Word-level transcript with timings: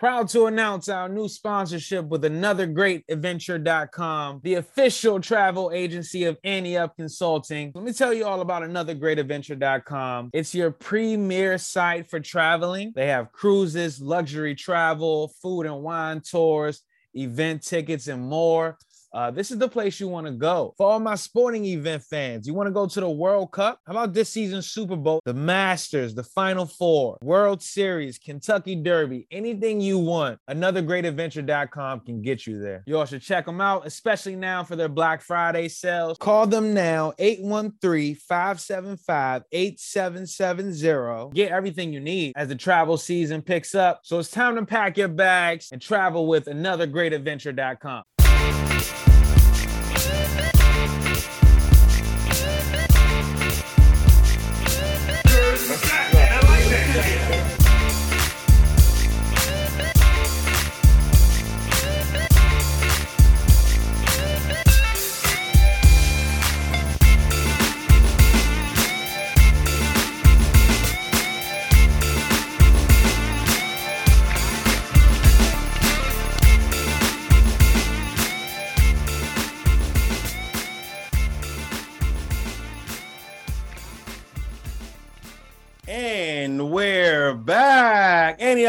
Proud 0.00 0.30
to 0.30 0.46
announce 0.46 0.88
our 0.88 1.10
new 1.10 1.28
sponsorship 1.28 2.06
with 2.06 2.24
another 2.24 2.66
great 2.66 3.04
adventure.com, 3.10 4.40
the 4.42 4.54
official 4.54 5.20
travel 5.20 5.70
agency 5.74 6.24
of 6.24 6.38
Ante 6.42 6.78
Up 6.78 6.96
Consulting. 6.96 7.70
Let 7.74 7.84
me 7.84 7.92
tell 7.92 8.14
you 8.14 8.24
all 8.24 8.40
about 8.40 8.62
another 8.62 8.94
great 8.94 9.18
adventure.com. 9.18 10.30
It's 10.32 10.54
your 10.54 10.70
premier 10.70 11.58
site 11.58 12.08
for 12.08 12.18
traveling. 12.18 12.94
They 12.96 13.08
have 13.08 13.30
cruises, 13.30 14.00
luxury 14.00 14.54
travel, 14.54 15.34
food 15.42 15.66
and 15.66 15.82
wine 15.82 16.22
tours, 16.22 16.80
event 17.12 17.62
tickets, 17.62 18.06
and 18.06 18.22
more. 18.22 18.78
Uh, 19.12 19.30
this 19.30 19.50
is 19.50 19.58
the 19.58 19.68
place 19.68 19.98
you 19.98 20.08
want 20.08 20.26
to 20.26 20.32
go. 20.32 20.74
For 20.76 20.90
all 20.90 21.00
my 21.00 21.16
sporting 21.16 21.64
event 21.64 22.02
fans, 22.02 22.46
you 22.46 22.54
want 22.54 22.68
to 22.68 22.72
go 22.72 22.86
to 22.86 23.00
the 23.00 23.10
World 23.10 23.50
Cup? 23.52 23.80
How 23.86 23.92
about 23.92 24.12
this 24.12 24.28
season's 24.28 24.70
Super 24.70 24.96
Bowl, 24.96 25.20
the 25.24 25.34
Masters, 25.34 26.14
the 26.14 26.22
Final 26.22 26.66
Four, 26.66 27.18
World 27.22 27.62
Series, 27.62 28.18
Kentucky 28.18 28.76
Derby, 28.76 29.26
anything 29.30 29.80
you 29.80 29.98
want? 29.98 30.38
Another 30.48 30.82
great 30.82 31.04
adventure.com 31.04 32.00
can 32.00 32.22
get 32.22 32.46
you 32.46 32.60
there. 32.60 32.82
You 32.86 32.98
all 32.98 33.04
should 33.04 33.22
check 33.22 33.46
them 33.46 33.60
out, 33.60 33.86
especially 33.86 34.36
now 34.36 34.62
for 34.62 34.76
their 34.76 34.88
Black 34.88 35.22
Friday 35.22 35.68
sales. 35.68 36.18
Call 36.18 36.46
them 36.46 36.72
now, 36.72 37.12
813 37.18 38.14
575 38.14 39.42
8770. 39.50 41.34
Get 41.34 41.50
everything 41.50 41.92
you 41.92 42.00
need 42.00 42.32
as 42.36 42.48
the 42.48 42.54
travel 42.54 42.96
season 42.96 43.42
picks 43.42 43.74
up. 43.74 44.00
So 44.04 44.18
it's 44.18 44.30
time 44.30 44.56
to 44.56 44.64
pack 44.64 44.96
your 44.96 45.08
bags 45.08 45.68
and 45.72 45.80
travel 45.80 46.26
with 46.26 46.46
another 46.46 46.86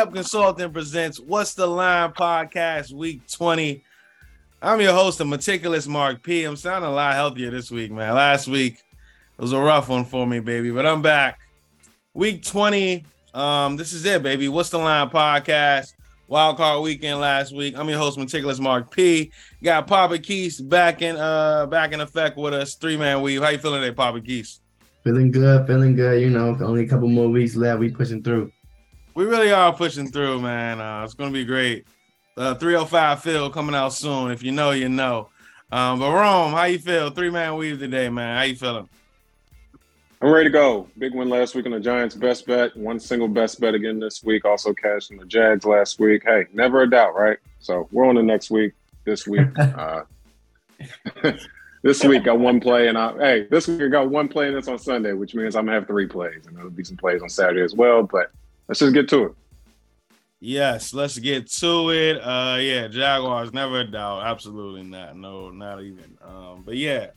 back. 0.02 0.08
Up 0.08 0.14
Consulting 0.16 0.74
presents 0.74 1.20
What's 1.20 1.54
the 1.54 1.68
Line 1.68 2.12
podcast, 2.12 2.92
week 2.92 3.22
20. 3.28 3.84
I'm 4.60 4.82
your 4.82 4.94
host, 4.94 5.20
the 5.20 5.26
meticulous 5.26 5.86
Mark 5.86 6.24
P. 6.24 6.44
I'm 6.44 6.56
sounding 6.56 6.90
a 6.90 6.94
lot 6.94 7.14
healthier 7.14 7.52
this 7.52 7.70
week, 7.70 7.92
man. 7.92 8.16
Last 8.16 8.48
week 8.48 8.82
was 9.38 9.54
a 9.54 9.60
rough 9.60 9.90
one 9.90 10.06
for 10.06 10.26
me, 10.26 10.40
baby, 10.40 10.72
but 10.72 10.88
I'm 10.88 11.04
back. 11.04 11.40
Week 12.16 12.44
20. 12.44 13.06
Um, 13.36 13.78
this 13.78 13.94
is 13.94 14.04
it, 14.06 14.24
baby. 14.24 14.48
What's 14.48 14.72
the 14.72 14.80
Line 14.80 15.10
podcast? 15.10 15.94
Wild 16.28 16.58
card 16.58 16.82
weekend 16.82 17.20
last 17.20 17.56
week. 17.56 17.78
I'm 17.78 17.88
your 17.88 18.00
host, 18.00 18.18
meticulous 18.18 18.60
Mark 18.60 18.90
P. 18.90 19.32
Got 19.62 19.86
Papa 19.86 20.18
Kese 20.18 20.68
back 20.68 21.04
in 21.04 21.16
uh 21.18 21.68
back 21.68 21.92
in 21.92 22.02
effect 22.02 22.38
with 22.38 22.54
us. 22.54 22.74
Three 22.76 22.98
man 22.98 23.22
weave. 23.22 23.44
How 23.44 23.50
you 23.50 23.60
feeling 23.60 23.82
today, 23.82 23.94
Papa 23.94 24.22
Kese? 24.22 24.62
Feeling 25.04 25.32
good, 25.32 25.68
feeling 25.68 25.96
good. 25.96 26.22
You 26.22 26.30
know, 26.30 26.58
only 26.62 26.86
a 26.86 26.88
couple 26.88 27.10
more 27.10 27.28
weeks 27.28 27.56
left. 27.56 27.80
We 27.80 27.92
pushing 27.92 28.24
through. 28.24 28.52
We 29.14 29.26
really 29.26 29.52
are 29.52 29.74
pushing 29.74 30.10
through, 30.10 30.40
man. 30.42 30.80
Uh, 30.80 31.04
it's 31.04 31.14
gonna 31.14 31.32
be 31.32 31.44
great. 31.44 31.86
Uh, 32.38 32.56
305 32.56 33.22
Phil 33.22 33.50
coming 33.50 33.76
out 33.76 33.94
soon. 33.94 34.32
If 34.32 34.42
you 34.42 34.52
know, 34.52 34.72
you 34.72 34.88
know. 34.88 35.30
Um, 35.72 36.00
but 36.00 36.14
Rome, 36.14 36.54
how 36.54 36.64
you 36.64 36.80
feel? 36.80 37.10
Three 37.10 37.30
man 37.30 37.56
weave 37.56 37.80
today, 37.80 38.10
man. 38.10 38.38
How 38.38 38.44
you 38.44 38.56
feeling? 38.56 38.88
I'm 40.22 40.30
ready 40.30 40.46
to 40.46 40.50
go. 40.52 40.88
Big 40.98 41.14
win 41.14 41.30
last 41.30 41.56
week 41.56 41.66
on 41.66 41.72
the 41.72 41.80
Giants' 41.80 42.16
best 42.16 42.46
bet. 42.46 42.76
One 42.78 43.00
single 43.00 43.28
best 43.28 43.60
bet 43.60 43.74
again 43.74 44.00
this 44.00 44.24
week. 44.24 44.46
Also 44.46 44.72
cashed 44.74 45.12
in 45.12 45.18
the 45.18 45.26
Jags 45.26 45.66
last 45.66 46.00
week. 46.00 46.24
Hey, 46.24 46.46
never 46.54 46.84
a 46.84 46.90
doubt, 46.90 47.16
right? 47.16 47.38
So 47.60 47.90
we're 47.92 48.06
on 48.06 48.16
the 48.16 48.24
next 48.24 48.50
week. 48.50 48.74
This 49.04 49.28
week. 49.28 49.48
uh, 49.60 50.04
this 51.84 52.04
week 52.04 52.24
got 52.24 52.40
one 52.40 52.60
play, 52.62 52.88
and 52.88 52.98
I 52.98 53.14
hey, 53.18 53.48
this 53.50 53.68
week 53.68 53.82
I 53.82 53.88
got 53.88 54.10
one 54.10 54.28
play, 54.30 54.48
and 54.48 54.56
it's 54.56 54.68
on 54.68 54.80
Sunday, 54.80 55.14
which 55.14 55.36
means 55.36 55.56
I'm 55.56 55.66
gonna 55.66 55.80
have 55.80 55.88
three 55.88 56.08
plays, 56.08 56.46
and 56.46 56.56
there'll 56.56 56.70
be 56.70 56.84
some 56.84 56.98
plays 56.98 57.22
on 57.22 57.30
Saturday 57.30 57.64
as 57.64 57.76
well. 57.76 58.04
But 58.04 58.32
let's 58.72 58.80
just 58.80 58.94
get 58.94 59.10
to 59.10 59.26
it. 59.26 59.32
Yes, 60.40 60.94
let's 60.94 61.20
get 61.20 61.52
to 61.52 61.90
it. 61.92 62.16
Uh, 62.20 62.58
yeah, 62.58 62.88
Jaguars, 62.88 63.52
never 63.52 63.82
a 63.82 63.84
doubt. 63.84 64.24
Absolutely 64.24 64.84
not. 64.84 65.18
No, 65.18 65.50
not 65.50 65.84
even. 65.84 66.18
Um, 66.26 66.64
but 66.66 66.78
yeah, 66.78 67.08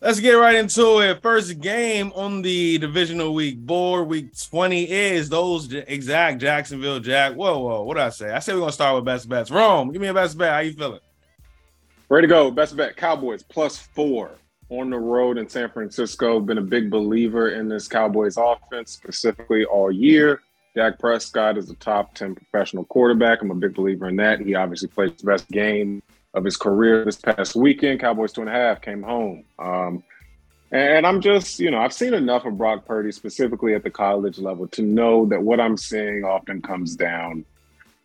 let's 0.00 0.18
get 0.18 0.32
right 0.32 0.56
into 0.56 0.98
it. 0.98 1.22
First 1.22 1.60
game 1.60 2.10
on 2.16 2.42
the 2.42 2.76
divisional 2.78 3.34
week 3.34 3.60
board, 3.60 4.08
week 4.08 4.36
20 4.36 4.90
is 4.90 5.28
those 5.28 5.72
exact 5.72 6.40
Jacksonville 6.40 6.98
Jack. 6.98 7.34
Whoa, 7.34 7.60
whoa, 7.60 7.84
what 7.84 7.94
did 7.94 8.02
I 8.02 8.08
say? 8.08 8.32
I 8.32 8.40
said 8.40 8.54
we're 8.56 8.62
gonna 8.62 8.72
start 8.72 8.96
with 8.96 9.04
best 9.04 9.28
bets. 9.28 9.52
Rome, 9.52 9.92
give 9.92 10.02
me 10.02 10.08
a 10.08 10.14
best 10.14 10.36
bet. 10.36 10.52
How 10.52 10.58
you 10.58 10.72
feeling? 10.72 11.00
Ready 12.08 12.26
to 12.26 12.34
go. 12.34 12.50
Best 12.50 12.76
bet 12.76 12.96
Cowboys 12.96 13.44
plus 13.44 13.78
four 13.78 14.32
on 14.70 14.90
the 14.90 14.98
road 14.98 15.38
in 15.38 15.48
San 15.48 15.70
Francisco. 15.70 16.40
Been 16.40 16.58
a 16.58 16.62
big 16.62 16.90
believer 16.90 17.50
in 17.50 17.68
this 17.68 17.86
Cowboys 17.86 18.36
offense, 18.36 18.90
specifically 18.90 19.64
all 19.64 19.92
year. 19.92 20.42
Dak 20.78 21.00
Prescott 21.00 21.58
is 21.58 21.66
the 21.66 21.74
top 21.74 22.14
10 22.14 22.36
professional 22.36 22.84
quarterback. 22.84 23.42
I'm 23.42 23.50
a 23.50 23.54
big 23.56 23.74
believer 23.74 24.08
in 24.08 24.14
that. 24.16 24.38
He 24.38 24.54
obviously 24.54 24.86
played 24.86 25.18
the 25.18 25.24
best 25.24 25.48
game 25.48 26.00
of 26.34 26.44
his 26.44 26.56
career 26.56 27.04
this 27.04 27.16
past 27.16 27.56
weekend. 27.56 27.98
Cowboys 27.98 28.32
two 28.32 28.42
and 28.42 28.48
a 28.48 28.52
half 28.52 28.80
came 28.80 29.02
home. 29.02 29.42
Um, 29.58 30.04
and 30.70 31.04
I'm 31.04 31.20
just, 31.20 31.58
you 31.58 31.72
know, 31.72 31.78
I've 31.78 31.92
seen 31.92 32.14
enough 32.14 32.44
of 32.44 32.56
Brock 32.56 32.86
Purdy, 32.86 33.10
specifically 33.10 33.74
at 33.74 33.82
the 33.82 33.90
college 33.90 34.38
level, 34.38 34.68
to 34.68 34.82
know 34.82 35.26
that 35.26 35.42
what 35.42 35.58
I'm 35.58 35.76
seeing 35.76 36.22
often 36.22 36.62
comes 36.62 36.94
down 36.94 37.44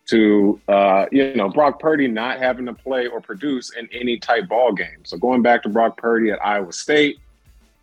to 0.06 0.60
uh, 0.66 1.06
you 1.12 1.36
know 1.36 1.48
Brock 1.48 1.78
Purdy 1.78 2.08
not 2.08 2.38
having 2.38 2.66
to 2.66 2.74
play 2.74 3.06
or 3.06 3.20
produce 3.20 3.72
in 3.74 3.88
any 3.92 4.18
type 4.18 4.48
ball 4.48 4.72
game. 4.72 5.04
So 5.04 5.16
going 5.16 5.42
back 5.42 5.62
to 5.62 5.68
Brock 5.68 5.96
Purdy 5.96 6.32
at 6.32 6.44
Iowa 6.44 6.72
State, 6.72 7.20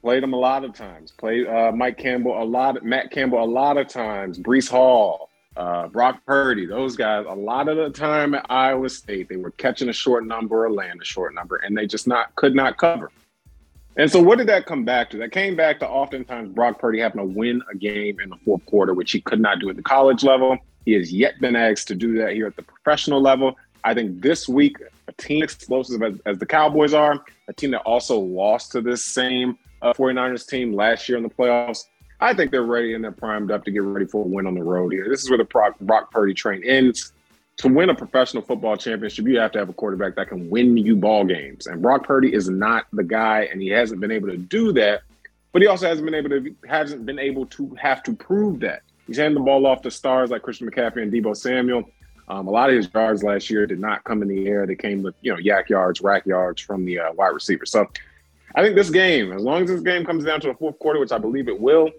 played 0.02 0.24
him 0.24 0.34
a 0.34 0.38
lot 0.38 0.64
of 0.64 0.74
times. 0.74 1.12
Played 1.12 1.48
uh, 1.48 1.72
Mike 1.72 1.98
Campbell 1.98 2.42
a 2.42 2.44
lot, 2.44 2.84
Matt 2.84 3.12
Campbell 3.12 3.44
a 3.44 3.46
lot 3.46 3.78
of 3.78 3.88
times. 3.88 4.40
Breece 4.40 4.70
Hall, 4.70 5.30
uh, 5.56 5.88
Brock 5.88 6.22
Purdy, 6.26 6.66
those 6.66 6.96
guys 6.96 7.26
a 7.28 7.36
lot 7.36 7.68
of 7.68 7.78
the 7.78 7.90
time 7.90 8.34
at 8.34 8.46
Iowa 8.50 8.90
State 8.90 9.30
they 9.30 9.38
were 9.38 9.52
catching 9.52 9.90
a 9.90 9.94
short 9.94 10.26
number 10.26 10.66
or 10.66 10.72
laying 10.72 11.00
a 11.02 11.06
short 11.06 11.34
number, 11.34 11.58
and 11.58 11.78
they 11.78 11.86
just 11.86 12.08
not 12.08 12.36
could 12.36 12.56
not 12.56 12.78
cover. 12.78 13.12
And 13.98 14.10
so, 14.10 14.22
what 14.22 14.38
did 14.38 14.48
that 14.48 14.66
come 14.66 14.86
back 14.86 15.10
to? 15.10 15.18
That 15.18 15.32
came 15.32 15.56
back 15.56 15.80
to 15.80 15.88
oftentimes 15.88 16.54
Brock 16.54 16.80
Purdy 16.80 17.00
having 17.00 17.20
to 17.20 17.26
win 17.26 17.62
a 17.70 17.76
game 17.76 18.20
in 18.20 18.30
the 18.30 18.38
fourth 18.46 18.66
quarter, 18.66 18.94
which 18.94 19.12
he 19.12 19.20
could 19.20 19.42
not 19.42 19.60
do 19.60 19.70
at 19.70 19.76
the 19.76 19.84
college 19.84 20.24
level. 20.24 20.58
He 20.86 20.94
has 20.94 21.12
yet 21.14 21.40
been 21.42 21.56
asked 21.56 21.88
to 21.90 21.96
do 21.96 22.18
that 22.20 22.34
here 22.34 22.48
at 22.48 22.56
the 22.56 22.64
professional 22.64 23.22
level. 23.22 23.56
I 23.84 23.94
think 23.94 24.22
this 24.22 24.48
week, 24.48 24.78
a 25.08 25.12
team 25.14 25.44
explosive 25.44 26.02
as, 26.02 26.16
as 26.26 26.38
the 26.38 26.46
Cowboys 26.46 26.94
are, 26.94 27.24
a 27.48 27.54
team 27.54 27.72
that 27.72 27.82
also 27.82 28.18
lost 28.18 28.72
to 28.72 28.82
this 28.82 29.04
same 29.04 29.58
uh, 29.82 29.94
49ers 29.94 30.48
team 30.48 30.74
last 30.74 31.08
year 31.10 31.18
in 31.18 31.24
the 31.24 31.30
playoffs, 31.30 31.86
I 32.20 32.34
think 32.34 32.52
they're 32.52 32.64
ready 32.64 32.94
and 32.94 33.04
they're 33.04 33.12
primed 33.12 33.52
up 33.52 33.64
to 33.66 33.72
get 33.72 33.82
ready 33.82 34.06
for 34.06 34.24
a 34.24 34.28
win 34.28 34.46
on 34.46 34.54
the 34.54 34.64
road 34.64 34.94
here. 34.94 35.08
This 35.10 35.24
is 35.24 35.30
where 35.30 35.40
the 35.40 35.44
Brock, 35.46 35.80
Brock 35.82 36.12
Purdy 36.12 36.34
train 36.34 36.64
ends. 36.64 37.14
To 37.58 37.68
win 37.68 37.90
a 37.90 37.96
professional 37.96 38.42
football 38.42 38.78
championship, 38.78 39.26
you 39.26 39.40
have 39.40 39.52
to 39.52 39.60
have 39.60 39.70
a 39.70 39.74
quarterback 39.74 40.16
that 40.16 40.30
can 40.30 40.50
win 40.50 40.78
you 40.78 40.96
ball 40.96 41.26
games. 41.26 41.68
And 41.68 41.82
Brock 41.82 42.06
Purdy 42.06 42.34
is 42.34 42.50
not 42.50 42.86
the 42.94 43.04
guy, 43.04 43.50
and 43.52 43.62
he 43.62 43.68
hasn't 43.70 44.00
been 44.02 44.12
able 44.12 44.30
to 44.30 44.38
do 44.38 44.72
that. 44.74 45.02
But 45.52 45.62
he 45.62 45.68
also 45.68 45.88
hasn't 45.88 46.06
been 46.06 46.16
able 46.16 46.30
to 46.30 46.56
hasn't 46.68 47.06
been 47.06 47.20
able 47.20 47.46
to 47.48 47.76
have 47.76 48.04
to 48.04 48.14
prove 48.14 48.62
that. 48.62 48.84
He's 49.06 49.18
handing 49.18 49.36
the 49.36 49.46
ball 49.46 49.68
off 49.68 49.82
to 49.82 49.92
stars 49.92 50.32
like 50.32 50.42
Christian 50.44 50.72
McCaffrey 50.72 51.04
and 51.04 51.12
Deebo 51.12 51.36
Samuel. 51.36 51.90
Um, 52.30 52.48
a 52.48 52.52
lot 52.52 52.70
of 52.70 52.78
his 52.78 52.88
yards 52.92 53.24
last 53.24 53.50
year 53.50 53.68
did 53.68 53.80
not 53.80 54.06
come 54.06 54.22
in 54.22 54.30
the 54.30 54.48
air. 54.48 54.66
They 54.66 54.76
came 54.76 55.04
with 55.04 55.16
you 55.22 55.34
know 55.34 55.38
YAC 55.38 55.70
yards, 55.70 56.02
rack 56.02 56.26
yards 56.26 56.62
from 56.62 56.86
the 56.86 57.00
uh, 57.00 57.12
wide 57.14 57.34
receiver. 57.34 57.66
So 57.66 57.88
I 58.56 58.64
think 58.64 58.76
this 58.76 58.90
game, 58.90 59.32
as 59.32 59.42
long 59.42 59.64
as 59.64 59.70
this 59.70 59.82
game 59.82 60.06
comes 60.06 60.24
down 60.24 60.42
to 60.42 60.48
the 60.48 60.54
fourth 60.54 60.78
quarter, 60.80 61.00
which 61.00 61.12
I 61.12 61.18
believe 61.18 61.48
it 61.48 61.60
will, 61.60 61.92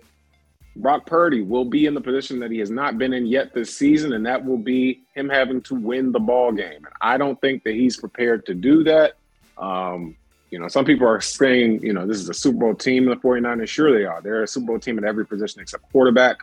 Brock 0.76 1.06
Purdy 1.06 1.42
will 1.42 1.64
be 1.64 1.86
in 1.86 1.94
the 1.94 2.00
position 2.00 2.38
that 2.40 2.50
he 2.50 2.58
has 2.58 2.70
not 2.70 2.98
been 2.98 3.12
in 3.12 3.26
yet 3.26 3.52
this 3.52 3.76
season, 3.76 4.14
and 4.14 4.24
that 4.24 4.44
will 4.44 4.58
be 4.58 5.02
him 5.14 5.28
having 5.28 5.60
to 5.62 5.74
win 5.74 6.12
the 6.12 6.20
ball 6.20 6.52
game. 6.52 6.84
And 6.84 6.94
I 7.00 7.18
don't 7.18 7.40
think 7.40 7.64
that 7.64 7.74
he's 7.74 7.96
prepared 7.96 8.46
to 8.46 8.54
do 8.54 8.82
that. 8.84 9.16
Um, 9.58 10.16
you 10.50 10.58
know, 10.58 10.68
some 10.68 10.84
people 10.84 11.06
are 11.06 11.20
saying, 11.20 11.82
you 11.82 11.92
know, 11.92 12.06
this 12.06 12.18
is 12.18 12.28
a 12.28 12.34
Super 12.34 12.58
Bowl 12.58 12.74
team 12.74 13.04
in 13.04 13.10
the 13.10 13.16
49ers. 13.16 13.68
Sure, 13.68 13.96
they 13.96 14.04
are. 14.04 14.20
They're 14.20 14.42
a 14.42 14.46
Super 14.46 14.66
Bowl 14.66 14.78
team 14.78 14.98
at 14.98 15.04
every 15.04 15.26
position 15.26 15.60
except 15.60 15.90
quarterback. 15.90 16.38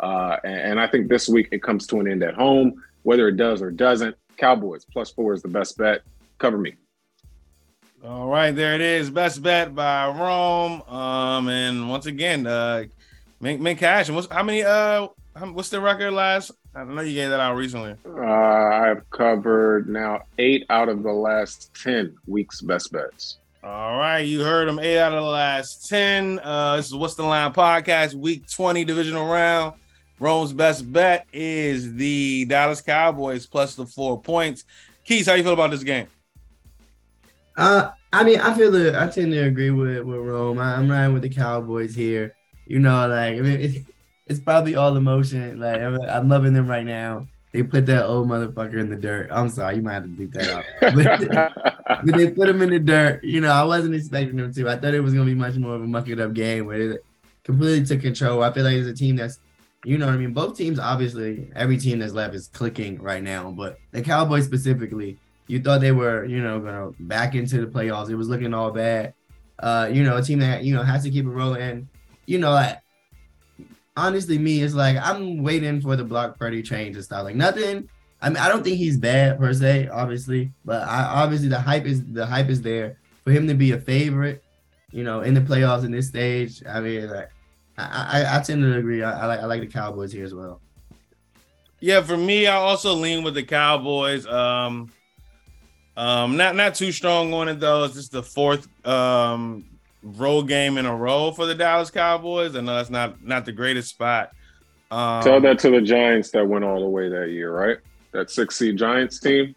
Uh, 0.00 0.36
and, 0.42 0.60
and, 0.60 0.80
I 0.80 0.88
think 0.88 1.08
this 1.08 1.28
week 1.28 1.48
it 1.52 1.62
comes 1.62 1.86
to 1.88 2.00
an 2.00 2.10
end 2.10 2.24
at 2.24 2.34
home, 2.34 2.82
whether 3.04 3.28
it 3.28 3.36
does 3.36 3.62
or 3.62 3.70
doesn't. 3.70 4.16
Cowboys 4.36 4.84
plus 4.84 5.10
four 5.10 5.32
is 5.32 5.42
the 5.42 5.48
best 5.48 5.78
bet. 5.78 6.02
Cover 6.38 6.58
me. 6.58 6.74
All 8.04 8.28
right, 8.28 8.50
there 8.50 8.74
it 8.74 8.80
is. 8.80 9.10
Best 9.10 9.42
bet 9.42 9.74
by 9.74 10.08
Rome. 10.08 10.82
Um, 10.82 11.48
and 11.48 11.88
once 11.88 12.06
again, 12.06 12.46
uh, 12.46 12.84
make 13.40 13.60
make 13.60 13.78
cash. 13.78 14.08
And 14.08 14.16
what's 14.16 14.28
how 14.28 14.42
many? 14.42 14.64
Uh, 14.64 15.08
what's 15.52 15.70
the 15.70 15.80
record 15.80 16.12
last 16.12 16.50
I 16.74 16.84
know 16.84 17.02
you 17.02 17.14
gave 17.14 17.28
that 17.28 17.40
out 17.40 17.56
recently. 17.56 17.96
Uh, 18.06 18.22
I've 18.22 19.08
covered 19.10 19.88
now 19.88 20.22
eight 20.38 20.64
out 20.70 20.88
of 20.88 21.02
the 21.02 21.12
last 21.12 21.70
ten 21.74 22.16
weeks 22.26 22.62
best 22.62 22.90
bets. 22.92 23.38
All 23.62 23.98
right, 23.98 24.20
you 24.20 24.40
heard 24.40 24.68
them. 24.68 24.78
Eight 24.78 24.98
out 24.98 25.12
of 25.12 25.22
the 25.22 25.28
last 25.28 25.88
ten. 25.88 26.40
Uh, 26.42 26.76
this 26.76 26.86
is 26.86 26.94
what's 26.94 27.14
the 27.14 27.24
line 27.24 27.52
podcast, 27.52 28.14
week 28.14 28.48
twenty, 28.50 28.84
divisional 28.84 29.26
round. 29.26 29.74
Rome's 30.18 30.52
best 30.52 30.90
bet 30.90 31.26
is 31.32 31.94
the 31.94 32.46
Dallas 32.46 32.80
Cowboys 32.80 33.46
plus 33.46 33.74
the 33.74 33.84
four 33.84 34.20
points. 34.20 34.64
Kese, 35.06 35.26
how 35.26 35.34
you 35.34 35.42
feel 35.42 35.52
about 35.52 35.72
this 35.72 35.82
game? 35.82 36.06
Uh, 37.56 37.90
I 38.12 38.24
mean, 38.24 38.40
I 38.40 38.54
feel 38.54 38.70
that 38.72 38.96
I 38.96 39.08
tend 39.08 39.32
to 39.32 39.38
agree 39.38 39.70
with 39.70 40.04
with 40.04 40.18
Rome. 40.18 40.58
I, 40.58 40.74
am 40.74 40.90
riding 40.90 41.14
with 41.14 41.22
the 41.22 41.28
Cowboys 41.28 41.94
here. 41.94 42.34
You 42.66 42.78
know, 42.78 43.06
like 43.08 43.36
I 43.36 43.40
mean, 43.40 43.60
it's, 43.60 43.78
it's 44.26 44.40
probably 44.40 44.74
all 44.74 44.96
emotion. 44.96 45.60
Like 45.60 45.80
I'm, 45.80 46.00
I'm, 46.02 46.28
loving 46.28 46.52
them 46.52 46.68
right 46.68 46.84
now. 46.84 47.26
They 47.52 47.62
put 47.62 47.86
that 47.86 48.06
old 48.06 48.28
motherfucker 48.28 48.78
in 48.78 48.88
the 48.88 48.96
dirt. 48.96 49.28
I'm 49.30 49.48
sorry, 49.48 49.76
you 49.76 49.82
might 49.82 49.94
have 49.94 50.04
to 50.04 50.08
beat 50.08 50.32
that 50.32 50.50
out. 50.50 51.54
but 52.04 52.16
they 52.16 52.30
put 52.30 52.48
him 52.48 52.62
in 52.62 52.70
the 52.70 52.78
dirt. 52.78 53.22
You 53.24 53.40
know, 53.40 53.52
I 53.52 53.64
wasn't 53.64 53.94
expecting 53.94 54.36
them 54.36 54.52
to. 54.52 54.68
I 54.68 54.76
thought 54.76 54.94
it 54.94 55.00
was 55.00 55.12
gonna 55.14 55.26
be 55.26 55.34
much 55.34 55.56
more 55.56 55.74
of 55.74 55.82
a 55.82 55.86
muck 55.86 56.08
it 56.08 56.20
up 56.20 56.32
game 56.32 56.66
where 56.66 56.92
it 56.92 57.04
completely 57.44 57.84
took 57.84 58.00
control. 58.00 58.42
I 58.42 58.52
feel 58.52 58.64
like 58.64 58.76
it's 58.76 58.88
a 58.88 58.94
team 58.94 59.16
that's 59.16 59.38
you 59.84 59.98
know 59.98 60.06
what 60.06 60.14
I 60.14 60.18
mean? 60.18 60.32
Both 60.32 60.56
teams, 60.56 60.78
obviously, 60.78 61.50
every 61.56 61.76
team 61.76 61.98
that's 61.98 62.12
left 62.12 62.34
is 62.34 62.48
clicking 62.48 63.00
right 63.02 63.22
now. 63.22 63.50
But 63.50 63.78
the 63.90 64.00
Cowboys 64.00 64.44
specifically, 64.44 65.18
you 65.46 65.60
thought 65.60 65.80
they 65.80 65.92
were, 65.92 66.24
you 66.24 66.42
know, 66.42 66.60
gonna 66.60 66.92
back 67.00 67.34
into 67.34 67.64
the 67.64 67.66
playoffs. 67.66 68.10
It 68.10 68.16
was 68.16 68.28
looking 68.28 68.54
all 68.54 68.70
bad. 68.70 69.14
Uh, 69.58 69.88
you 69.92 70.02
know, 70.02 70.16
a 70.16 70.22
team 70.22 70.40
that 70.40 70.64
you 70.64 70.74
know 70.74 70.82
has 70.82 71.02
to 71.04 71.10
keep 71.10 71.24
it 71.24 71.30
rolling. 71.30 71.62
And 71.62 71.88
you 72.26 72.38
know, 72.38 72.50
like, 72.50 72.78
honestly, 73.96 74.38
me, 74.38 74.62
it's 74.62 74.74
like 74.74 74.96
I'm 74.96 75.42
waiting 75.42 75.80
for 75.80 75.96
the 75.96 76.04
Brock 76.04 76.38
Purdy 76.38 76.62
train 76.62 76.92
to 76.94 77.02
start. 77.02 77.24
Like 77.24 77.36
nothing. 77.36 77.88
I 78.20 78.28
mean, 78.28 78.38
I 78.38 78.48
don't 78.48 78.62
think 78.62 78.76
he's 78.76 78.96
bad 78.96 79.38
per 79.38 79.52
se, 79.52 79.88
obviously, 79.88 80.52
but 80.64 80.82
I 80.82 81.02
obviously 81.02 81.48
the 81.48 81.60
hype 81.60 81.86
is 81.86 82.04
the 82.04 82.24
hype 82.24 82.48
is 82.48 82.62
there 82.62 82.98
for 83.24 83.32
him 83.32 83.48
to 83.48 83.54
be 83.54 83.72
a 83.72 83.78
favorite. 83.78 84.44
You 84.92 85.04
know, 85.04 85.22
in 85.22 85.32
the 85.34 85.40
playoffs 85.40 85.84
in 85.84 85.90
this 85.90 86.08
stage. 86.08 86.62
I 86.68 86.80
mean, 86.80 87.08
like 87.08 87.30
I, 87.78 88.24
I, 88.24 88.38
I 88.38 88.42
tend 88.42 88.62
to 88.62 88.76
agree. 88.76 89.02
I, 89.02 89.22
I, 89.22 89.26
like 89.26 89.40
I 89.40 89.46
like 89.46 89.60
the 89.60 89.66
Cowboys 89.66 90.12
here 90.12 90.24
as 90.24 90.34
well. 90.34 90.60
Yeah, 91.80 92.00
for 92.02 92.16
me, 92.16 92.46
I 92.46 92.54
also 92.54 92.94
lean 92.94 93.24
with 93.24 93.34
the 93.34 93.42
Cowboys. 93.42 94.26
Um, 94.26 94.92
um, 95.96 96.36
not 96.36 96.56
not 96.56 96.74
too 96.74 96.92
strong 96.92 97.32
on 97.32 97.48
it 97.48 97.60
though. 97.60 97.84
It's 97.84 97.94
just 97.94 98.12
the 98.12 98.22
fourth 98.22 98.68
um 98.86 99.64
road 100.02 100.48
game 100.48 100.78
in 100.78 100.86
a 100.86 100.94
row 100.94 101.32
for 101.32 101.46
the 101.46 101.54
Dallas 101.54 101.90
Cowboys. 101.90 102.56
I 102.56 102.60
know 102.60 102.76
that's 102.76 102.90
not 102.90 103.22
not 103.22 103.44
the 103.44 103.52
greatest 103.52 103.90
spot. 103.90 104.32
Um, 104.90 105.22
Tell 105.22 105.40
that 105.40 105.58
to 105.60 105.70
the 105.70 105.80
Giants 105.80 106.30
that 106.30 106.46
went 106.46 106.64
all 106.64 106.80
the 106.80 106.88
way 106.88 107.08
that 107.08 107.30
year, 107.30 107.52
right? 107.52 107.78
That 108.12 108.30
six 108.30 108.56
seed 108.56 108.76
Giants 108.76 109.20
team. 109.20 109.54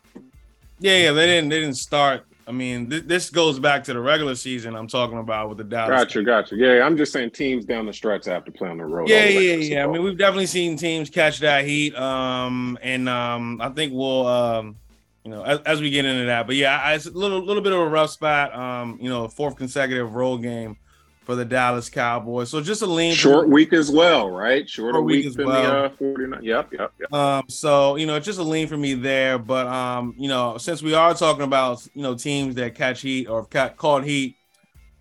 Yeah, 0.80 0.98
yeah, 0.98 1.12
they 1.12 1.26
didn't 1.26 1.50
they 1.50 1.60
didn't 1.60 1.76
start 1.78 2.26
I 2.48 2.52
mean, 2.52 2.90
th- 2.90 3.04
this 3.06 3.30
goes 3.30 3.60
back 3.60 3.84
to 3.86 3.94
the 3.94 4.00
regular 4.00 4.36
season. 4.36 4.76
I'm 4.76 4.88
talking 4.88 5.18
about 5.18 5.50
with 5.50 5.58
the 5.58 5.64
Dallas. 5.64 5.90
Gotcha, 5.90 6.24
gotcha. 6.24 6.56
Yeah, 6.56 6.86
I'm 6.86 6.96
just 6.96 7.12
saying 7.12 7.32
teams 7.32 7.66
down 7.66 7.86
the 7.86 7.94
stretch 7.94 8.26
have 8.26 8.46
to 8.46 8.52
play 8.52 8.70
on 8.70 8.78
the 8.78 8.86
road. 8.86 9.10
Yeah, 9.10 9.26
yeah, 9.26 9.56
yeah. 9.56 9.84
I 9.84 9.88
mean, 9.88 10.04
we've 10.04 10.18
definitely 10.18 10.46
seen 10.46 10.78
teams 10.78 11.10
catch 11.10 11.40
that 11.40 11.66
heat. 11.66 11.96
Um, 11.96 12.78
and 12.84 13.10
um, 13.10 13.60
I 13.62 13.70
think 13.70 13.94
we'll, 13.94 14.28
um, 14.28 14.76
you 15.26 15.32
know, 15.32 15.42
as, 15.44 15.60
as 15.62 15.82
we 15.82 15.90
get 15.90 16.06
into 16.06 16.26
that. 16.26 16.46
But 16.46 16.56
yeah, 16.56 16.80
I, 16.80 16.94
it's 16.94 17.08
a 17.08 17.12
little, 17.12 17.44
little 17.44 17.64
bit 17.64 17.74
of 17.74 17.80
a 17.80 17.88
rough 17.88 18.12
spot. 18.12 18.56
Um, 18.56 19.00
you 19.02 19.10
know, 19.10 19.28
fourth 19.28 19.56
consecutive 19.56 20.14
road 20.14 20.44
game 20.44 20.78
for 21.24 21.36
the 21.36 21.44
Dallas 21.44 21.90
Cowboys. 21.90 22.50
So 22.50 22.62
just 22.62 22.84
a 22.84 22.86
lean 22.86 23.16
short 23.16 23.50
week 23.50 23.74
as 23.74 23.90
well, 23.90 24.30
right? 24.30 24.70
Shorter 24.70 25.02
week, 25.02 25.18
week 25.18 25.26
as 25.26 25.34
than 25.34 25.48
well. 25.48 25.64
the 25.64 25.86
uh, 25.86 25.90
49. 25.90 26.44
Yep, 26.44 26.74
yep, 26.74 26.94
yep. 27.00 27.14
Um, 27.14 27.46
so 27.50 27.96
you 27.96 28.06
know, 28.06 28.20
just 28.20 28.38
a 28.38 28.44
lean 28.44 28.68
for 28.68 28.78
me 28.78 28.94
there. 28.94 29.40
But 29.40 29.66
um, 29.66 30.14
you 30.16 30.30
know, 30.30 30.60
since 30.60 30.84
we 30.84 30.94
are 30.94 31.16
talking 31.16 31.44
about 31.44 31.86
you 31.96 32.04
know 32.04 32.14
teams 32.14 32.54
that 32.56 32.76
catch 32.76 33.02
heat 33.02 33.28
or 33.28 33.48
have 33.52 33.78
caught 33.78 34.04
heat, 34.04 34.36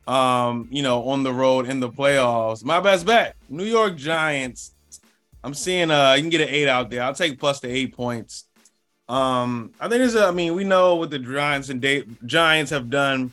um, 0.09 0.69
you 0.71 0.83
know, 0.83 1.07
on 1.07 1.23
the 1.23 1.35
road 1.35 1.69
in 1.69 1.81
the 1.81 1.91
playoffs, 1.91 2.65
my 2.65 2.81
best 2.81 3.05
bet, 3.05 3.37
New 3.51 3.65
York 3.65 3.97
Giants. 3.97 4.71
I'm 5.43 5.53
seeing 5.53 5.91
uh 5.91 6.15
you 6.15 6.23
can 6.23 6.31
get 6.31 6.41
an 6.41 6.49
eight 6.49 6.69
out 6.69 6.89
there. 6.89 7.03
I'll 7.03 7.15
take 7.15 7.39
plus 7.39 7.61
the 7.61 7.69
eight 7.69 7.95
points. 7.95 8.47
Um, 9.09 9.73
I 9.81 9.89
think 9.89 9.99
there's 10.01 10.15
a, 10.15 10.27
I 10.27 10.31
mean, 10.31 10.55
we 10.55 10.65
know 10.65 10.97
what 10.97 11.11
the 11.11 11.19
Giants 11.19 11.69
and 11.69 11.81
Day- 11.81 12.05
Giants 12.25 12.71
have 12.71 12.89
done 12.91 13.33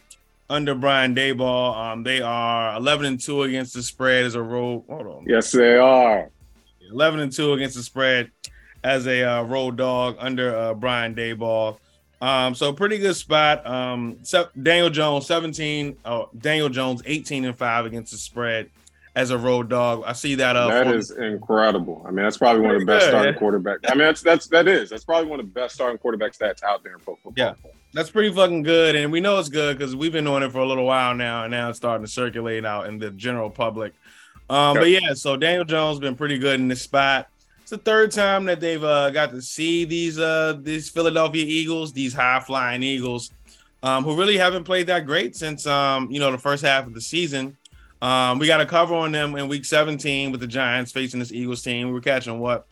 under 0.50 0.76
Brian 0.76 1.16
Daboll. 1.16 1.76
Um, 1.76 2.04
they 2.04 2.22
are 2.22 2.76
11 2.76 3.06
and 3.06 3.20
2 3.20 3.44
against 3.44 3.74
the 3.74 3.82
spread 3.84 4.26
as 4.26 4.36
a 4.36 4.42
road. 4.42 4.84
Hold 4.90 5.08
on. 5.08 5.26
Yes, 5.28 5.52
they 5.52 5.78
are. 5.78 6.30
11 6.90 7.22
and 7.22 7.32
2 7.32 7.54
against 7.54 7.78
the 7.78 7.84
spread 7.84 8.32
as 8.84 9.08
a 9.08 9.24
uh, 9.24 9.44
road 9.44 9.78
dog 9.78 10.18
under 10.20 10.54
uh, 10.56 10.74
Brian 10.74 11.16
Daboll. 11.16 11.78
Um, 12.22 12.54
so 12.54 12.74
pretty 12.74 12.98
good 12.98 13.16
spot. 13.16 13.66
Um, 13.66 14.18
Daniel 14.62 14.90
Jones 14.90 15.26
17. 15.26 15.98
Oh, 16.06 16.30
Daniel 16.38 16.70
Jones 16.70 17.02
18 17.06 17.46
and 17.46 17.58
5 17.58 17.86
against 17.86 18.12
the 18.12 18.18
spread 18.18 18.70
as 19.16 19.30
a 19.30 19.38
road 19.38 19.70
dog. 19.70 20.04
I 20.06 20.14
see 20.14 20.36
that. 20.36 20.56
Uh, 20.56 20.68
that 20.68 20.88
is 20.88 21.12
incredible. 21.12 22.04
I 22.06 22.12
mean, 22.12 22.24
that's 22.24 22.38
probably 22.38 22.62
one 22.62 22.76
of 22.76 22.80
the 22.80 22.86
best 22.86 23.08
starting 23.08 23.34
yeah. 23.34 23.40
quarterbacks. 23.40 23.80
I 23.86 23.92
mean, 23.92 24.06
that's 24.06 24.22
that's 24.22 24.48
that 24.48 24.68
is 24.68 24.90
that's 24.90 25.04
probably 25.04 25.30
one 25.30 25.40
of 25.40 25.46
the 25.46 25.52
best 25.52 25.76
starting 25.76 25.98
quarterback 25.98 26.34
stats 26.34 26.64
out 26.64 26.84
there 26.84 26.94
in 26.94 27.00
pro 27.00 27.16
football. 27.16 27.34
Yeah, 27.36 27.54
that's 27.94 28.10
pretty 28.10 28.34
fucking 28.34 28.64
good, 28.64 28.96
and 28.96 29.12
we 29.12 29.20
know 29.20 29.40
it's 29.40 29.50
good 29.50 29.78
because 29.78 29.96
we've 29.96 30.12
been 30.14 30.26
doing 30.26 30.44
it 30.44 30.52
for 30.52 30.60
a 30.60 30.66
little 30.66 30.86
while 30.86 31.14
now, 31.14 31.44
and 31.44 31.52
now 31.52 31.70
it's 31.70 31.78
starting 31.78 32.06
to 32.06 32.12
circulate 32.12 32.66
out 32.66 32.88
in 32.88 33.00
the 33.00 33.12
general 33.12 33.50
public. 33.50 33.94
Um, 34.50 34.76
But 34.76 34.90
yeah, 34.90 35.14
so 35.14 35.38
Daniel 35.38 35.66
Jones 35.66 36.00
been 36.00 36.16
pretty 36.16 36.38
good 36.38 36.60
in 36.60 36.68
this 36.68 36.82
spot. 36.82 37.28
It's 37.62 37.70
the 37.72 37.78
third 37.78 38.12
time 38.12 38.46
that 38.46 38.60
they've 38.60 38.84
uh, 38.84 39.10
got 39.12 39.32
to 39.32 39.42
see 39.42 39.86
these 39.86 40.20
uh, 40.20 40.58
these 40.62 40.90
Philadelphia 40.90 41.46
Eagles, 41.46 41.94
these 41.94 42.14
high 42.14 42.40
flying 42.40 42.84
Eagles, 42.84 43.32
um, 43.84 44.04
who 44.04 44.18
really 44.18 44.38
haven't 44.38 44.64
played 44.64 44.88
that 44.88 45.06
great 45.06 45.36
since 45.36 45.66
um, 45.68 46.10
you 46.12 46.20
know 46.20 46.32
the 46.32 46.38
first 46.38 46.64
half 46.64 46.88
of 46.88 46.94
the 46.94 47.02
season. 47.02 47.58
Um, 48.02 48.40
we 48.40 48.48
got 48.48 48.62
a 48.62 48.66
cover 48.66 48.96
on 48.96 49.12
them 49.12 49.36
in 49.36 49.48
week 49.48 49.64
17 49.64 50.32
with 50.32 50.42
the 50.42 50.48
Giants 50.48 50.92
facing 50.92 51.20
this 51.20 51.32
Eagles 51.32 51.62
team. 51.62 51.88
We 51.88 51.94
were 51.94 52.02
catching 52.02 52.40
what? 52.40 52.66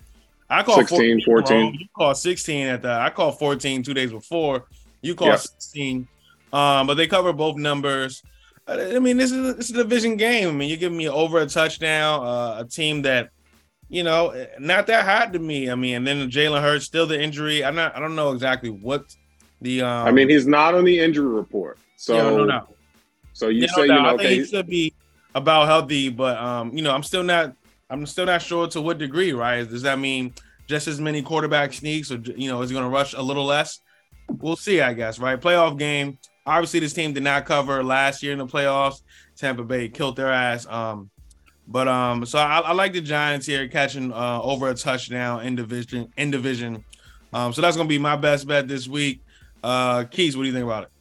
I 0.50 0.64
call 0.64 0.78
16, 0.78 1.22
14. 1.22 1.24
14. 1.24 1.74
You 1.80 1.88
call 1.96 2.16
16 2.16 2.68
at 2.68 2.82
the 2.82 2.92
I 2.92 3.12
call 3.12 3.32
14 3.32 3.84
two 3.84 3.94
days 3.94 4.12
before. 4.12 4.66
You 5.02 5.14
call 5.14 5.28
yep. 5.28 5.40
16. 5.40 6.08
Um, 6.52 6.88
but 6.88 6.96
they 6.96 7.06
cover 7.06 7.32
both 7.32 7.58
numbers. 7.58 8.24
I 8.68 9.00
mean, 9.00 9.18
this 9.18 9.32
is 9.32 9.50
a, 9.50 9.54
this 9.54 9.70
is 9.70 9.76
a 9.76 9.84
division 9.84 10.18
game. 10.18 10.50
I 10.50 10.52
mean, 10.52 10.70
you're 10.70 10.78
giving 10.78 10.98
me 10.98 11.10
over 11.10 11.40
a 11.40 11.46
touchdown, 11.46 12.26
uh, 12.26 12.64
a 12.64 12.66
team 12.66 13.04
that, 13.04 13.30
you 13.88 14.04
know, 14.04 14.48
not 14.60 14.88
that 14.88 15.06
hot 15.06 15.34
to 15.34 15.40
me. 15.40 15.70
I 15.72 15.76
mean, 15.76 15.96
and 15.96 16.08
then 16.08 16.30
Jalen 16.30 16.62
Hurts 16.62 16.86
still 16.86 17.08
the 17.08 17.20
injury. 17.20 17.64
I'm 17.64 17.76
not. 17.76 17.96
I 17.96 18.00
don't 18.00 18.16
know 18.16 18.32
exactly 18.32 18.70
what 18.70 19.16
the. 19.62 19.82
Um, 19.82 20.08
I 20.08 20.12
mean, 20.12 20.30
he's 20.30 20.46
not 20.46 20.76
on 20.76 20.84
the 20.84 21.00
injury 21.00 21.28
report. 21.28 21.80
So 21.96 22.16
yeah, 22.16 22.24
no, 22.24 22.46
no. 22.46 22.68
So 23.34 23.48
you 23.48 23.62
yeah, 23.62 23.68
say 23.74 23.88
no, 23.88 23.96
you 23.96 24.02
know, 24.04 24.10
okay, 24.12 24.36
he 24.36 24.46
should 24.46 24.68
be 24.68 24.94
about 25.36 25.68
healthy, 25.68 26.10
but 26.10 26.38
um, 26.38 26.76
you 26.76 26.82
know, 26.82 26.94
I'm 26.94 27.04
still 27.04 27.24
not 27.24 27.56
I'm 27.90 28.06
still 28.06 28.26
not 28.26 28.42
sure 28.42 28.68
to 28.68 28.82
what 28.82 28.98
degree, 28.98 29.34
right? 29.34 29.68
Does 29.68 29.82
that 29.82 30.00
mean 30.00 30.34
just 30.68 30.88
as 30.88 31.02
many 31.02 31.22
quarterback 31.22 31.74
sneaks, 31.74 32.12
or 32.12 32.18
you 32.18 32.50
know, 32.50 32.62
is 32.62 32.72
going 32.72 32.84
to 32.84 32.90
rush 32.90 33.14
a 33.14 33.22
little 33.22 33.46
less? 33.46 33.82
We'll 34.28 34.56
see, 34.56 34.82
I 34.82 34.94
guess, 34.94 35.18
right? 35.18 35.40
Playoff 35.40 35.78
game. 35.78 36.20
Obviously, 36.46 36.80
this 36.80 36.94
team 36.94 37.14
did 37.14 37.24
not 37.24 37.46
cover 37.46 37.84
last 37.84 38.22
year 38.22 38.32
in 38.32 38.40
the 38.40 38.46
playoffs. 38.46 39.02
Tampa 39.36 39.64
Bay 39.64 39.90
killed 39.90 40.16
their 40.16 40.32
ass. 40.32 40.68
Um, 40.68 41.10
but 41.68 41.88
um, 41.88 42.26
so 42.26 42.38
I, 42.40 42.60
I 42.60 42.74
like 42.74 42.94
the 42.94 43.02
Giants 43.02 43.46
here 43.46 43.68
catching 43.68 44.12
uh, 44.12 44.40
over 44.42 44.70
a 44.70 44.76
touchdown 44.76 45.46
in 45.46 45.56
division 45.56 46.12
in 46.18 46.32
division. 46.32 46.84
Um, 47.34 47.54
so 47.54 47.62
that's 47.62 47.78
gonna 47.78 47.90
be 47.90 48.00
my 48.00 48.16
best 48.16 48.48
bet 48.48 48.68
this 48.68 48.88
week. 48.88 49.22
Uh, 49.64 50.04
Kese, 50.04 50.36
what 50.36 50.44
do 50.44 50.48
you 50.48 50.54
think 50.54 50.66
about 50.66 50.84
it? 50.84 50.92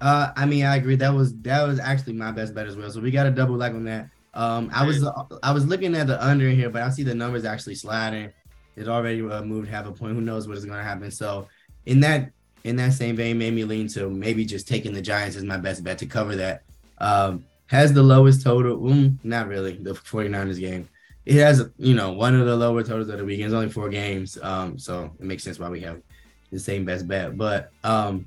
Uh, 0.00 0.32
I 0.36 0.46
mean, 0.46 0.64
I 0.64 0.76
agree. 0.76 0.96
That 0.96 1.14
was 1.14 1.34
that 1.42 1.66
was 1.66 1.78
actually 1.78 2.14
my 2.14 2.30
best 2.30 2.54
bet 2.54 2.66
as 2.66 2.76
well. 2.76 2.90
So 2.90 3.00
we 3.00 3.10
got 3.10 3.26
a 3.26 3.30
double 3.30 3.56
leg 3.56 3.74
on 3.74 3.84
that. 3.84 4.10
Um, 4.34 4.70
I 4.72 4.84
was 4.84 5.06
I 5.42 5.52
was 5.52 5.66
looking 5.66 5.94
at 5.94 6.06
the 6.06 6.24
under 6.24 6.50
here, 6.50 6.68
but 6.68 6.82
I 6.82 6.90
see 6.90 7.04
the 7.04 7.14
numbers 7.14 7.44
actually 7.44 7.76
sliding. 7.76 8.32
It 8.76 8.88
already 8.88 9.22
uh, 9.22 9.42
moved 9.42 9.68
half 9.68 9.86
a 9.86 9.92
point. 9.92 10.14
Who 10.14 10.20
knows 10.20 10.48
what 10.48 10.56
is 10.56 10.64
going 10.64 10.78
to 10.78 10.84
happen? 10.84 11.10
So 11.10 11.48
in 11.86 12.00
that 12.00 12.32
in 12.64 12.76
that 12.76 12.94
same 12.94 13.14
vein, 13.14 13.38
made 13.38 13.54
me 13.54 13.64
lean 13.64 13.88
to 13.88 14.10
maybe 14.10 14.44
just 14.44 14.66
taking 14.66 14.92
the 14.92 15.02
Giants 15.02 15.36
as 15.36 15.44
my 15.44 15.58
best 15.58 15.84
bet 15.84 15.98
to 15.98 16.06
cover 16.06 16.34
that. 16.36 16.62
Um, 16.98 17.44
has 17.66 17.92
the 17.92 18.02
lowest 18.02 18.42
total. 18.42 18.78
Mm, 18.78 19.18
not 19.22 19.48
really. 19.48 19.76
The 19.76 19.92
49ers 19.92 20.60
game. 20.60 20.88
It 21.24 21.36
has, 21.36 21.66
you 21.78 21.94
know, 21.94 22.12
one 22.12 22.38
of 22.38 22.46
the 22.46 22.56
lower 22.56 22.82
totals 22.82 23.08
of 23.08 23.18
the 23.18 23.24
weekend. 23.24 23.46
It's 23.46 23.54
only 23.54 23.70
four 23.70 23.88
games. 23.88 24.38
Um, 24.42 24.78
so 24.78 25.10
it 25.18 25.24
makes 25.24 25.42
sense 25.42 25.58
why 25.58 25.70
we 25.70 25.80
have 25.80 26.02
the 26.50 26.58
same 26.58 26.84
best 26.84 27.08
bet. 27.08 27.36
But 27.36 27.70
um, 27.82 28.26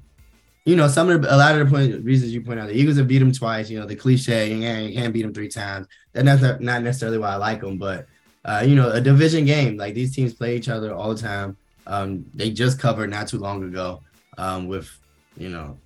you 0.67 0.75
know, 0.75 0.89
some 0.89 1.09
of 1.09 1.21
the, 1.21 1.33
a 1.33 1.37
lot 1.37 1.57
of 1.57 1.65
the 1.65 1.73
point, 1.73 2.03
reasons 2.03 2.33
you 2.33 2.41
point 2.41 2.59
out, 2.59 2.67
the 2.67 2.73
Eagles 2.73 2.97
have 2.97 3.07
beat 3.07 3.19
them 3.19 3.31
twice. 3.31 3.69
You 3.69 3.79
know, 3.79 3.85
the 3.85 3.95
cliche, 3.95 4.53
yeah, 4.53 4.79
you 4.79 4.93
can't 4.93 5.13
beat 5.13 5.21
them 5.21 5.33
three 5.33 5.47
times. 5.47 5.87
That's 6.11 6.41
not, 6.41 6.59
not 6.59 6.83
necessarily 6.83 7.17
why 7.17 7.29
I 7.29 7.35
like 7.37 7.61
them, 7.61 7.77
but 7.77 8.05
uh, 8.43 8.65
you 8.67 8.75
know, 8.75 8.91
a 8.91 8.99
division 8.99 9.45
game 9.45 9.77
like 9.77 9.93
these 9.93 10.13
teams 10.13 10.33
play 10.33 10.57
each 10.57 10.67
other 10.67 10.93
all 10.93 11.15
the 11.15 11.21
time. 11.21 11.55
Um, 11.85 12.25
they 12.33 12.49
just 12.49 12.79
covered 12.79 13.09
not 13.09 13.29
too 13.29 13.37
long 13.37 13.63
ago 13.63 14.01
um, 14.37 14.67
with, 14.67 14.91
you 15.37 15.47
know, 15.47 15.77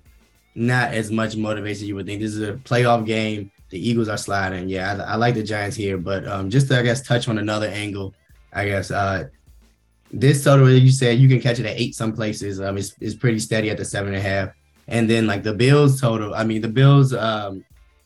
not 0.56 0.92
as 0.92 1.12
much 1.12 1.36
motivation 1.36 1.86
you 1.86 1.94
would 1.94 2.06
think. 2.06 2.20
This 2.20 2.34
is 2.34 2.42
a 2.42 2.54
playoff 2.54 3.06
game. 3.06 3.52
The 3.70 3.78
Eagles 3.78 4.08
are 4.08 4.18
sliding. 4.18 4.68
Yeah, 4.68 5.04
I, 5.06 5.12
I 5.12 5.14
like 5.14 5.36
the 5.36 5.44
Giants 5.44 5.76
here, 5.76 5.96
but 5.96 6.26
um, 6.26 6.50
just 6.50 6.66
to, 6.68 6.80
I 6.80 6.82
guess 6.82 7.02
touch 7.02 7.28
on 7.28 7.38
another 7.38 7.68
angle, 7.68 8.14
I 8.52 8.64
guess 8.66 8.90
uh, 8.90 9.28
this 10.10 10.42
total, 10.42 10.68
you 10.68 10.90
said 10.90 11.20
you 11.20 11.28
can 11.28 11.40
catch 11.40 11.60
it 11.60 11.66
at 11.66 11.78
eight 11.78 11.94
some 11.94 12.12
places. 12.12 12.60
Um, 12.60 12.76
it's, 12.76 12.96
it's 13.00 13.14
pretty 13.14 13.38
steady 13.38 13.70
at 13.70 13.76
the 13.76 13.84
seven 13.84 14.12
and 14.12 14.16
a 14.16 14.28
half. 14.28 14.48
And 14.92 15.08
then 15.08 15.26
like 15.26 15.42
the 15.42 15.54
Bills 15.54 16.00
total, 16.00 16.34
I 16.34 16.44
mean 16.44 16.60
the 16.60 16.68
Bills 16.68 17.12
um 17.14 17.64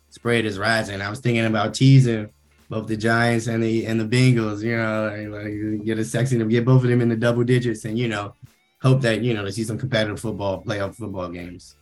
spread 0.09 0.45
is 0.47 0.59
rising. 0.59 1.03
I 1.03 1.11
was 1.11 1.21
thinking 1.21 1.45
about 1.45 1.75
teasing 1.75 2.31
both 2.69 2.87
the 2.87 2.97
Giants 2.97 3.49
and 3.49 3.63
the 3.63 3.87
and 3.87 4.01
the 4.01 4.05
Bengals. 4.05 4.63
You 4.63 4.77
know, 4.77 5.37
like, 5.37 5.85
get 5.85 5.99
a 5.99 6.05
sexy 6.05 6.39
to 6.39 6.45
get 6.45 6.65
both 6.65 6.83
of 6.83 6.89
them 6.89 7.01
in 7.01 7.09
the 7.09 7.17
double 7.17 7.45
digits, 7.45 7.85
and 7.85 7.99
you 7.99 8.09
know, 8.09 8.35
hope 8.81 9.01
that 9.03 9.21
you 9.23 9.35
know 9.35 9.45
to 9.45 9.53
see 9.53 9.65
some 9.65 9.79
competitive 9.79 10.21
football, 10.21 10.63
playoff 10.63 10.95
football 10.95 11.29
games. 11.29 11.77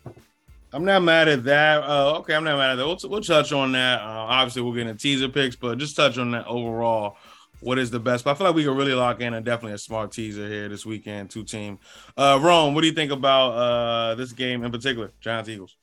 I'm 0.73 0.83
not 0.83 1.03
mad 1.03 1.29
at 1.29 1.43
that. 1.45 1.83
Uh, 1.83 2.17
okay, 2.19 2.35
I'm 2.35 2.43
not 2.43 2.57
mad 2.57 2.71
at 2.71 2.75
that. 2.75 2.85
We'll, 2.85 2.97
we'll 3.09 3.21
touch 3.21 3.53
on 3.53 3.71
that. 3.73 4.01
Uh, 4.01 4.25
obviously, 4.27 4.61
we're 4.61 4.75
getting 4.75 4.97
teaser 4.97 5.29
picks, 5.29 5.55
but 5.55 5.77
just 5.77 5.95
touch 5.95 6.17
on 6.17 6.31
that 6.31 6.45
overall. 6.47 7.15
What 7.61 7.79
is 7.79 7.89
the 7.89 7.99
best? 7.99 8.23
But 8.23 8.31
I 8.31 8.33
feel 8.35 8.47
like 8.47 8.55
we 8.55 8.63
can 8.63 8.75
really 8.75 8.93
lock 8.93 9.21
in 9.21 9.33
and 9.33 9.45
definitely 9.45 9.73
a 9.73 9.77
smart 9.77 10.11
teaser 10.11 10.47
here 10.47 10.69
this 10.69 10.85
weekend. 10.85 11.29
Two 11.29 11.43
team. 11.43 11.79
Uh, 12.15 12.39
Rome, 12.41 12.75
what 12.75 12.81
do 12.81 12.87
you 12.87 12.93
think 12.93 13.11
about 13.11 13.51
uh, 13.51 14.15
this 14.15 14.31
game 14.33 14.63
in 14.63 14.71
particular? 14.71 15.11
Giants 15.19 15.49
Eagles. 15.49 15.75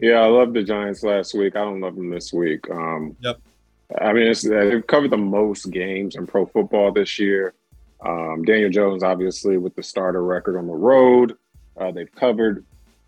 Yeah, 0.00 0.20
I 0.20 0.26
love 0.26 0.52
the 0.52 0.62
Giants 0.62 1.02
last 1.02 1.34
week. 1.34 1.56
I 1.56 1.60
don't 1.60 1.80
love 1.80 1.96
them 1.96 2.10
this 2.10 2.32
week. 2.32 2.70
Um, 2.70 3.16
yep. 3.20 3.40
I 4.00 4.12
mean, 4.12 4.32
they've 4.42 4.86
covered 4.86 5.10
the 5.10 5.16
most 5.16 5.70
games 5.70 6.16
in 6.16 6.26
pro 6.26 6.46
football 6.46 6.92
this 6.92 7.18
year. 7.18 7.54
Um, 8.04 8.44
Daniel 8.44 8.70
Jones, 8.70 9.02
obviously, 9.02 9.56
with 9.56 9.74
the 9.74 9.82
starter 9.82 10.22
record 10.22 10.58
on 10.58 10.66
the 10.66 10.74
road, 10.74 11.36
uh, 11.80 11.90
they've 11.92 12.12
covered 12.12 12.64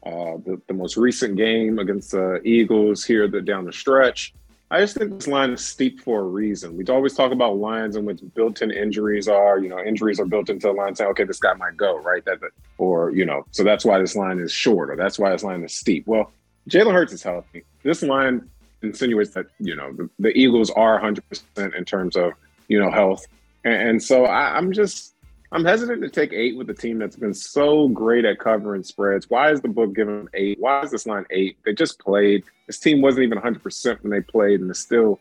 uh, 0.06 0.38
the, 0.44 0.60
the 0.66 0.75
most 0.75 0.96
recent 0.96 1.37
game 1.37 1.78
against 1.78 2.12
the 2.12 2.40
Eagles 2.44 3.04
here 3.04 3.28
the, 3.28 3.40
down 3.40 3.64
the 3.64 3.72
stretch. 3.72 4.32
I 4.70 4.80
just 4.80 4.96
think 4.96 5.14
this 5.14 5.26
line 5.26 5.50
is 5.52 5.64
steep 5.64 6.00
for 6.00 6.20
a 6.20 6.25
reason. 6.25 6.76
We 6.76 6.84
always 6.87 7.14
talk 7.14 7.32
about 7.32 7.56
lines 7.56 7.96
in 7.96 8.04
which 8.04 8.20
built-in 8.34 8.70
injuries 8.70 9.26
are. 9.26 9.58
You 9.58 9.70
know, 9.70 9.80
injuries 9.82 10.20
are 10.20 10.26
built 10.26 10.50
into 10.50 10.66
the 10.66 10.75
line 10.75 10.94
saying, 10.94 11.10
"Okay, 11.12 11.25
this 11.25 11.38
guy 11.38 11.54
might 11.54 11.76
go," 11.76 11.96
right? 11.98 12.22
That, 12.26 12.38
or 12.76 13.10
you 13.10 13.25
know, 13.25 13.46
so 13.50 13.64
that's 13.64 13.84
why 13.84 13.98
this 13.98 14.14
line 14.14 14.38
is 14.38 14.52
short, 14.52 14.90
or 14.90 14.96
that's 14.96 15.18
why 15.18 15.30
this 15.30 15.42
line 15.42 15.64
is 15.64 15.72
steep. 15.72 16.06
Well, 16.06 16.32
Jalen 16.68 16.92
Hurts 16.92 17.14
is 17.14 17.22
healthy. 17.22 17.64
This 17.82 18.02
line 18.02 18.48
insinuates 18.82 19.30
that 19.30 19.46
you 19.58 19.75
know 19.75 19.92
the, 19.94 20.10
the 20.18 20.37
Eagles 20.37 20.70
are 20.70 20.94
100 20.94 21.25
percent 21.28 21.75
in 21.75 21.84
terms 21.87 22.14
of 22.14 22.32
you 22.68 22.78
know 22.78 22.90
health, 22.90 23.26
and, 23.64 23.88
and 23.88 24.02
so 24.02 24.26
I, 24.26 24.56
I'm 24.56 24.72
just 24.72 25.14
I'm 25.50 25.64
hesitant 25.64 26.02
to 26.02 26.11
take 26.11 26.33
eight 26.35 26.59
with 26.59 26.69
a 26.69 26.75
team 26.75 26.99
that's 26.99 27.17
been 27.17 27.33
so 27.33 27.88
great 27.88 28.26
at 28.26 28.38
covering 28.38 28.83
spreads. 28.83 29.31
Why 29.31 29.50
is 29.50 29.62
the 29.62 29.69
book 29.69 29.95
giving 29.95 30.19
them 30.19 30.28
eight? 30.35 30.61
Why 30.61 30.83
is 30.83 30.90
this 30.90 31.07
line 31.07 31.25
eight? 31.31 31.57
They 31.64 31.73
just 31.73 31.99
played. 31.99 32.45
This 32.67 32.78
team 32.78 33.00
wasn't 33.00 33.25
even 33.25 33.38
100% 33.38 34.02
when 34.02 34.11
they 34.11 34.21
played, 34.21 34.61
and 34.61 34.69
it's 34.69 34.81
still 34.81 35.21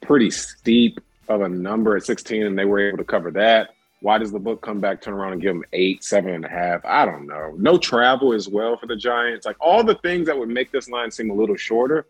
pretty 0.00 0.30
steep 0.30 1.00
of 1.28 1.40
a 1.40 1.48
number 1.48 1.96
at 1.96 2.04
16, 2.04 2.44
and 2.46 2.56
they 2.56 2.64
were 2.64 2.78
able 2.78 2.98
to 2.98 3.04
cover 3.04 3.32
that. 3.32 3.70
Why 4.00 4.16
does 4.18 4.30
the 4.30 4.38
book 4.38 4.62
come 4.62 4.78
back, 4.78 5.02
turn 5.02 5.14
around, 5.14 5.32
and 5.32 5.42
give 5.42 5.54
them 5.54 5.64
eight, 5.72 6.04
seven 6.04 6.34
and 6.34 6.44
a 6.44 6.48
half? 6.48 6.84
I 6.84 7.04
don't 7.04 7.26
know. 7.26 7.52
No 7.58 7.78
travel 7.78 8.32
as 8.32 8.48
well 8.48 8.76
for 8.76 8.86
the 8.86 8.94
Giants. 8.94 9.44
Like 9.44 9.56
all 9.60 9.82
the 9.82 9.96
things 9.96 10.28
that 10.28 10.38
would 10.38 10.48
make 10.48 10.70
this 10.70 10.88
line 10.88 11.10
seem 11.10 11.30
a 11.30 11.34
little 11.34 11.56
shorter, 11.56 12.06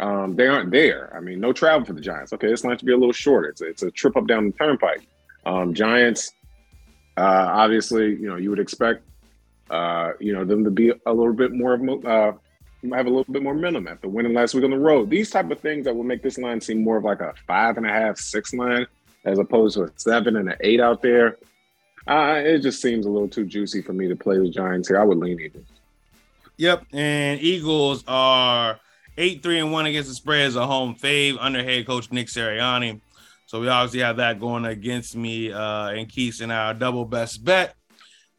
um, 0.00 0.36
they 0.36 0.48
aren't 0.48 0.70
there. 0.70 1.10
I 1.16 1.20
mean, 1.20 1.40
no 1.40 1.54
travel 1.54 1.86
for 1.86 1.94
the 1.94 2.00
Giants. 2.02 2.34
Okay, 2.34 2.48
this 2.48 2.62
line 2.62 2.76
should 2.76 2.84
be 2.84 2.92
a 2.92 2.98
little 2.98 3.12
shorter. 3.14 3.48
It's 3.48 3.62
a, 3.62 3.68
it's 3.68 3.82
a 3.82 3.90
trip 3.90 4.18
up 4.18 4.26
down 4.26 4.44
the 4.44 4.52
turnpike. 4.52 5.06
Um, 5.46 5.72
Giants 5.72 6.32
uh, 7.16 7.46
obviously, 7.52 8.10
you 8.10 8.28
know, 8.28 8.36
you 8.36 8.50
would 8.50 8.58
expect, 8.58 9.02
uh, 9.70 10.12
you 10.20 10.32
know, 10.32 10.44
them 10.44 10.64
to 10.64 10.70
be 10.70 10.92
a 11.06 11.12
little 11.12 11.32
bit 11.32 11.52
more, 11.52 11.74
uh, 12.06 12.32
have 12.92 13.06
a 13.06 13.10
little 13.10 13.32
bit 13.32 13.42
more 13.42 13.54
minimum 13.54 13.88
after 13.88 14.08
winning 14.08 14.34
last 14.34 14.54
week 14.54 14.64
on 14.64 14.70
the 14.70 14.78
road. 14.78 15.08
These 15.08 15.30
type 15.30 15.50
of 15.50 15.60
things 15.60 15.84
that 15.84 15.94
will 15.94 16.04
make 16.04 16.22
this 16.22 16.38
line 16.38 16.60
seem 16.60 16.82
more 16.82 16.98
of 16.98 17.04
like 17.04 17.20
a 17.20 17.34
five 17.46 17.76
and 17.76 17.86
a 17.86 17.88
half, 17.88 18.18
six 18.18 18.52
line, 18.52 18.86
as 19.24 19.38
opposed 19.38 19.76
to 19.76 19.84
a 19.84 19.90
seven 19.96 20.36
and 20.36 20.50
an 20.50 20.56
eight 20.60 20.80
out 20.80 21.02
there. 21.02 21.38
Uh, 22.06 22.42
it 22.44 22.58
just 22.58 22.82
seems 22.82 23.06
a 23.06 23.08
little 23.08 23.28
too 23.28 23.46
juicy 23.46 23.80
for 23.80 23.94
me 23.94 24.08
to 24.08 24.16
play 24.16 24.36
the 24.38 24.50
Giants 24.50 24.88
here. 24.88 25.00
I 25.00 25.04
would 25.04 25.18
lean 25.18 25.40
Eagles. 25.40 25.64
Yep, 26.56 26.84
and 26.92 27.40
Eagles 27.40 28.04
are 28.06 28.78
eight 29.16 29.42
three 29.42 29.58
and 29.58 29.72
one 29.72 29.86
against 29.86 30.08
the 30.08 30.14
spread 30.14 30.46
as 30.46 30.56
a 30.56 30.66
home 30.66 30.94
fave 30.94 31.36
under 31.40 31.62
head 31.62 31.86
coach 31.86 32.12
Nick 32.12 32.26
Sirianni. 32.26 33.00
So 33.46 33.60
we 33.60 33.68
obviously 33.68 34.00
have 34.00 34.16
that 34.16 34.40
going 34.40 34.64
against 34.64 35.16
me 35.16 35.52
uh, 35.52 35.88
and 35.88 36.08
Keith 36.08 36.40
in 36.40 36.50
our 36.50 36.74
double 36.74 37.04
best 37.04 37.44
bet. 37.44 37.74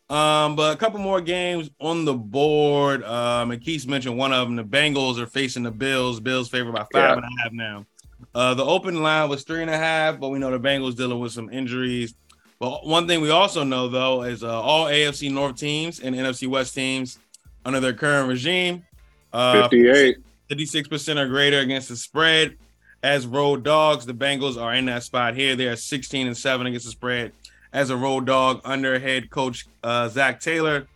Um, 0.10 0.56
but 0.56 0.76
a 0.76 0.78
couple 0.78 1.00
more 1.00 1.22
games 1.22 1.70
on 1.80 2.06
the 2.06 2.14
board. 2.14 3.04
Um, 3.04 3.52
and 3.52 3.62
Keith 3.62 3.88
mentioned 3.88 4.18
one 4.18 4.34
of 4.34 4.48
them. 4.48 4.56
The 4.56 4.64
Bengals 4.64 5.20
are 5.20 5.26
facing 5.26 5.64
the 5.64 5.72
Bills. 5.72 6.20
Bills 6.20 6.50
favored 6.50 6.74
by 6.74 6.82
five 6.82 6.90
yeah. 6.94 7.14
and 7.14 7.24
a 7.24 7.42
half 7.42 7.52
now. 7.52 7.86
Uh, 8.34 8.54
the 8.54 8.66
open 8.66 9.02
line 9.02 9.30
was 9.30 9.44
three 9.44 9.62
and 9.62 9.70
a 9.70 9.78
half, 9.78 10.20
but 10.20 10.30
we 10.30 10.40
know 10.40 10.52
the 10.52 10.60
Bengals 10.60 10.96
dealing 10.96 11.20
with 11.20 11.32
some 11.32 11.50
injuries. 11.52 12.14
But 12.60 12.86
one 12.86 13.08
thing 13.08 13.22
we 13.22 13.32
also 13.32 13.64
know 13.64 13.88
though 13.88 14.24
is 14.24 14.44
uh, 14.44 14.62
all 14.62 14.86
AFC 14.86 15.32
North 15.32 15.58
teams 15.58 16.00
and 16.00 16.16
NFC 16.16 16.48
West 16.48 16.74
teams 16.74 17.20
under 17.66 17.80
their 17.80 17.94
current 17.94 18.30
regime, 18.30 18.86
uh, 19.34 19.64
58, 19.64 20.18
56% 20.50 21.18
or 21.18 21.28
greater 21.28 21.60
against 21.60 21.90
the 21.90 21.96
spread 21.96 22.58
as 23.04 23.28
road 23.28 23.64
dogs. 23.64 24.06
The 24.06 24.14
Bengals 24.14 24.62
are 24.62 24.74
in 24.74 24.86
that 24.86 25.04
spot 25.04 25.36
here. 25.36 25.56
They 25.56 25.68
are 25.68 25.76
16 25.76 26.28
and 26.28 26.38
7 26.38 26.68
against 26.68 26.86
the 26.86 26.92
spread 26.92 27.32
as 27.74 27.90
a 27.90 27.98
road 27.98 28.26
dog 28.26 28.62
under 28.64 28.98
head 29.00 29.30
coach 29.30 29.68
uh, 29.84 30.08
Zac 30.08 30.40
Taylor. 30.40 30.88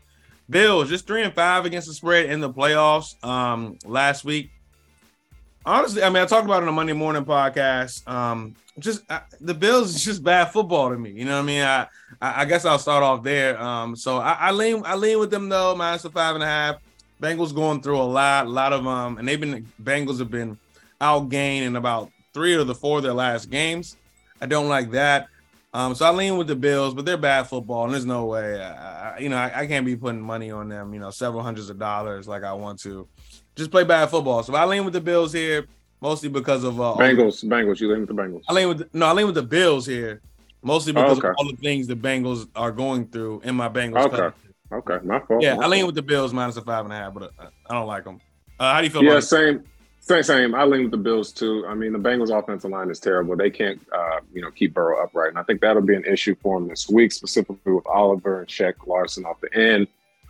Bills 0.49 0.89
just 0.89 1.05
three 1.05 1.21
and 1.21 1.33
five 1.33 1.65
against 1.65 1.87
the 1.87 1.93
spread 1.93 2.25
in 2.25 2.39
the 2.39 2.49
playoffs 2.49 3.23
um, 3.23 3.77
last 3.85 4.25
week. 4.25 4.49
Honestly, 5.65 6.01
I 6.01 6.09
mean, 6.09 6.23
I 6.23 6.25
talked 6.25 6.45
about 6.45 6.63
it 6.63 6.63
on 6.63 6.69
a 6.69 6.71
Monday 6.71 6.93
morning 6.93 7.23
podcast. 7.23 8.07
Um, 8.07 8.55
just 8.79 9.03
uh, 9.11 9.19
the 9.41 9.53
Bills 9.53 9.93
is 9.93 10.03
just 10.03 10.23
bad 10.23 10.45
football 10.45 10.89
to 10.89 10.97
me. 10.97 11.11
You 11.11 11.25
know 11.25 11.35
what 11.35 11.43
I 11.43 11.45
mean? 11.45 11.61
I 11.61 11.87
I, 12.21 12.41
I 12.41 12.45
guess 12.45 12.65
I'll 12.65 12.79
start 12.79 13.03
off 13.03 13.23
there. 13.23 13.61
Um, 13.61 13.95
so 13.95 14.17
I, 14.17 14.33
I, 14.33 14.51
lean 14.51 14.81
I 14.85 14.95
lean 14.95 15.19
with 15.19 15.29
them 15.29 15.49
though, 15.49 15.75
minus 15.75 16.01
the 16.01 16.09
five 16.09 16.35
and 16.35 16.43
a 16.43 16.47
half. 16.47 16.77
Bengals 17.21 17.53
going 17.53 17.81
through 17.81 17.99
a 17.99 18.03
lot, 18.03 18.45
a 18.45 18.49
lot 18.49 18.73
of 18.73 18.87
um, 18.87 19.17
and 19.17 19.27
they've 19.27 19.39
been 19.39 19.67
Bengals 19.83 20.19
have 20.19 20.31
been 20.31 20.57
outgained 21.01 21.63
in 21.63 21.75
about 21.75 22.11
three 22.33 22.55
of 22.55 22.67
the 22.67 22.75
four 22.75 22.97
of 22.97 23.03
their 23.03 23.13
last 23.13 23.49
games. 23.49 23.97
I 24.41 24.45
don't 24.45 24.69
like 24.69 24.91
that. 24.91 25.27
Um, 25.73 25.93
so 25.93 26.05
I 26.05 26.09
lean 26.09 26.37
with 26.37 26.47
the 26.47 26.55
Bills, 26.55 26.95
but 26.95 27.05
they're 27.05 27.17
bad 27.17 27.47
football, 27.47 27.83
and 27.85 27.93
there's 27.93 28.05
no 28.05 28.25
way. 28.25 28.59
I, 28.59 29.19
you 29.19 29.29
know, 29.29 29.37
I, 29.37 29.61
I, 29.61 29.67
can't 29.67 29.85
be 29.85 29.95
putting 29.95 30.21
money 30.21 30.49
on 30.49 30.67
them. 30.67 30.95
You 30.95 30.99
know, 30.99 31.11
several 31.11 31.43
hundreds 31.43 31.69
of 31.69 31.77
dollars 31.77 32.27
like 32.27 32.43
I 32.43 32.53
want 32.53 32.79
to. 32.81 33.07
Just 33.55 33.69
play 33.69 33.83
bad 33.83 34.09
football. 34.09 34.41
So 34.41 34.55
I 34.55 34.65
lean 34.65 34.83
with 34.83 34.93
the 34.93 35.01
Bills 35.01 35.31
here, 35.31 35.67
mostly 36.01 36.27
because 36.27 36.63
of 36.63 36.81
uh, 36.81 36.95
Bengals. 36.97 37.45
Bengals. 37.45 37.79
You 37.79 37.91
lean 37.91 37.99
with 37.99 38.09
the 38.09 38.15
Bengals. 38.15 38.41
I 38.47 38.53
lean 38.53 38.67
with 38.69 38.77
the, 38.79 38.89
no. 38.93 39.05
I 39.05 39.13
lean 39.13 39.27
with 39.27 39.35
the 39.35 39.43
Bills 39.43 39.85
here, 39.85 40.21
mostly 40.63 40.91
because 40.91 41.17
oh, 41.17 41.19
okay. 41.19 41.27
of 41.27 41.35
all 41.37 41.47
the 41.47 41.57
things 41.57 41.85
the 41.85 41.95
Bengals 41.95 42.47
are 42.55 42.71
going 42.71 43.07
through 43.07 43.41
in 43.43 43.53
my 43.53 43.69
Bengals. 43.69 44.11
Okay. 44.11 44.35
Okay. 44.71 45.05
My 45.05 45.19
fault. 45.19 45.43
Yeah, 45.43 45.55
my 45.55 45.65
I 45.65 45.67
lean 45.67 45.85
with 45.85 45.95
the 45.95 46.01
Bills 46.01 46.33
minus 46.33 46.57
a 46.57 46.61
five 46.61 46.85
and 46.85 46.93
a 46.93 46.97
half, 46.97 47.13
but 47.13 47.31
uh, 47.37 47.49
I 47.69 47.75
don't 47.75 47.87
like 47.87 48.05
them. 48.05 48.19
Uh, 48.59 48.73
how 48.73 48.79
do 48.79 48.85
you 48.85 48.91
feel? 48.91 49.01
About 49.01 49.09
that? 49.09 49.15
Yeah, 49.15 49.19
same. 49.19 49.63
Same, 50.09 50.23
same. 50.23 50.55
I 50.55 50.63
lean 50.63 50.81
with 50.81 50.91
the 50.91 50.97
Bills 50.97 51.31
too. 51.31 51.63
I 51.67 51.75
mean, 51.75 51.93
the 51.93 51.99
Bengals' 51.99 52.35
offensive 52.35 52.71
line 52.71 52.89
is 52.89 52.99
terrible. 52.99 53.35
They 53.35 53.51
can't, 53.51 53.79
uh, 53.93 54.21
you 54.33 54.41
know, 54.41 54.49
keep 54.49 54.73
Burrow 54.73 55.03
upright, 55.03 55.29
and 55.29 55.37
I 55.37 55.43
think 55.43 55.61
that'll 55.61 55.83
be 55.83 55.93
an 55.93 56.03
issue 56.03 56.35
for 56.41 56.59
them 56.59 56.67
this 56.67 56.89
week, 56.89 57.11
specifically 57.11 57.73
with 57.73 57.85
Oliver 57.85 58.39
and 58.39 58.47
Shaq 58.47 58.87
Lawson 58.87 59.23
off 59.25 59.39
the 59.39 59.53
end. 59.55 59.87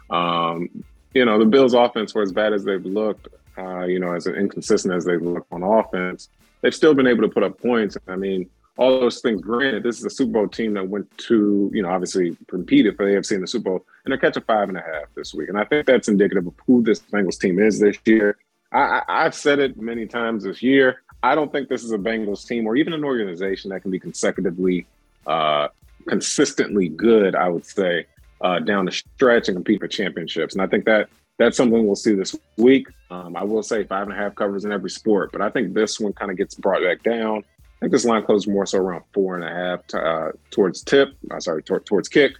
Um, 0.09 0.83
you 1.13 1.23
know, 1.23 1.39
the 1.39 1.45
Bills' 1.45 1.73
offense, 1.73 2.11
for 2.11 2.21
as 2.21 2.33
bad 2.33 2.51
as 2.51 2.65
they've 2.65 2.85
looked, 2.85 3.29
uh, 3.57 3.85
you 3.85 3.99
know, 3.99 4.13
as 4.13 4.27
inconsistent 4.27 4.93
as 4.93 5.05
they've 5.05 5.21
looked 5.21 5.49
on 5.53 5.63
offense, 5.63 6.27
they've 6.59 6.75
still 6.75 6.93
been 6.93 7.07
able 7.07 7.21
to 7.21 7.29
put 7.29 7.43
up 7.43 7.57
points. 7.61 7.95
I 8.09 8.17
mean, 8.17 8.49
all 8.75 8.99
those 8.99 9.21
things. 9.21 9.39
Granted, 9.39 9.83
this 9.83 9.97
is 9.97 10.03
a 10.03 10.09
Super 10.09 10.33
Bowl 10.33 10.49
team 10.49 10.73
that 10.73 10.89
went 10.89 11.09
to, 11.19 11.71
you 11.73 11.83
know, 11.83 11.89
obviously 11.89 12.35
competed 12.49 12.97
for 12.97 13.05
the 13.05 13.15
AFC 13.15 13.31
in 13.35 13.41
the 13.41 13.47
Super 13.47 13.69
Bowl, 13.69 13.85
and 14.03 14.11
they're 14.11 14.19
catching 14.19 14.43
five 14.43 14.67
and 14.67 14.77
a 14.77 14.81
half 14.81 15.05
this 15.15 15.33
week, 15.33 15.47
and 15.47 15.57
I 15.57 15.63
think 15.63 15.85
that's 15.85 16.09
indicative 16.09 16.47
of 16.47 16.53
who 16.67 16.83
this 16.83 16.99
Bengals 16.99 17.39
team 17.39 17.59
is 17.59 17.79
this 17.79 17.97
year. 18.05 18.35
I, 18.71 19.01
I've 19.07 19.35
said 19.35 19.59
it 19.59 19.77
many 19.77 20.05
times 20.05 20.43
this 20.43 20.61
year. 20.61 21.01
I 21.23 21.35
don't 21.35 21.51
think 21.51 21.69
this 21.69 21.83
is 21.83 21.91
a 21.91 21.97
Bengals 21.97 22.47
team 22.47 22.65
or 22.65 22.75
even 22.75 22.93
an 22.93 23.03
organization 23.03 23.71
that 23.71 23.81
can 23.81 23.91
be 23.91 23.99
consecutively, 23.99 24.85
uh, 25.27 25.67
consistently 26.07 26.89
good. 26.89 27.35
I 27.35 27.49
would 27.49 27.65
say 27.65 28.05
uh, 28.41 28.59
down 28.59 28.85
the 28.85 28.91
stretch 28.91 29.47
and 29.47 29.57
compete 29.57 29.79
for 29.79 29.87
championships. 29.87 30.53
And 30.53 30.61
I 30.61 30.67
think 30.67 30.85
that 30.85 31.09
that's 31.37 31.57
something 31.57 31.85
we'll 31.85 31.95
see 31.95 32.13
this 32.13 32.35
week. 32.57 32.87
Um, 33.09 33.35
I 33.35 33.43
will 33.43 33.63
say 33.63 33.83
five 33.83 34.03
and 34.03 34.11
a 34.11 34.15
half 34.15 34.35
covers 34.35 34.65
in 34.65 34.71
every 34.71 34.89
sport, 34.89 35.31
but 35.31 35.41
I 35.41 35.49
think 35.49 35.73
this 35.73 35.99
one 35.99 36.13
kind 36.13 36.31
of 36.31 36.37
gets 36.37 36.55
brought 36.55 36.83
back 36.83 37.01
down. 37.03 37.37
I 37.37 37.79
think 37.81 37.91
this 37.93 38.05
line 38.05 38.23
closed 38.23 38.47
more 38.47 38.65
so 38.65 38.77
around 38.77 39.03
four 39.13 39.35
and 39.35 39.43
a 39.43 39.49
half 39.49 39.93
uh, 39.93 40.31
towards 40.51 40.83
tip. 40.83 41.15
Uh, 41.31 41.39
sorry, 41.39 41.63
towards 41.63 42.09
kick. 42.09 42.33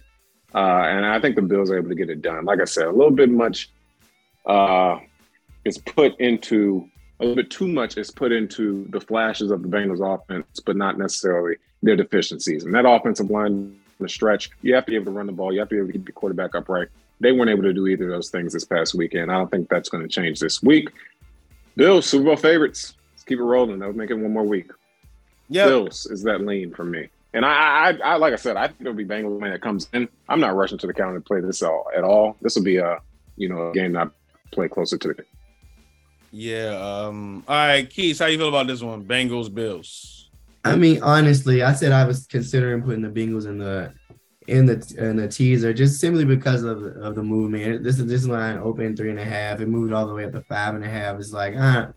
Uh, 0.54 0.58
and 0.58 1.06
I 1.06 1.20
think 1.20 1.36
the 1.36 1.42
Bills 1.42 1.70
are 1.70 1.78
able 1.78 1.88
to 1.88 1.94
get 1.94 2.10
it 2.10 2.22
done. 2.22 2.44
Like 2.44 2.60
I 2.60 2.64
said, 2.64 2.86
a 2.86 2.92
little 2.92 3.10
bit 3.10 3.30
much 3.30 3.70
uh, 4.44 4.98
is 5.64 5.78
put 5.78 6.18
into 6.20 6.88
a 7.18 7.24
little 7.24 7.36
bit 7.36 7.50
too 7.50 7.68
much 7.68 7.98
is 7.98 8.10
put 8.10 8.32
into 8.32 8.86
the 8.88 9.00
flashes 9.00 9.50
of 9.50 9.62
the 9.62 9.68
Bengals 9.68 10.00
offense, 10.00 10.60
but 10.64 10.76
not 10.76 10.96
necessarily 10.96 11.56
their 11.82 11.96
deficiencies. 11.96 12.64
And 12.64 12.74
that 12.74 12.86
offensive 12.86 13.30
line 13.30 13.78
the 14.00 14.08
stretch, 14.08 14.50
you 14.62 14.74
have 14.74 14.86
to 14.86 14.90
be 14.90 14.96
able 14.96 15.06
to 15.06 15.10
run 15.12 15.26
the 15.26 15.32
ball. 15.32 15.52
You 15.52 15.60
have 15.60 15.68
to 15.68 15.74
be 15.74 15.78
able 15.78 15.88
to 15.88 15.92
keep 15.92 16.06
the 16.06 16.12
quarterback 16.12 16.54
upright. 16.54 16.88
They 17.20 17.32
weren't 17.32 17.50
able 17.50 17.62
to 17.64 17.72
do 17.72 17.86
either 17.86 18.04
of 18.04 18.10
those 18.10 18.30
things 18.30 18.54
this 18.54 18.64
past 18.64 18.94
weekend. 18.94 19.30
I 19.30 19.34
don't 19.34 19.50
think 19.50 19.68
that's 19.68 19.88
going 19.88 20.02
to 20.02 20.08
change 20.08 20.40
this 20.40 20.62
week. 20.62 20.88
Bills, 21.76 22.06
Super 22.06 22.24
Bowl 22.24 22.36
favorites. 22.36 22.94
Let's 23.12 23.24
keep 23.24 23.38
it 23.38 23.42
rolling. 23.42 23.78
Let's 23.78 23.94
make 23.94 24.10
it 24.10 24.14
one 24.14 24.32
more 24.32 24.42
week. 24.42 24.70
Yeah. 25.48 25.66
Bills 25.66 26.06
is 26.06 26.22
that 26.22 26.40
lean 26.40 26.72
for 26.72 26.84
me. 26.84 27.08
And 27.32 27.44
I, 27.44 27.50
I, 27.52 27.98
I 28.04 28.16
like 28.16 28.32
I 28.32 28.36
said, 28.36 28.56
I 28.56 28.68
think 28.68 28.80
it'll 28.80 28.94
be 28.94 29.04
Bengals 29.04 29.38
when 29.38 29.52
it 29.52 29.60
comes 29.60 29.88
in. 29.92 30.08
I'm 30.28 30.40
not 30.40 30.56
rushing 30.56 30.78
to 30.78 30.86
the 30.86 30.94
counter 30.94 31.18
to 31.18 31.24
play 31.24 31.40
this 31.40 31.62
all, 31.62 31.88
at 31.94 32.02
all. 32.02 32.36
This 32.40 32.56
will 32.56 32.64
be 32.64 32.78
a, 32.78 32.98
you 33.36 33.48
know, 33.48 33.68
a 33.68 33.72
game 33.72 33.92
that 33.92 34.08
I 34.08 34.10
play 34.52 34.68
closer 34.68 34.98
to 34.98 35.08
the 35.08 35.14
Yeah. 36.30 36.76
Um. 36.78 37.44
All 37.48 37.56
right, 37.56 37.88
Keith, 37.88 38.18
how 38.18 38.26
you 38.26 38.38
feel 38.38 38.48
about 38.48 38.66
this 38.66 38.82
one? 38.82 39.04
Bengals, 39.04 39.52
Bills. 39.52 40.30
I 40.64 40.76
mean, 40.76 41.02
honestly, 41.02 41.62
I 41.62 41.72
said 41.72 41.92
I 41.92 42.04
was 42.04 42.26
considering 42.26 42.82
putting 42.82 43.02
the 43.02 43.08
Bengals 43.08 43.46
in 43.46 43.58
the 43.58 43.92
in 44.46 44.66
the 44.66 44.94
in 44.98 45.16
the 45.16 45.28
teaser 45.28 45.72
just 45.72 46.00
simply 46.00 46.24
because 46.24 46.62
of 46.62 46.82
of 46.82 47.14
the 47.14 47.22
movement. 47.22 47.82
This 47.82 47.98
is 47.98 48.06
this 48.06 48.26
line 48.26 48.58
open 48.58 48.96
three 48.96 49.10
and 49.10 49.18
a 49.18 49.24
half. 49.24 49.60
It 49.60 49.68
moved 49.68 49.92
all 49.92 50.06
the 50.06 50.14
way 50.14 50.24
up 50.24 50.32
to 50.32 50.42
five 50.42 50.74
and 50.74 50.84
a 50.84 50.88
half. 50.88 51.18
It's 51.18 51.32
like 51.32 51.56
uh, 51.56 51.88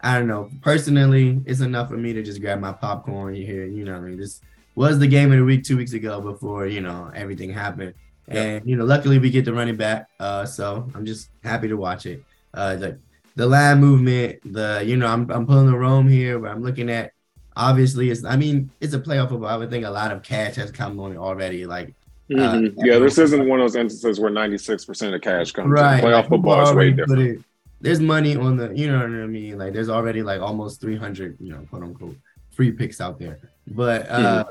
I 0.00 0.18
don't 0.18 0.28
know. 0.28 0.50
Personally, 0.62 1.40
it's 1.46 1.60
enough 1.60 1.88
for 1.88 1.96
me 1.96 2.12
to 2.12 2.22
just 2.22 2.40
grab 2.40 2.60
my 2.60 2.72
popcorn 2.72 3.34
here. 3.34 3.66
You 3.66 3.84
know, 3.84 3.92
what 3.92 4.02
I 4.02 4.08
mean, 4.08 4.18
this 4.18 4.40
was 4.74 4.98
the 4.98 5.06
game 5.06 5.32
of 5.32 5.38
the 5.38 5.44
week 5.44 5.64
two 5.64 5.76
weeks 5.76 5.92
ago 5.92 6.20
before 6.20 6.66
you 6.66 6.80
know 6.80 7.10
everything 7.14 7.50
happened. 7.50 7.94
And 8.28 8.68
you 8.68 8.76
know, 8.76 8.84
luckily 8.84 9.18
we 9.18 9.30
get 9.30 9.44
the 9.44 9.52
running 9.52 9.76
back. 9.76 10.08
Uh, 10.20 10.46
so 10.46 10.88
I'm 10.94 11.04
just 11.04 11.30
happy 11.42 11.68
to 11.68 11.76
watch 11.76 12.06
it. 12.06 12.22
Uh, 12.54 12.76
the 12.76 12.98
the 13.36 13.46
line 13.46 13.80
movement, 13.80 14.40
the 14.52 14.82
you 14.84 14.96
know, 14.96 15.06
I'm 15.06 15.30
I'm 15.30 15.46
pulling 15.46 15.66
the 15.66 15.76
Rome 15.76 16.08
here, 16.08 16.38
but 16.38 16.50
I'm 16.50 16.62
looking 16.62 16.90
at 16.90 17.12
obviously 17.56 18.10
it's 18.10 18.24
I 18.24 18.36
mean 18.36 18.70
it's 18.80 18.94
a 18.94 18.98
playoff 19.00 19.28
football. 19.30 19.48
I 19.48 19.56
would 19.56 19.70
think 19.70 19.84
a 19.84 19.90
lot 19.90 20.10
of 20.12 20.22
cash 20.22 20.56
has 20.56 20.70
come 20.70 20.98
on 21.00 21.16
already. 21.16 21.66
Like 21.66 21.94
Mhm. 22.30 22.74
yeah, 22.78 22.98
this 22.98 23.18
isn't 23.18 23.46
one 23.46 23.60
of 23.60 23.64
those 23.64 23.76
instances 23.76 24.18
where 24.18 24.30
96% 24.30 25.14
of 25.14 25.20
cash 25.20 25.52
comes. 25.52 25.68
right, 25.70 26.02
Playoff 26.02 26.12
like, 26.22 26.28
football 26.30 26.62
is 26.62 26.72
way 26.74 26.90
different. 26.90 27.20
it- 27.22 27.40
There's 27.82 28.00
money 28.00 28.36
on 28.36 28.56
the, 28.56 28.72
you 28.74 28.86
know 28.86 28.98
what 28.98 29.06
I 29.06 29.26
mean? 29.26 29.58
Like 29.58 29.72
there's 29.74 29.88
already 29.90 30.22
like 30.22 30.40
almost 30.40 30.80
300, 30.80 31.36
you 31.40 31.50
know, 31.50 31.58
quote 31.68 31.82
unquote, 31.82 32.16
free 32.52 32.70
picks 32.70 33.00
out 33.00 33.18
there. 33.18 33.38
But 33.66 34.08
uh, 34.08 34.44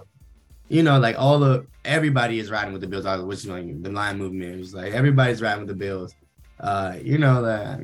you 0.68 0.84
know, 0.84 1.00
like 1.00 1.16
all 1.18 1.40
the 1.40 1.66
everybody 1.86 2.40
is 2.40 2.52
riding 2.52 2.74
with 2.74 2.82
the 2.82 2.88
Bills, 2.88 3.06
uh, 3.06 3.18
which 3.20 3.40
is 3.40 3.48
like 3.48 3.82
the 3.84 3.90
line 3.92 4.18
movement 4.18 4.60
is 4.60 4.74
like 4.76 4.94
everybody's 4.94 5.42
riding 5.42 5.62
with 5.66 5.70
the 5.70 5.76
Bills. 5.86 6.14
Uh, 6.60 6.96
you 7.02 7.18
know 7.18 7.42
that 7.42 7.80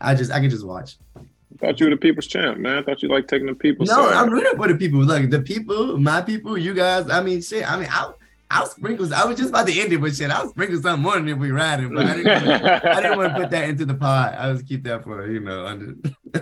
I 0.00 0.14
just 0.14 0.30
I 0.32 0.40
can 0.40 0.50
just 0.50 0.66
watch. 0.66 0.96
I 1.16 1.22
thought 1.66 1.80
you 1.80 1.86
were 1.86 1.90
the 1.90 1.96
people's 1.96 2.26
champ, 2.26 2.58
man. 2.58 2.78
I 2.78 2.82
thought 2.82 3.02
you 3.02 3.08
liked 3.08 3.28
taking 3.28 3.46
the 3.46 3.54
people's 3.54 3.88
No, 3.90 3.96
side. 4.08 4.14
I'm 4.14 4.30
rooting 4.30 4.56
for 4.56 4.68
the 4.68 4.76
people. 4.76 5.04
Like 5.04 5.30
the 5.30 5.40
people, 5.42 5.98
my 5.98 6.22
people, 6.22 6.56
you 6.56 6.72
guys. 6.74 7.08
I 7.10 7.22
mean, 7.22 7.42
shit. 7.42 7.70
I 7.70 7.76
mean, 7.78 7.88
I'll 7.90 8.16
I'll 8.50 8.66
sprinkle. 8.66 9.12
I 9.14 9.24
was 9.26 9.36
just 9.36 9.50
about 9.50 9.66
to 9.66 9.80
end 9.80 9.92
it, 9.92 10.00
but 10.00 10.14
shit, 10.14 10.30
I'll 10.30 10.48
sprinkle 10.48 10.80
something 10.80 11.02
more 11.02 11.14
than 11.16 11.28
if 11.28 11.38
we 11.38 11.50
riding. 11.50 11.94
But 11.94 12.06
I 12.06 12.16
didn't. 12.16 12.50
wanna- 12.50 12.80
I 12.84 13.00
didn't 13.02 13.18
want 13.18 13.34
to 13.34 13.40
put 13.42 13.50
that 13.50 13.68
into 13.68 13.84
the 13.84 13.94
pod. 13.94 14.34
I 14.34 14.50
was 14.50 14.62
keep 14.62 14.82
that 14.84 15.04
for 15.04 15.30
you 15.30 15.40
know 15.40 15.66
under. 15.66 15.94
I 16.34 16.40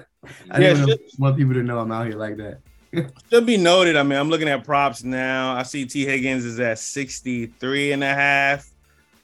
Yeah, 0.52 0.58
didn't 0.74 0.76
shit. 0.88 1.00
want, 1.00 1.00
want 1.18 1.36
people 1.36 1.54
to 1.54 1.62
know 1.62 1.78
I'm 1.80 1.90
out 1.90 2.06
here 2.06 2.16
like 2.16 2.36
that. 2.36 2.60
Should 3.30 3.44
be 3.44 3.56
noted. 3.56 3.96
I 3.96 4.02
mean, 4.02 4.18
I'm 4.18 4.30
looking 4.30 4.48
at 4.48 4.64
props 4.64 5.02
now. 5.04 5.54
I 5.54 5.62
see 5.62 5.84
Tee 5.84 6.06
Higgins 6.06 6.44
is 6.44 6.58
at 6.60 6.78
63 6.78 7.92
and 7.92 8.02
a 8.04 8.14
half 8.14 8.66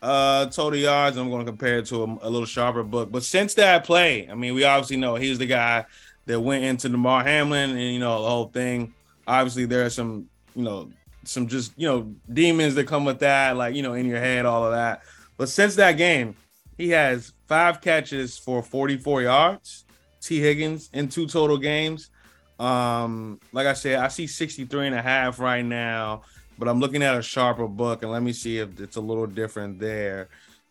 uh, 0.04 0.46
total 0.46 0.78
yards. 0.78 1.16
I'm 1.16 1.30
going 1.30 1.44
to 1.44 1.50
compare 1.50 1.78
it 1.78 1.86
to 1.86 2.04
a, 2.04 2.28
a 2.28 2.30
little 2.30 2.44
sharper 2.44 2.82
book. 2.82 3.10
But 3.10 3.24
since 3.24 3.54
that 3.54 3.84
play, 3.84 4.28
I 4.28 4.34
mean, 4.34 4.54
we 4.54 4.64
obviously 4.64 4.98
know 4.98 5.14
he's 5.16 5.38
the 5.38 5.46
guy 5.46 5.86
that 6.26 6.40
went 6.40 6.64
into 6.64 6.88
Damar 6.88 7.24
Hamlin 7.24 7.70
and, 7.70 7.80
you 7.80 7.98
know, 7.98 8.22
the 8.22 8.28
whole 8.28 8.48
thing. 8.48 8.92
Obviously, 9.26 9.64
there 9.64 9.84
are 9.86 9.90
some, 9.90 10.28
you 10.54 10.62
know, 10.62 10.90
some 11.24 11.48
just, 11.48 11.72
you 11.76 11.88
know, 11.88 12.14
demons 12.30 12.74
that 12.74 12.86
come 12.86 13.06
with 13.06 13.20
that, 13.20 13.56
like, 13.56 13.74
you 13.74 13.82
know, 13.82 13.94
in 13.94 14.06
your 14.06 14.18
head, 14.18 14.44
all 14.44 14.64
of 14.64 14.72
that. 14.72 15.02
But 15.38 15.48
since 15.48 15.74
that 15.76 15.92
game, 15.92 16.36
he 16.76 16.90
has 16.90 17.32
five 17.46 17.80
catches 17.80 18.36
for 18.36 18.62
44 18.62 19.22
yards. 19.22 19.84
Tee 20.20 20.40
Higgins 20.40 20.90
in 20.92 21.08
two 21.08 21.26
total 21.26 21.56
games. 21.58 22.10
Um, 22.58 23.40
like 23.52 23.66
I 23.66 23.72
said, 23.72 23.98
I 23.98 24.08
see 24.08 24.26
63 24.26 24.86
and 24.86 24.94
a 24.94 25.02
half 25.02 25.38
right 25.38 25.64
now, 25.64 26.22
but 26.58 26.68
I'm 26.68 26.80
looking 26.80 27.02
at 27.02 27.16
a 27.16 27.22
sharper 27.22 27.66
book 27.66 28.02
and 28.02 28.12
let 28.12 28.22
me 28.22 28.32
see 28.32 28.58
if 28.58 28.80
it's 28.80 28.96
a 28.96 29.00
little 29.00 29.26
different 29.26 29.78
there. 29.78 30.28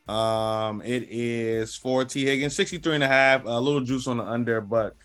Um, 0.07 0.81
it 0.81 1.07
is 1.09 1.75
for 1.75 2.03
Tee 2.03 2.25
Higgins, 2.25 2.55
63 2.55 2.95
and 2.95 3.03
a 3.03 3.07
half, 3.07 3.45
a 3.45 3.59
little 3.59 3.81
juice 3.81 4.07
on 4.07 4.17
the 4.17 4.23
under, 4.23 4.59
but 4.59 4.95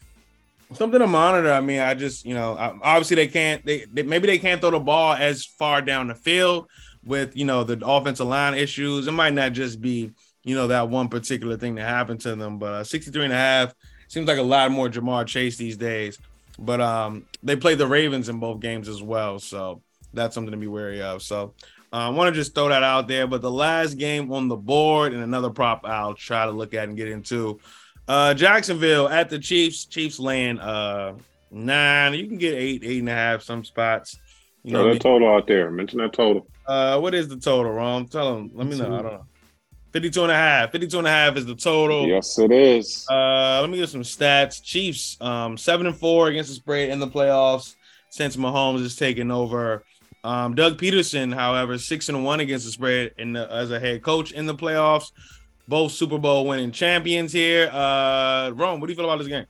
something 0.72 0.98
to 0.98 1.06
monitor. 1.06 1.52
I 1.52 1.60
mean, 1.60 1.80
I 1.80 1.94
just, 1.94 2.24
you 2.24 2.34
know, 2.34 2.56
obviously 2.82 3.16
they 3.16 3.28
can't, 3.28 3.64
they, 3.64 3.84
they 3.92 4.02
maybe 4.02 4.26
they 4.26 4.38
can't 4.38 4.60
throw 4.60 4.70
the 4.70 4.80
ball 4.80 5.14
as 5.14 5.44
far 5.44 5.80
down 5.82 6.08
the 6.08 6.14
field 6.14 6.68
with, 7.04 7.36
you 7.36 7.44
know, 7.44 7.64
the 7.64 7.84
offensive 7.86 8.26
line 8.26 8.54
issues. 8.54 9.06
It 9.06 9.12
might 9.12 9.34
not 9.34 9.52
just 9.52 9.80
be, 9.80 10.12
you 10.42 10.54
know, 10.54 10.66
that 10.66 10.88
one 10.88 11.08
particular 11.08 11.56
thing 11.56 11.76
that 11.76 11.88
happened 11.88 12.20
to 12.22 12.34
them, 12.34 12.58
but 12.58 12.72
uh, 12.72 12.84
63 12.84 13.24
and 13.24 13.32
a 13.32 13.36
half 13.36 13.74
seems 14.08 14.26
like 14.26 14.38
a 14.38 14.42
lot 14.42 14.70
more 14.70 14.88
Ja'Marr 14.88 15.26
Chase 15.26 15.56
these 15.56 15.76
days. 15.76 16.18
But 16.58 16.80
um, 16.80 17.26
they 17.42 17.54
played 17.54 17.78
the 17.78 17.86
Ravens 17.86 18.28
in 18.28 18.40
both 18.40 18.58
games 18.58 18.88
as 18.88 19.00
well, 19.00 19.38
so 19.38 19.80
that's 20.12 20.34
something 20.34 20.52
to 20.52 20.56
be 20.56 20.66
wary 20.66 21.02
of. 21.02 21.22
So 21.22 21.54
uh, 21.92 21.96
I 21.96 22.08
want 22.10 22.34
to 22.34 22.40
just 22.40 22.54
throw 22.54 22.68
that 22.68 22.82
out 22.82 23.08
there. 23.08 23.26
But 23.26 23.42
the 23.42 23.50
last 23.50 23.94
game 23.94 24.32
on 24.32 24.48
the 24.48 24.56
board 24.56 25.12
and 25.12 25.22
another 25.22 25.50
prop 25.50 25.84
I'll 25.84 26.14
try 26.14 26.44
to 26.44 26.50
look 26.52 26.74
at 26.74 26.88
and 26.88 26.96
get 26.96 27.08
into. 27.08 27.60
Uh, 28.06 28.34
Jacksonville 28.34 29.08
at 29.08 29.28
the 29.30 29.38
Chiefs. 29.38 29.84
Chiefs 29.84 30.18
laying 30.18 30.58
uh 30.58 31.14
nine. 31.50 32.14
You 32.14 32.26
can 32.26 32.38
get 32.38 32.54
eight, 32.54 32.82
eight 32.84 33.00
and 33.00 33.08
a 33.08 33.12
half 33.12 33.42
some 33.42 33.64
spots. 33.64 34.18
You 34.62 34.72
know, 34.72 34.92
that 34.92 35.00
total 35.00 35.28
out 35.28 35.46
there. 35.46 35.70
Mention 35.70 35.98
that 36.00 36.12
total. 36.12 36.46
uh, 36.66 36.98
what 36.98 37.14
is 37.14 37.28
the 37.28 37.36
total, 37.36 37.72
Ron? 37.72 38.06
Tell 38.06 38.34
them. 38.34 38.50
Let 38.54 38.66
me 38.66 38.76
know. 38.78 38.86
I 38.86 39.02
don't 39.02 39.12
know. 39.12 39.24
52 39.92 40.22
and 40.24 40.32
a 40.32 40.34
half. 40.34 40.72
52 40.72 40.98
and 40.98 41.06
a 41.06 41.10
half 41.10 41.36
is 41.36 41.46
the 41.46 41.54
total. 41.54 42.06
Yes, 42.06 42.38
it 42.38 42.52
is. 42.52 43.06
Uh, 43.10 43.60
let 43.62 43.70
me 43.70 43.78
get 43.78 43.88
some 43.88 44.02
stats. 44.02 44.62
Chiefs, 44.62 45.16
um, 45.22 45.56
seven 45.56 45.86
and 45.86 45.96
four 45.96 46.28
against 46.28 46.50
the 46.50 46.56
spread 46.56 46.90
in 46.90 46.98
the 46.98 47.08
playoffs 47.08 47.74
since 48.10 48.36
Mahomes 48.36 48.82
is 48.82 48.96
taking 48.96 49.30
over. 49.30 49.84
Um, 50.24 50.54
Doug 50.54 50.78
Pederson, 50.78 51.34
however, 51.34 51.78
six 51.78 52.08
and 52.08 52.24
one 52.24 52.40
against 52.40 52.66
the 52.66 52.72
spread 52.72 53.12
in 53.18 53.32
the, 53.34 53.50
as 53.52 53.70
a 53.70 53.78
head 53.78 54.02
coach 54.02 54.32
in 54.32 54.46
the 54.46 54.54
playoffs. 54.54 55.12
Both 55.68 55.92
Super 55.92 56.18
Bowl 56.18 56.46
winning 56.46 56.72
champions 56.72 57.32
here. 57.32 57.68
Uh, 57.70 58.50
Rome, 58.50 58.80
what 58.80 58.86
do 58.86 58.92
you 58.92 58.96
feel 58.96 59.04
about 59.04 59.18
this 59.18 59.28
game? 59.28 59.46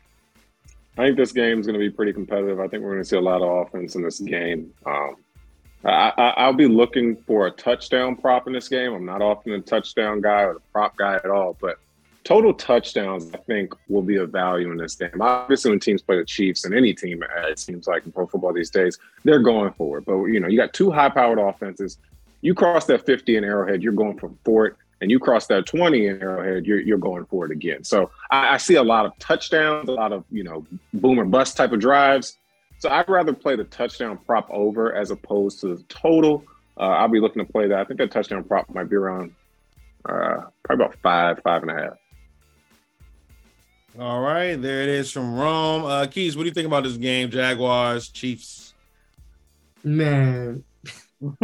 I 0.96 1.06
think 1.06 1.16
this 1.16 1.30
game 1.30 1.60
is 1.60 1.66
going 1.66 1.78
to 1.78 1.78
be 1.78 1.90
pretty 1.90 2.12
competitive. 2.12 2.58
I 2.58 2.66
think 2.66 2.82
we're 2.82 2.90
going 2.90 3.02
to 3.02 3.08
see 3.08 3.16
a 3.16 3.20
lot 3.20 3.40
of 3.40 3.66
offense 3.66 3.94
in 3.94 4.02
this 4.02 4.18
game. 4.18 4.72
Um, 4.84 5.14
I, 5.84 6.12
I, 6.16 6.28
I'll 6.38 6.52
be 6.52 6.66
looking 6.66 7.16
for 7.16 7.46
a 7.46 7.52
touchdown 7.52 8.16
prop 8.16 8.48
in 8.48 8.52
this 8.52 8.68
game. 8.68 8.92
I'm 8.92 9.04
not 9.04 9.22
often 9.22 9.52
a 9.52 9.60
touchdown 9.60 10.20
guy 10.20 10.42
or 10.42 10.50
a 10.52 10.60
prop 10.72 10.96
guy 10.96 11.14
at 11.14 11.30
all, 11.30 11.56
but 11.60 11.78
total 12.28 12.52
touchdowns, 12.52 13.32
I 13.32 13.38
think, 13.38 13.72
will 13.88 14.02
be 14.02 14.16
of 14.16 14.28
value 14.28 14.70
in 14.70 14.76
this 14.76 14.94
game. 14.96 15.18
Obviously, 15.18 15.70
when 15.70 15.80
teams 15.80 16.02
play 16.02 16.18
the 16.18 16.26
Chiefs 16.26 16.66
and 16.66 16.74
any 16.74 16.92
team, 16.92 17.24
it 17.44 17.58
seems 17.58 17.86
like 17.86 18.04
in 18.04 18.12
pro 18.12 18.26
football 18.26 18.52
these 18.52 18.68
days, 18.68 18.98
they're 19.24 19.38
going 19.38 19.72
for 19.78 19.96
it. 19.96 20.04
But, 20.04 20.24
you 20.24 20.38
know, 20.38 20.46
you 20.46 20.58
got 20.58 20.74
two 20.74 20.90
high 20.90 21.08
powered 21.08 21.38
offenses. 21.38 21.96
You 22.42 22.54
cross 22.54 22.84
that 22.84 23.06
50 23.06 23.38
in 23.38 23.44
Arrowhead, 23.44 23.82
you're 23.82 23.94
going 23.94 24.20
for, 24.44 24.66
it. 24.66 24.76
And 25.00 25.10
you 25.10 25.18
cross 25.18 25.46
that 25.46 25.64
20 25.64 26.06
in 26.06 26.20
Arrowhead, 26.20 26.66
you're, 26.66 26.80
you're 26.80 26.98
going 26.98 27.24
for 27.24 27.46
it 27.46 27.50
again. 27.50 27.82
So 27.82 28.10
I, 28.30 28.54
I 28.54 28.56
see 28.58 28.74
a 28.74 28.82
lot 28.82 29.06
of 29.06 29.18
touchdowns, 29.18 29.88
a 29.88 29.92
lot 29.92 30.12
of, 30.12 30.22
you 30.30 30.44
know, 30.44 30.66
boom 30.92 31.18
or 31.18 31.24
bust 31.24 31.56
type 31.56 31.72
of 31.72 31.80
drives. 31.80 32.36
So 32.80 32.90
I'd 32.90 33.08
rather 33.08 33.32
play 33.32 33.56
the 33.56 33.64
touchdown 33.64 34.18
prop 34.26 34.46
over 34.50 34.92
as 34.92 35.10
opposed 35.10 35.60
to 35.60 35.76
the 35.76 35.82
total. 35.84 36.44
Uh, 36.76 36.90
I'll 36.90 37.08
be 37.08 37.20
looking 37.20 37.42
to 37.42 37.50
play 37.50 37.68
that. 37.68 37.78
I 37.78 37.84
think 37.84 37.98
that 38.00 38.10
touchdown 38.10 38.44
prop 38.44 38.68
might 38.74 38.90
be 38.90 38.96
around 38.96 39.34
uh, 40.04 40.42
probably 40.62 40.84
about 40.84 40.96
five, 41.02 41.40
five 41.42 41.62
and 41.62 41.70
a 41.70 41.74
half. 41.74 41.98
All 43.98 44.20
right, 44.20 44.54
there 44.54 44.82
it 44.82 44.88
is 44.88 45.10
from 45.10 45.34
Rome. 45.34 45.84
Uh, 45.84 46.06
Kese, 46.06 46.36
what 46.36 46.44
do 46.44 46.48
you 46.48 46.54
think 46.54 46.68
about 46.68 46.84
this 46.84 46.96
game? 46.96 47.30
Jaguars, 47.30 48.08
Chiefs. 48.08 48.72
Man, 49.82 50.62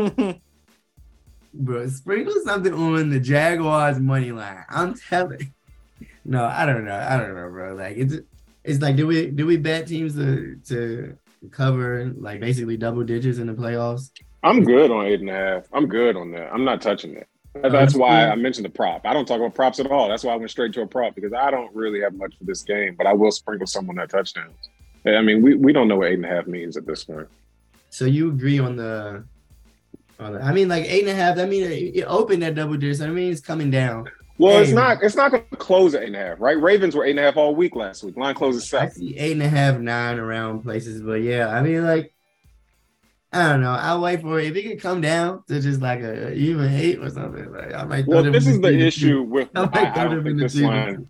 bro, 1.55 1.89
sprinkle 1.89 2.35
something 2.45 2.73
on 2.73 3.11
the 3.11 3.19
Jaguars 3.19 3.99
money 3.99 4.31
line. 4.31 4.65
I'm 4.71 4.95
telling. 4.95 5.53
No, 6.27 6.43
I 6.43 6.65
don't 6.65 6.87
know. 6.87 6.97
I 6.97 7.19
don't 7.19 7.35
know, 7.35 7.51
bro. 7.51 7.75
Like 7.75 7.99
it's 7.99 8.15
it's 8.65 8.81
like 8.81 8.97
do 8.97 9.07
we 9.07 9.27
do 9.31 9.45
we 9.45 9.59
bet 9.59 9.87
teams 9.87 10.15
to 10.15 10.59
to 10.69 11.19
cover 11.51 12.15
like 12.17 12.41
basically 12.41 12.79
double 12.79 13.05
digits 13.05 13.37
in 13.37 13.47
the 13.47 13.53
playoffs? 13.53 14.11
I'm 14.43 14.65
good 14.65 14.91
on 14.91 15.05
eight 15.05 15.21
and 15.21 15.29
a 15.29 15.35
half. 15.35 15.65
I'm 15.71 15.87
good 15.87 16.17
on 16.17 16.31
that. 16.31 16.51
I'm 16.51 16.65
not 16.65 16.81
touching 16.81 17.15
it. 17.15 17.29
That- 17.55 17.73
That's 17.73 17.95
why 17.95 18.27
I 18.29 18.35
mentioned 18.35 18.65
the 18.65 18.71
prop. 18.71 19.07
I 19.07 19.13
don't 19.13 19.27
talk 19.27 19.39
about 19.39 19.55
props 19.55 19.79
at 19.81 19.91
all. 19.91 20.09
That's 20.09 20.25
why 20.25 20.33
I 20.33 20.37
went 20.37 20.51
straight 20.51 20.73
to 20.75 20.83
a 20.83 20.87
prop 20.87 21.15
because 21.15 21.33
I 21.33 21.51
don't 21.51 21.75
really 21.75 22.01
have 22.01 22.15
much 22.15 22.37
for 22.37 22.45
this 22.45 22.63
game, 22.63 22.95
but 22.97 23.07
I 23.07 23.13
will 23.13 23.31
sprinkle 23.31 23.67
someone 23.67 23.97
that 23.97 24.11
touchdowns. 24.11 24.55
I 25.07 25.21
mean, 25.21 25.43
we, 25.43 25.55
we 25.55 25.73
don't 25.73 25.87
know 25.89 25.97
what 25.97 26.09
eight 26.09 26.15
and 26.15 26.25
a 26.25 26.29
half 26.29 26.47
means 26.47 26.77
at 26.77 26.87
this 26.87 27.05
point. 27.05 27.29
So 27.91 28.07
you 28.07 28.29
agree 28.31 28.59
on 28.59 28.77
the 28.77 29.25
on 30.19 30.33
the, 30.33 30.41
I 30.43 30.53
mean 30.53 30.69
like 30.69 30.85
eight 30.87 31.03
and 31.03 31.11
a 31.11 31.15
half, 31.15 31.37
that 31.37 31.49
means 31.49 31.69
it, 31.69 31.97
it 31.97 32.05
opened 32.05 32.43
at 32.43 32.55
double 32.55 32.77
digits. 32.77 33.01
I 33.01 33.09
mean 33.09 33.31
it's 33.31 33.41
coming 33.41 33.71
down. 33.71 34.09
Well, 34.39 34.59
it's 34.61 34.73
not. 34.73 35.01
It's 35.03 35.15
not 35.15 35.31
going 35.31 35.45
to 35.49 35.57
close 35.57 35.95
at 35.95 36.03
eight 36.03 36.07
and 36.07 36.17
a 36.17 36.19
half, 36.19 36.41
right? 36.41 36.61
Ravens 36.61 36.97
were 36.97 37.05
eight 37.05 37.11
and 37.11 37.21
a 37.21 37.23
half 37.23 37.37
all 37.37 37.55
week 37.55 37.77
last 37.77 38.03
week. 38.03 38.17
Line 38.17 38.35
closes 38.35 38.73
I 38.75 38.89
see 38.89 39.17
eight 39.17 39.33
and 39.33 39.43
a 39.43 39.49
half, 39.49 39.79
nine 39.79 40.19
around 40.19 40.63
places, 40.63 41.03
but 41.03 41.23
yeah, 41.23 41.49
I 41.49 41.63
mean 41.63 41.85
like 41.85 42.14
I 43.35 43.49
don't 43.51 43.63
know. 43.63 43.73
I'll 43.73 44.01
wait 44.01 44.21
for 44.21 44.39
it. 44.39 44.47
If 44.47 44.57
it 44.57 44.63
can 44.63 44.79
come 44.79 45.01
down 45.01 45.43
to 45.49 45.61
just 45.61 45.81
like 45.81 46.01
a 46.01 46.33
even 46.35 46.73
eight 46.73 46.99
or 47.01 47.11
something, 47.11 47.53
like 47.53 47.75
I 47.75 47.85
might. 47.85 48.07
Well, 48.07 48.23
this 48.23 48.47
is 48.47 48.61
the 48.61 48.79
issue 48.79 49.23
with. 49.23 49.49
I 49.57 49.63
I, 49.73 50.03
I 50.03 50.05
don't 50.05 50.23
think 50.23 50.39
this 50.39 50.55
line. 50.55 51.09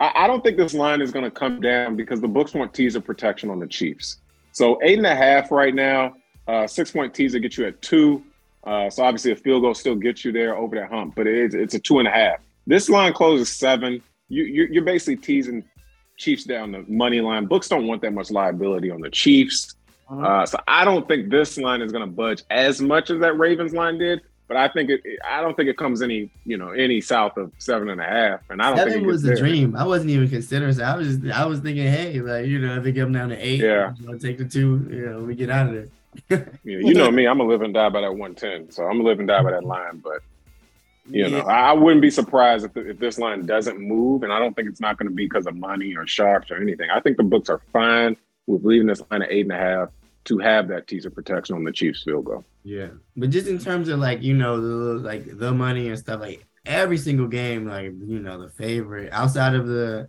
I, 0.00 0.12
I 0.14 0.26
don't 0.26 0.42
think 0.42 0.56
this 0.56 0.72
line 0.72 1.02
is 1.02 1.12
going 1.12 1.24
to 1.24 1.30
come 1.30 1.60
down 1.60 1.94
because 1.94 2.20
the 2.20 2.28
books 2.28 2.54
want 2.54 2.72
teaser 2.72 3.00
protection 3.00 3.50
on 3.50 3.60
the 3.60 3.66
Chiefs. 3.66 4.18
So 4.52 4.78
eight 4.82 4.96
and 4.96 5.06
a 5.06 5.14
half 5.14 5.50
right 5.50 5.74
now. 5.74 6.14
Uh, 6.48 6.66
six 6.66 6.90
point 6.90 7.14
teaser 7.14 7.38
gets 7.38 7.58
you 7.58 7.66
at 7.66 7.80
two. 7.82 8.22
Uh, 8.64 8.88
so 8.88 9.04
obviously 9.04 9.32
a 9.32 9.36
field 9.36 9.62
goal 9.62 9.74
still 9.74 9.94
gets 9.94 10.24
you 10.24 10.32
there 10.32 10.56
over 10.56 10.76
that 10.76 10.88
hump, 10.90 11.14
but 11.16 11.26
it 11.26 11.34
is, 11.34 11.54
it's 11.54 11.74
a 11.74 11.78
two 11.78 11.98
and 11.98 12.08
a 12.08 12.10
half. 12.10 12.38
This 12.66 12.88
line 12.88 13.12
closes 13.12 13.50
seven. 13.50 14.02
You, 14.28 14.44
you're, 14.44 14.68
you're 14.68 14.84
basically 14.84 15.16
teasing 15.16 15.64
Chiefs 16.16 16.44
down 16.44 16.72
the 16.72 16.84
money 16.88 17.20
line. 17.20 17.46
Books 17.46 17.68
don't 17.68 17.86
want 17.86 18.02
that 18.02 18.12
much 18.12 18.30
liability 18.30 18.90
on 18.90 19.00
the 19.00 19.10
Chiefs. 19.10 19.74
Mhm. 20.12 20.24
Uh, 20.26 20.46
so 20.46 20.58
I 20.68 20.84
don't 20.84 21.08
think 21.08 21.30
this 21.30 21.56
line 21.58 21.80
is 21.80 21.90
going 21.92 22.04
to 22.04 22.10
budge 22.10 22.42
as 22.50 22.80
much 22.82 23.10
as 23.10 23.20
that 23.20 23.38
Ravens 23.38 23.72
line 23.72 23.98
did. 23.98 24.20
But 24.48 24.56
I 24.58 24.68
think 24.68 24.90
it. 24.90 25.00
I 25.26 25.40
don't 25.40 25.56
think 25.56 25.70
it 25.70 25.78
comes 25.78 26.02
any, 26.02 26.30
you 26.44 26.58
know, 26.58 26.70
any 26.70 27.00
south 27.00 27.38
of 27.38 27.50
seven 27.56 27.88
and 27.88 27.98
a 28.00 28.04
half. 28.04 28.40
And 28.50 28.60
I 28.60 28.66
don't 28.66 28.76
think 28.76 28.88
Seven 28.90 29.04
it 29.04 29.06
was 29.06 29.22
the 29.22 29.28
there. 29.28 29.36
dream. 29.38 29.74
I 29.74 29.84
wasn't 29.86 30.10
even 30.10 30.28
considering. 30.28 30.72
So 30.74 30.82
I 30.84 30.94
was 30.96 31.16
just, 31.16 31.32
I 31.34 31.46
was 31.46 31.60
thinking, 31.60 31.86
hey, 31.86 32.20
like 32.20 32.46
you 32.46 32.58
know, 32.58 32.76
if 32.76 32.84
they 32.84 32.92
come 32.92 33.12
down 33.12 33.30
to 33.30 33.36
eight, 33.36 33.60
Yeah. 33.60 33.94
you 33.98 34.06
know, 34.08 34.18
take 34.18 34.36
the 34.36 34.44
two, 34.44 34.86
you 34.90 35.06
know, 35.06 35.20
we 35.20 35.34
get 35.34 35.48
out 35.48 35.68
of 35.68 35.72
there. 35.74 35.88
You 36.64 36.82
know, 36.82 36.88
you 36.88 36.94
know 36.94 37.10
me. 37.10 37.26
I'm 37.26 37.40
a 37.40 37.44
live 37.44 37.62
and 37.62 37.72
die 37.72 37.88
by 37.88 38.02
that 38.02 38.12
110. 38.14 38.70
So 38.70 38.84
I'm 38.84 39.00
a 39.00 39.02
live 39.02 39.18
and 39.20 39.28
die 39.28 39.42
by 39.42 39.52
that 39.52 39.64
line. 39.64 40.02
But 40.04 40.18
you 41.08 41.30
know, 41.30 41.40
I, 41.40 41.72
wouldn't 41.72 42.02
be 42.02 42.10
surprised 42.10 42.66
if, 42.66 42.76
if 42.76 42.98
this 42.98 43.18
line 43.18 43.46
doesn't 43.46 43.78
move. 43.80 44.22
And 44.22 44.30
I 44.32 44.38
don't 44.38 44.54
think 44.54 44.68
it's 44.68 44.80
not 44.80 44.98
going 44.98 45.08
to 45.08 45.14
be 45.14 45.24
because 45.24 45.46
of 45.46 45.56
money 45.56 45.96
or 45.96 46.06
sharps 46.06 46.50
or 46.50 46.56
anything. 46.56 46.90
I 46.90 47.00
think 47.00 47.16
the 47.16 47.22
books 47.22 47.48
are 47.48 47.62
fine 47.72 48.16
with 48.46 48.64
leaving 48.66 48.86
this 48.86 49.00
line 49.10 49.22
at 49.22 49.32
eight 49.32 49.46
and 49.46 49.52
a 49.52 49.56
half 49.56 49.88
to 50.24 50.38
have 50.38 50.68
that 50.68 50.86
teaser 50.86 51.10
protection 51.10 51.56
on 51.56 51.64
the 51.64 51.72
Chiefs 51.72 52.02
field 52.02 52.24
goal. 52.24 52.44
Yeah, 52.64 52.88
but 53.16 53.30
just 53.30 53.48
in 53.48 53.58
terms 53.58 53.88
of 53.88 53.98
like 53.98 54.22
you 54.22 54.34
know 54.34 54.60
the 54.60 55.00
like 55.00 55.38
the 55.38 55.52
money 55.52 55.88
and 55.88 55.98
stuff, 55.98 56.20
like 56.20 56.44
every 56.64 56.98
single 56.98 57.26
game, 57.26 57.66
like 57.66 57.92
you 58.06 58.20
know 58.20 58.40
the 58.40 58.50
favorite 58.50 59.12
outside 59.12 59.54
of 59.54 59.66
the 59.66 60.08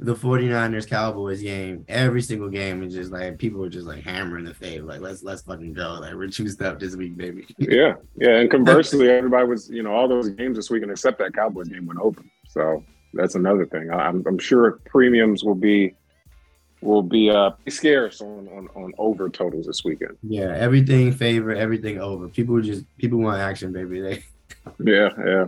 the 0.00 0.14
49ers 0.14 0.88
Cowboys 0.88 1.40
game, 1.40 1.84
every 1.88 2.20
single 2.20 2.48
game 2.48 2.82
is 2.82 2.94
just 2.94 3.12
like 3.12 3.38
people 3.38 3.64
are 3.64 3.68
just 3.68 3.86
like 3.86 4.02
hammering 4.02 4.44
the 4.44 4.54
favorite. 4.54 4.88
Like 4.88 5.00
let's 5.00 5.22
let's 5.22 5.42
fucking 5.42 5.72
go. 5.72 5.98
Like 6.00 6.14
we're 6.14 6.28
choosed 6.28 6.60
up 6.62 6.80
this 6.80 6.96
week, 6.96 7.16
baby. 7.16 7.46
Yeah, 7.58 7.94
yeah. 8.16 8.36
And 8.36 8.50
conversely, 8.50 9.08
everybody 9.08 9.46
was, 9.46 9.70
you 9.70 9.82
know, 9.82 9.92
all 9.92 10.08
those 10.08 10.28
games 10.30 10.56
this 10.56 10.68
weekend 10.68 10.90
except 10.90 11.18
that 11.18 11.34
Cowboys 11.34 11.68
game 11.68 11.86
went 11.86 12.00
open. 12.00 12.30
So 12.48 12.82
that's 13.14 13.36
another 13.36 13.66
thing. 13.66 13.90
I'm, 13.90 14.24
I'm 14.26 14.38
sure 14.38 14.80
premiums 14.84 15.44
will 15.44 15.54
be 15.54 15.94
will 16.84 17.02
be 17.02 17.30
uh 17.30 17.50
scarce 17.68 18.20
on, 18.20 18.48
on 18.48 18.68
on 18.74 18.92
over 18.98 19.28
totals 19.28 19.66
this 19.66 19.84
weekend. 19.84 20.16
yeah, 20.22 20.54
everything 20.56 21.12
favor, 21.12 21.52
everything 21.52 21.98
over. 22.00 22.28
People 22.28 22.60
just 22.60 22.84
people 22.98 23.18
want 23.18 23.40
action, 23.40 23.72
baby. 23.72 24.00
They 24.00 24.24
Yeah, 24.84 25.10
yeah. 25.24 25.46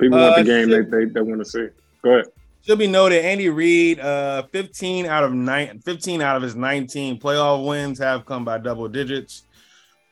People 0.00 0.18
Uh, 0.18 0.30
want 0.30 0.36
the 0.36 0.44
game 0.44 0.68
they 0.70 0.82
they, 0.82 1.04
they 1.06 1.20
want 1.20 1.40
to 1.40 1.44
see. 1.44 1.66
Go 2.02 2.10
ahead. 2.14 2.26
Should 2.62 2.78
be 2.78 2.86
noted, 2.86 3.24
Andy 3.24 3.48
Reid, 3.48 4.00
uh, 4.00 4.42
15 4.52 5.06
out 5.06 5.24
of 5.24 5.32
nine, 5.32 5.80
15 5.80 6.20
out 6.20 6.36
of 6.36 6.42
his 6.42 6.54
19 6.54 7.18
playoff 7.18 7.66
wins 7.66 7.98
have 7.98 8.26
come 8.26 8.44
by 8.44 8.58
double 8.58 8.86
digits. 8.86 9.44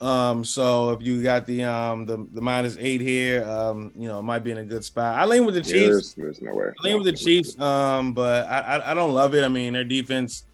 Um, 0.01 0.45
so 0.45 0.91
if 0.91 1.03
you 1.03 1.23
got 1.23 1.45
the 1.47 1.65
um 1.65 2.07
the, 2.07 2.25
the 2.33 2.41
minus 2.41 2.77
eight 2.79 3.01
here, 3.01 3.45
um, 3.45 3.93
you 3.97 4.07
know, 4.09 4.21
it 4.21 4.23
might 4.23 4.45
be 4.45 4.53
in 4.53 4.59
a 4.59 4.65
good 4.65 4.85
spot. 4.85 5.19
I 5.19 5.25
lean 5.25 5.45
with 5.45 5.57
the 5.57 5.63
Yeah, 5.63 5.73
Chiefs. 5.73 6.15
there's, 6.15 6.39
there's 6.39 6.43
no 6.43 6.55
way. 6.55 6.67
I 6.67 6.89
lean 6.89 6.97
with 7.03 7.07
the 7.07 7.13
Chiefs, 7.13 7.59
um, 7.61 8.13
but 8.13 8.47
I, 8.47 8.59
I 8.77 8.93
I 8.93 8.95
don't 8.95 9.13
love 9.13 9.35
it. 9.35 9.45
I 9.45 9.49
mean, 9.49 9.73
their 9.73 9.83
defense, 9.85 10.45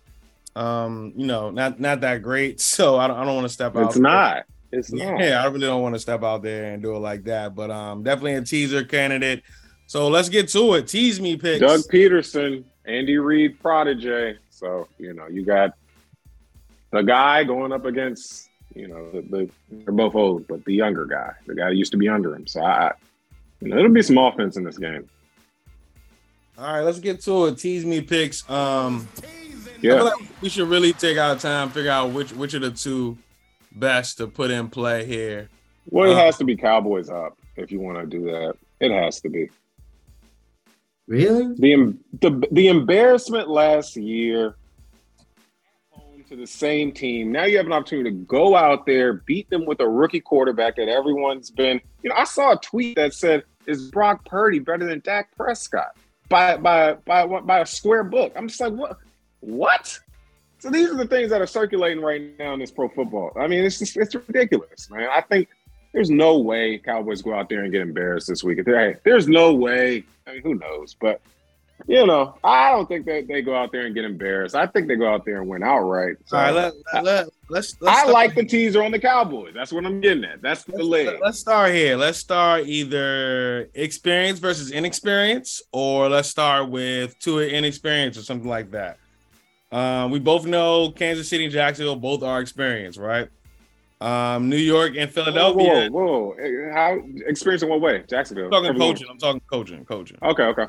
um, 0.56 1.12
you 1.14 1.26
know, 1.26 1.50
not 1.50 1.78
not 1.78 2.00
that 2.00 2.22
great. 2.22 2.60
So 2.60 2.96
I 2.96 3.06
don't 3.06 3.18
I 3.18 3.24
don't 3.24 3.34
want 3.34 3.46
to 3.46 3.52
step 3.52 3.76
out. 3.76 3.86
It's 3.86 3.96
not. 3.98 4.44
It's 4.72 4.90
there. 4.90 5.12
not. 5.12 5.20
Yeah, 5.20 5.42
I 5.42 5.46
really 5.46 5.66
don't 5.66 5.82
want 5.82 5.94
to 5.94 6.00
step 6.00 6.24
out 6.24 6.42
there 6.42 6.72
and 6.72 6.82
do 6.82 6.96
it 6.96 7.00
like 7.00 7.24
that. 7.24 7.54
But 7.54 7.70
um, 7.70 8.02
definitely 8.02 8.34
a 8.34 8.42
teaser 8.42 8.82
candidate. 8.82 9.42
So 9.86 10.08
let's 10.08 10.28
get 10.30 10.48
to 10.48 10.74
it. 10.74 10.88
Tease 10.88 11.20
me 11.20 11.36
picks. 11.36 11.60
Doug 11.60 11.80
Pederson, 11.82 12.64
Andy 12.86 13.18
Reid 13.18 13.60
protege. 13.60 14.38
So, 14.48 14.88
you 14.98 15.12
know, 15.12 15.26
you 15.28 15.44
got 15.44 15.74
the 16.90 17.02
guy 17.02 17.44
going 17.44 17.70
up 17.72 17.84
against, 17.84 18.48
you 18.74 18.88
know, 18.88 19.10
the, 19.12 19.20
the 19.22 19.50
they're 19.70 19.92
both 19.92 20.14
old, 20.14 20.46
but 20.48 20.64
the 20.64 20.74
younger 20.74 21.06
guy, 21.06 21.32
the 21.46 21.54
guy 21.54 21.68
that 21.70 21.76
used 21.76 21.92
to 21.92 21.98
be 21.98 22.08
under 22.08 22.34
him. 22.34 22.46
So 22.46 22.60
I, 22.60 22.88
I 22.88 22.92
you 23.60 23.68
know, 23.68 23.78
it'll 23.78 23.90
be 23.92 24.02
some 24.02 24.18
offense 24.18 24.56
in 24.56 24.64
this 24.64 24.78
game. 24.78 25.08
All 26.58 26.72
right, 26.72 26.80
let's 26.82 27.00
get 27.00 27.20
to 27.22 27.46
it. 27.46 27.58
Tease 27.58 27.84
me 27.84 28.00
picks. 28.00 28.48
Um, 28.48 29.08
I 29.22 29.26
Yeah. 29.80 29.96
feel 29.96 30.04
like 30.04 30.14
we 30.40 30.48
should 30.48 30.68
really 30.68 30.92
take 30.92 31.18
our 31.18 31.36
time, 31.36 31.70
figure 31.70 31.90
out 31.90 32.10
which 32.12 32.32
which 32.32 32.54
of 32.54 32.62
the 32.62 32.70
two 32.70 33.18
best 33.74 34.18
to 34.18 34.26
put 34.26 34.50
in 34.50 34.68
play 34.68 35.04
here. 35.04 35.48
Well, 35.90 36.10
it 36.10 36.14
Uh, 36.14 36.24
has 36.24 36.38
to 36.38 36.44
be 36.44 36.56
Cowboys 36.56 37.08
up 37.10 37.36
if 37.56 37.70
you 37.72 37.80
want 37.80 37.98
to 37.98 38.06
do 38.06 38.24
that. 38.26 38.54
It 38.80 38.90
has 38.90 39.20
to 39.22 39.28
be. 39.28 39.50
really 41.06 41.54
The 41.56 41.96
the 42.20 42.48
the 42.52 42.68
embarrassment 42.68 43.48
last 43.48 43.96
year 43.96 44.44
home 44.46 44.54
to 46.28 46.36
the 46.36 46.46
same 46.46 46.92
team. 46.92 47.32
Now 47.32 47.44
you 47.44 47.56
have 47.56 47.66
an 47.66 47.72
opportunity 47.72 48.10
to 48.10 48.16
go 48.16 48.56
out 48.56 48.86
there, 48.86 49.14
beat 49.14 49.48
them 49.50 49.64
with 49.66 49.80
a 49.80 49.88
rookie 49.88 50.20
quarterback 50.20 50.76
that 50.76 50.88
everyone's 50.88 51.50
been. 51.50 51.80
You 52.02 52.10
know, 52.10 52.16
I 52.16 52.24
saw 52.24 52.52
a 52.52 52.56
tweet 52.56 52.96
that 52.96 53.14
said, 53.14 53.44
"Is 53.66 53.90
Brock 53.90 54.24
Purdy 54.24 54.58
better 54.58 54.86
than 54.86 55.00
Dak 55.00 55.34
Prescott?" 55.36 55.96
By 56.28 56.56
by 56.56 56.94
by 56.94 57.26
by 57.26 57.60
a 57.60 57.66
square 57.66 58.04
book. 58.04 58.32
I'm 58.36 58.48
just 58.48 58.60
like, 58.60 58.72
what? 58.72 58.98
What? 59.40 59.98
So 60.58 60.70
these 60.70 60.88
are 60.88 60.96
the 60.96 61.06
things 61.06 61.28
that 61.30 61.42
are 61.42 61.46
circulating 61.46 62.02
right 62.02 62.38
now 62.38 62.54
in 62.54 62.60
this 62.60 62.70
pro 62.70 62.88
football. 62.88 63.32
I 63.36 63.46
mean, 63.46 63.64
it's 63.64 63.78
just 63.78 63.96
it's 63.96 64.14
ridiculous, 64.14 64.90
man. 64.90 65.08
I 65.12 65.20
think 65.20 65.48
there's 65.92 66.10
no 66.10 66.38
way 66.38 66.78
Cowboys 66.78 67.22
go 67.22 67.34
out 67.34 67.48
there 67.48 67.62
and 67.62 67.72
get 67.72 67.82
embarrassed 67.82 68.28
this 68.28 68.42
week. 68.42 68.60
Hey, 68.64 68.96
there's 69.04 69.28
no 69.28 69.54
way. 69.54 70.04
I 70.26 70.32
mean, 70.32 70.42
who 70.42 70.54
knows? 70.54 70.96
But 70.98 71.20
you 71.86 72.06
know, 72.06 72.34
I 72.42 72.70
don't 72.70 72.88
think 72.88 73.04
that 73.06 73.28
they 73.28 73.42
go 73.42 73.54
out 73.54 73.72
there 73.72 73.86
and 73.86 73.94
get 73.94 74.04
embarrassed. 74.04 74.54
I 74.54 74.66
think 74.66 74.88
they 74.88 74.96
go 74.96 75.06
out 75.06 75.24
there 75.24 75.40
and 75.40 75.48
win 75.48 75.62
outright. 75.62 76.16
So 76.24 76.36
All 76.36 76.42
right, 76.42 76.54
let, 76.54 76.74
let, 76.94 77.04
let, 77.04 77.28
let's, 77.50 77.76
let's 77.80 77.98
I 77.98 78.10
like 78.10 78.34
the 78.34 78.44
teaser 78.44 78.82
on 78.82 78.90
the 78.90 78.98
Cowboys. 78.98 79.52
That's 79.54 79.72
what 79.72 79.84
I'm 79.84 80.00
getting 80.00 80.24
at. 80.24 80.40
That's 80.40 80.64
the 80.64 80.82
leg. 80.82 81.06
Let's, 81.06 81.20
let's 81.22 81.38
start 81.40 81.74
here. 81.74 81.96
Let's 81.96 82.18
start 82.18 82.66
either 82.66 83.68
experience 83.74 84.38
versus 84.38 84.70
inexperience, 84.70 85.62
or 85.72 86.08
let's 86.08 86.28
start 86.28 86.70
with 86.70 87.18
two 87.18 87.40
inexperience 87.40 88.16
or 88.16 88.22
something 88.22 88.48
like 88.48 88.70
that. 88.70 88.98
Um, 89.70 90.10
we 90.10 90.20
both 90.20 90.46
know 90.46 90.90
Kansas 90.90 91.28
City 91.28 91.44
and 91.44 91.52
Jacksonville 91.52 91.96
both 91.96 92.22
are 92.22 92.40
experienced, 92.40 92.98
right? 92.98 93.28
Um, 94.00 94.48
New 94.48 94.56
York 94.56 94.94
and 94.96 95.10
Philadelphia. 95.10 95.90
Whoa, 95.90 96.06
whoa, 96.06 96.34
whoa. 96.36 96.72
How 96.72 96.98
experience 97.26 97.62
in 97.62 97.68
what 97.68 97.80
way? 97.80 98.04
Jacksonville. 98.08 98.46
I'm 98.46 98.50
talking 98.50 98.68
Everyone. 98.68 98.92
coaching. 98.94 99.06
I'm 99.10 99.18
talking 99.18 99.40
coaching. 99.50 99.84
Coaching. 99.84 100.18
Okay, 100.22 100.42
okay. 100.44 100.66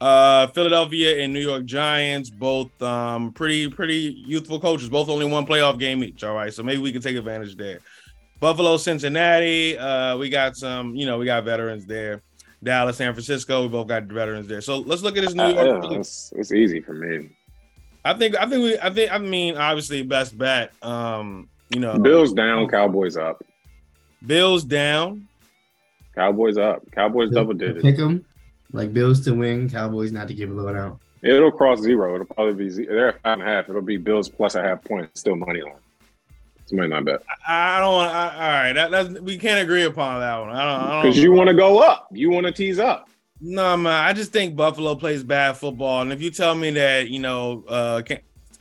Uh, 0.00 0.46
Philadelphia 0.48 1.24
and 1.24 1.32
New 1.32 1.40
York 1.40 1.64
Giants, 1.64 2.30
both 2.30 2.70
um 2.82 3.32
pretty 3.32 3.68
pretty 3.68 4.22
youthful 4.26 4.60
coaches, 4.60 4.88
both 4.88 5.08
only 5.08 5.26
one 5.26 5.44
playoff 5.44 5.78
game 5.78 6.04
each. 6.04 6.22
All 6.22 6.34
right, 6.34 6.52
so 6.54 6.62
maybe 6.62 6.80
we 6.80 6.92
can 6.92 7.02
take 7.02 7.16
advantage 7.16 7.56
there. 7.56 7.80
Buffalo, 8.40 8.76
Cincinnati, 8.76 9.76
uh, 9.76 10.16
we 10.16 10.28
got 10.28 10.56
some, 10.56 10.94
you 10.94 11.04
know, 11.06 11.18
we 11.18 11.24
got 11.26 11.42
veterans 11.42 11.84
there. 11.86 12.22
Dallas, 12.62 12.96
San 12.96 13.12
Francisco, 13.12 13.62
we 13.62 13.68
both 13.68 13.88
got 13.88 14.04
veterans 14.04 14.46
there. 14.46 14.60
So 14.60 14.78
let's 14.78 15.02
look 15.02 15.16
at 15.16 15.24
this 15.24 15.34
New 15.34 15.42
Uh, 15.42 15.48
York. 15.64 15.84
yeah, 15.90 15.98
it's, 15.98 16.32
it's 16.36 16.52
easy 16.52 16.80
for 16.80 16.92
me. 16.94 17.30
I 18.04 18.14
think, 18.14 18.36
I 18.36 18.46
think 18.48 18.62
we, 18.62 18.78
I 18.78 18.90
think, 18.90 19.12
I 19.12 19.18
mean, 19.18 19.56
obviously, 19.56 20.02
best 20.02 20.38
bet. 20.38 20.72
Um, 20.84 21.48
you 21.70 21.80
know, 21.80 21.98
Bills 21.98 22.32
down, 22.32 22.68
Cowboys 22.68 23.16
up. 23.16 23.42
Bills 24.24 24.62
down. 24.62 25.26
Cowboys 26.14 26.58
up. 26.58 26.82
Cowboys 26.92 27.30
double 27.30 27.54
digits. 27.54 27.82
Pick 27.82 27.96
them 27.96 28.24
like 28.72 28.92
Bills 28.92 29.20
to 29.24 29.34
win, 29.34 29.68
Cowboys 29.68 30.12
not 30.12 30.28
to 30.28 30.34
give 30.34 30.50
a 30.50 30.54
load 30.54 30.76
out. 30.76 31.00
It'll 31.22 31.50
cross 31.50 31.80
zero. 31.80 32.14
It'll 32.14 32.26
probably 32.26 32.54
be 32.54 32.70
ze- 32.70 32.86
they're 32.86 33.08
at 33.08 33.22
five 33.22 33.40
and 33.40 33.42
a 33.42 33.44
half. 33.44 33.68
It'll 33.68 33.82
be 33.82 33.96
Bills 33.96 34.28
plus 34.28 34.54
a 34.54 34.62
half 34.62 34.84
point. 34.84 35.10
Still 35.16 35.36
money 35.36 35.62
line. 35.62 35.74
Somebody 36.66 36.90
not 36.90 37.04
bet 37.06 37.22
I, 37.46 37.78
I 37.78 37.80
don't 37.80 37.94
want. 37.94 38.14
I, 38.14 38.34
all 38.34 38.62
right, 38.62 38.72
that, 38.74 38.90
that's 38.90 39.20
we 39.20 39.38
can't 39.38 39.60
agree 39.60 39.84
upon 39.84 40.20
that 40.20 40.38
one. 40.38 40.50
I 40.50 40.64
don't. 40.64 40.90
I 40.90 41.02
because 41.02 41.18
you 41.18 41.32
want 41.32 41.48
to 41.48 41.54
go 41.54 41.78
up. 41.78 42.08
You 42.12 42.30
want 42.30 42.46
to 42.46 42.52
tease 42.52 42.78
up. 42.78 43.08
No, 43.40 43.76
man. 43.76 44.04
I 44.04 44.12
just 44.12 44.32
think 44.32 44.54
Buffalo 44.54 44.94
plays 44.94 45.24
bad 45.24 45.56
football, 45.56 46.02
and 46.02 46.12
if 46.12 46.20
you 46.20 46.30
tell 46.30 46.54
me 46.54 46.70
that 46.72 47.08
you 47.08 47.20
know 47.20 47.64
uh, 47.68 48.02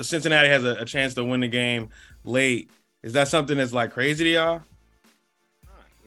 Cincinnati 0.01 0.47
has 0.47 0.63
a, 0.63 0.75
a 0.75 0.85
chance 0.85 1.15
to 1.15 1.23
win 1.25 1.41
the 1.41 1.47
game 1.49 1.89
late, 2.23 2.69
is 3.03 3.13
that 3.13 3.27
something 3.27 3.57
that's 3.57 3.73
like 3.73 3.91
crazy 3.91 4.23
to 4.23 4.29
y'all? 4.29 4.61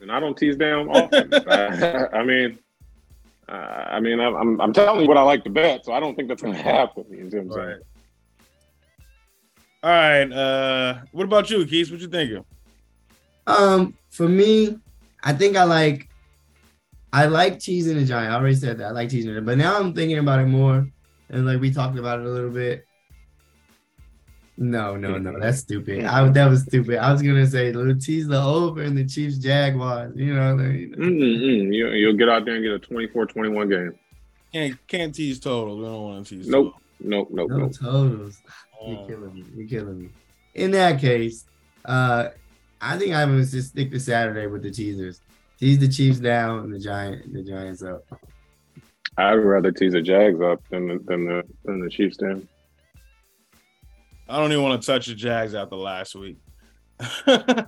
And 0.01 0.11
I 0.11 0.19
don't 0.19 0.35
tease 0.35 0.57
down 0.57 0.89
often. 0.89 1.31
I, 1.47 2.07
I 2.07 2.23
mean, 2.23 2.57
uh, 3.51 3.85
I 3.91 3.99
mean, 3.99 4.19
I'm, 4.21 4.33
I'm 4.35 4.61
I'm 4.61 4.73
telling 4.73 5.01
you 5.01 5.07
what 5.07 5.17
I 5.17 5.23
like 5.23 5.43
to 5.43 5.49
bet, 5.49 5.83
so 5.85 5.91
I 5.91 5.99
don't 5.99 6.15
think 6.15 6.29
that's 6.29 6.41
going 6.41 6.53
to 6.57 6.61
happen. 6.61 7.05
You 7.09 7.17
know 7.17 7.23
what 7.23 7.33
I'm 7.33 7.51
saying? 7.51 7.67
Right. 7.67 7.77
All 9.83 9.91
right. 9.91 10.31
Uh, 10.31 10.99
what 11.11 11.25
about 11.25 11.49
you, 11.49 11.65
Keith? 11.65 11.91
What 11.91 11.99
you 11.99 12.07
thinking? 12.07 12.45
Um, 13.47 13.97
for 14.09 14.29
me, 14.29 14.77
I 15.23 15.33
think 15.33 15.57
I 15.57 15.63
like 15.65 16.07
I 17.11 17.25
like 17.25 17.59
teasing 17.59 17.97
the 17.97 18.05
giant. 18.05 18.31
I 18.31 18.35
already 18.37 18.55
said 18.55 18.77
that. 18.77 18.87
I 18.87 18.91
like 18.91 19.09
teasing 19.09 19.35
it, 19.35 19.45
but 19.45 19.57
now 19.57 19.77
I'm 19.77 19.93
thinking 19.93 20.19
about 20.19 20.39
it 20.39 20.45
more, 20.45 20.87
and 21.29 21.45
like 21.45 21.59
we 21.59 21.71
talked 21.71 21.97
about 21.97 22.19
it 22.19 22.25
a 22.25 22.29
little 22.29 22.51
bit. 22.51 22.85
No, 24.57 24.95
no, 24.95 25.17
no, 25.17 25.39
that's 25.39 25.59
stupid. 25.59 26.05
I 26.05 26.27
that 26.29 26.49
was 26.49 26.63
stupid. 26.63 26.97
I 26.97 27.11
was 27.11 27.21
gonna 27.21 27.47
say 27.47 27.71
little 27.71 27.95
tease 27.95 28.27
the 28.27 28.41
over 28.41 28.81
and 28.83 28.97
the 28.97 29.05
Chiefs 29.05 29.37
Jaguars. 29.37 30.13
You 30.15 30.33
know, 30.35 30.55
like, 30.55 30.65
Mm-mm-mm. 30.65 30.97
Mm-hmm. 30.97 31.71
You, 31.73 31.89
you'll 31.89 32.17
get 32.17 32.29
out 32.29 32.45
there 32.45 32.55
and 32.55 32.63
get 32.63 32.73
a 32.73 32.93
24-21 32.93 33.69
game. 33.69 33.99
Can't 34.53 34.87
can't 34.87 35.15
tease 35.15 35.39
totals. 35.39 35.79
We 35.79 35.85
don't 35.85 36.01
want 36.03 36.27
to 36.27 36.35
tease. 36.37 36.47
Nope. 36.47 36.75
Nope, 37.03 37.29
nope, 37.31 37.49
no 37.49 37.57
nope. 37.57 37.73
totals. 37.73 38.41
You're 38.87 38.99
uh. 38.99 39.07
killing 39.07 39.33
me. 39.33 39.45
You're 39.55 39.67
killing 39.67 40.01
me. 40.03 40.09
In 40.53 40.71
that 40.71 40.99
case, 40.99 41.45
Uh, 41.85 42.29
I 42.81 42.97
think 42.97 43.13
I'm 43.13 43.29
gonna 43.29 43.45
just 43.45 43.69
stick 43.69 43.91
to 43.91 43.99
Saturday 43.99 44.47
with 44.47 44.63
the 44.63 44.71
teasers. 44.71 45.21
Tease 45.59 45.79
the 45.79 45.87
Chiefs 45.87 46.19
down 46.19 46.59
and 46.65 46.73
the 46.73 46.79
Giant, 46.79 47.31
the 47.31 47.43
Giants 47.43 47.83
up. 47.83 48.03
I'd 49.17 49.33
rather 49.33 49.71
tease 49.71 49.93
the 49.93 50.01
Jags 50.01 50.41
up 50.41 50.61
than 50.69 50.87
the 50.87 50.99
than 51.05 51.25
the 51.25 51.43
than 51.63 51.79
the 51.79 51.89
Chiefs 51.89 52.17
down. 52.17 52.47
I 54.31 54.37
don't 54.37 54.51
even 54.51 54.63
want 54.63 54.81
to 54.81 54.85
touch 54.85 55.07
the 55.07 55.13
Jags 55.15 55.53
after 55.53 55.75
last 55.75 56.15
week. 56.15 56.37
I 56.99 57.03
Yeah, 57.27 57.59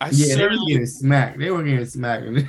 they 0.00 0.10
were 0.10 0.38
certainly 0.50 0.72
getting 0.72 0.86
smacked. 0.86 1.38
They 1.38 1.50
were 1.50 1.62
getting 1.62 1.86
smacked. 1.86 2.26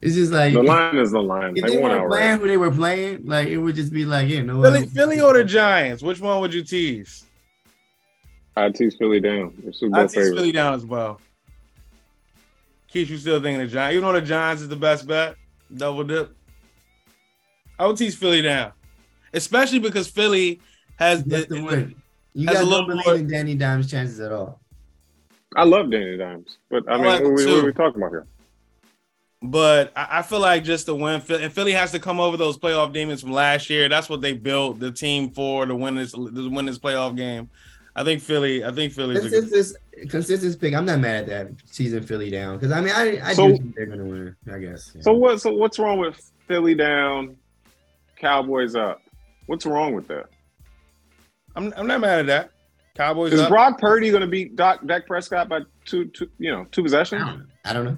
It's 0.00 0.16
just 0.16 0.32
like 0.32 0.52
The 0.52 0.62
line 0.62 0.96
is 0.98 1.12
the 1.12 1.22
line. 1.22 1.56
if 1.56 1.64
They 1.64 1.70
they 1.70 1.78
won 1.78 1.90
weren't 1.92 2.10
playing 2.10 2.38
who 2.38 2.46
they 2.46 2.56
were 2.58 2.70
playing, 2.70 3.24
like 3.24 3.48
it 3.48 3.56
would 3.56 3.74
just 3.74 3.90
be 3.90 4.04
like, 4.04 4.28
you 4.28 4.42
know, 4.42 4.60
Philly, 4.60 4.84
Philly 4.86 5.20
or 5.22 5.32
the 5.32 5.44
Giants. 5.44 6.02
Which 6.02 6.20
one 6.20 6.42
would 6.42 6.52
you 6.52 6.62
tease? 6.62 7.24
I'd 8.54 8.74
tease 8.74 8.96
Philly 8.96 9.18
down. 9.20 9.54
They're 9.62 9.72
Super 9.72 9.96
I 9.96 10.00
Bowl 10.00 10.08
tease 10.08 10.14
favorites. 10.14 10.36
Philly 10.36 10.52
down 10.52 10.74
as 10.74 10.84
well. 10.84 11.22
Keith, 12.88 13.08
you 13.08 13.16
still 13.16 13.40
thinking 13.40 13.60
the 13.60 13.66
Giants? 13.66 13.94
You 13.94 14.02
know 14.02 14.12
the 14.12 14.20
Giants 14.20 14.60
is 14.60 14.68
the 14.68 14.76
best 14.76 15.06
bet. 15.06 15.36
Double 15.74 16.04
dip. 16.04 16.36
I 17.78 17.86
would 17.86 17.96
tease 17.96 18.14
Philly 18.14 18.42
down, 18.42 18.72
especially 19.32 19.78
because 19.78 20.06
Philly 20.06 20.60
has 20.96 21.24
That's 21.24 21.46
the 21.46 21.62
win. 21.62 21.94
You 22.34 22.48
Has 22.48 22.56
a 22.56 22.58
guys 22.60 22.68
little 22.68 22.86
don't 22.86 22.88
believe 22.88 23.06
more- 23.06 23.14
in 23.16 23.26
Danny 23.28 23.54
Dimes' 23.54 23.90
chances 23.90 24.20
at 24.20 24.32
all. 24.32 24.60
I 25.56 25.64
love 25.64 25.90
Danny 25.90 26.16
Dimes, 26.16 26.58
but 26.68 26.82
I 26.88 26.94
I 26.94 26.96
mean, 26.96 27.06
like 27.06 27.20
who, 27.20 27.28
him 27.28 27.34
we- 27.34 27.44
too. 27.44 27.54
what 27.54 27.62
are 27.62 27.66
we 27.66 27.72
talking 27.72 28.02
about 28.02 28.10
here? 28.10 28.26
But 29.42 29.92
I, 29.94 30.18
I 30.18 30.22
feel 30.22 30.40
like 30.40 30.64
just 30.64 30.86
to 30.86 30.94
win, 30.94 31.20
Philly, 31.20 31.44
and 31.44 31.52
Philly 31.52 31.72
has 31.72 31.92
to 31.92 31.98
come 32.00 32.18
over 32.18 32.36
those 32.36 32.56
playoff 32.56 32.92
demons 32.92 33.20
from 33.20 33.30
last 33.30 33.68
year. 33.70 33.88
That's 33.88 34.08
what 34.08 34.20
they 34.22 34.32
built 34.32 34.80
the 34.80 34.90
team 34.90 35.30
for 35.30 35.66
to 35.66 35.74
win 35.76 35.94
this 35.96 36.12
to 36.12 36.50
win 36.50 36.64
this 36.64 36.78
playoff 36.78 37.14
game. 37.16 37.50
I 37.94 38.02
think 38.04 38.22
Philly. 38.22 38.64
I 38.64 38.72
think 38.72 38.92
Philly. 38.94 39.16
A 39.16 39.20
good, 39.20 39.30
Consensus, 39.30 39.76
consensus 40.08 40.56
pick. 40.56 40.74
I'm 40.74 40.86
not 40.86 40.98
mad 40.98 41.24
at 41.24 41.26
that 41.28 41.48
season 41.66 42.02
Philly 42.02 42.30
down 42.30 42.56
because 42.56 42.72
I 42.72 42.80
mean 42.80 42.92
I, 42.94 43.20
I 43.22 43.34
So- 43.34 43.48
do 43.48 43.56
think 43.58 43.76
they're 43.76 43.86
gonna 43.86 44.04
win. 44.06 44.34
I 44.52 44.58
guess. 44.58 44.90
yeah. 44.94 45.02
So 45.02 45.12
what? 45.12 45.40
So 45.40 45.52
what's 45.52 45.78
wrong 45.78 45.98
with 45.98 46.32
Philly 46.48 46.74
down, 46.74 47.36
Cowboys 48.16 48.74
up? 48.74 49.02
What's 49.46 49.66
wrong 49.66 49.92
with 49.94 50.08
that? 50.08 50.30
I'm, 51.56 51.72
I'm 51.76 51.86
not 51.86 52.00
mad 52.00 52.20
at 52.20 52.26
that. 52.26 52.50
Cowboys 52.96 53.32
Is 53.32 53.40
up. 53.40 53.48
Brock 53.48 53.78
Purdy 53.80 54.10
going 54.10 54.20
to 54.20 54.26
beat 54.26 54.54
Doc, 54.56 54.80
Dak 54.86 55.06
Prescott 55.06 55.48
by 55.48 55.60
two, 55.84 56.04
two, 56.06 56.28
you 56.38 56.50
know, 56.52 56.64
two 56.70 56.82
I 56.82 56.84
possessions? 56.84 57.22
don't 57.24 57.38
know. 57.38 57.44
I 57.64 57.72
don't 57.72 57.84
know. 57.84 57.96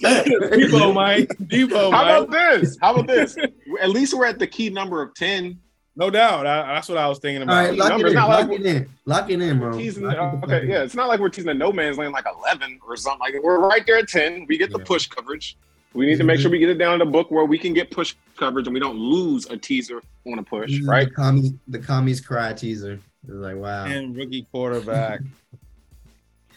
Deebo, 0.00 0.94
Mike. 0.94 1.28
Deebo, 1.42 1.90
How 1.90 2.04
Mike. 2.04 2.16
about 2.28 2.30
this? 2.30 2.76
How 2.80 2.94
about 2.94 3.06
this? 3.06 3.36
At 3.80 3.90
least 3.90 4.14
we're 4.14 4.26
at 4.26 4.38
the 4.38 4.46
key 4.46 4.70
number 4.70 5.02
of 5.02 5.14
ten. 5.14 5.58
No 5.96 6.10
doubt. 6.10 6.46
I, 6.46 6.74
that's 6.74 6.88
what 6.88 6.96
I 6.98 7.08
was 7.08 7.18
thinking 7.18 7.42
about. 7.42 7.54
right, 7.70 7.74
lock 7.74 7.98
it 8.00 8.06
in. 8.06 8.14
not 8.14 8.28
Lock 8.28 8.48
like- 8.48 8.60
it 8.60 8.66
in. 8.66 8.88
Lock 9.04 9.30
it 9.30 9.40
in, 9.42 9.58
bro. 9.58 9.76
Teasing, 9.76 10.04
Lock 10.04 10.14
it 10.14 10.16
the 10.36 10.40
fuck 10.40 10.50
okay, 10.50 10.64
in. 10.64 10.70
yeah, 10.70 10.82
it's 10.82 10.94
not 10.94 11.08
like 11.08 11.18
we're 11.18 11.28
teasing 11.28 11.50
a 11.50 11.54
no 11.54 11.72
man's 11.72 11.98
land 11.98 12.12
like 12.12 12.26
eleven 12.32 12.78
or 12.86 12.96
something. 12.96 13.18
Like 13.20 13.34
we're 13.42 13.58
right 13.58 13.84
there 13.86 13.98
at 13.98 14.08
ten. 14.08 14.46
We 14.48 14.58
get 14.58 14.70
the 14.70 14.78
push 14.78 15.06
coverage. 15.08 15.56
We 15.94 16.06
need 16.06 16.18
to 16.18 16.24
make 16.24 16.38
sure 16.38 16.48
mm-hmm. 16.48 16.52
we 16.52 16.58
get 16.58 16.70
it 16.70 16.78
down 16.78 16.94
in 16.94 16.98
the 17.00 17.06
book 17.06 17.30
where 17.30 17.44
we 17.44 17.58
can 17.58 17.72
get 17.72 17.90
push 17.90 18.14
coverage 18.36 18.66
and 18.66 18.74
we 18.74 18.80
don't 18.80 18.98
lose 18.98 19.46
a 19.46 19.56
teaser 19.56 20.02
on 20.26 20.38
a 20.38 20.42
push, 20.42 20.70
This 20.70 20.80
is 20.80 20.86
right? 20.86 21.08
The 21.08 21.14
commies, 21.14 21.52
the 21.66 21.78
commies 21.78 22.20
cry 22.20 22.52
teaser. 22.52 23.00
It's 23.26 23.34
like 23.34 23.56
wow. 23.56 23.86
and 23.86 24.16
rookie 24.16 24.46
quarterback. 24.50 25.20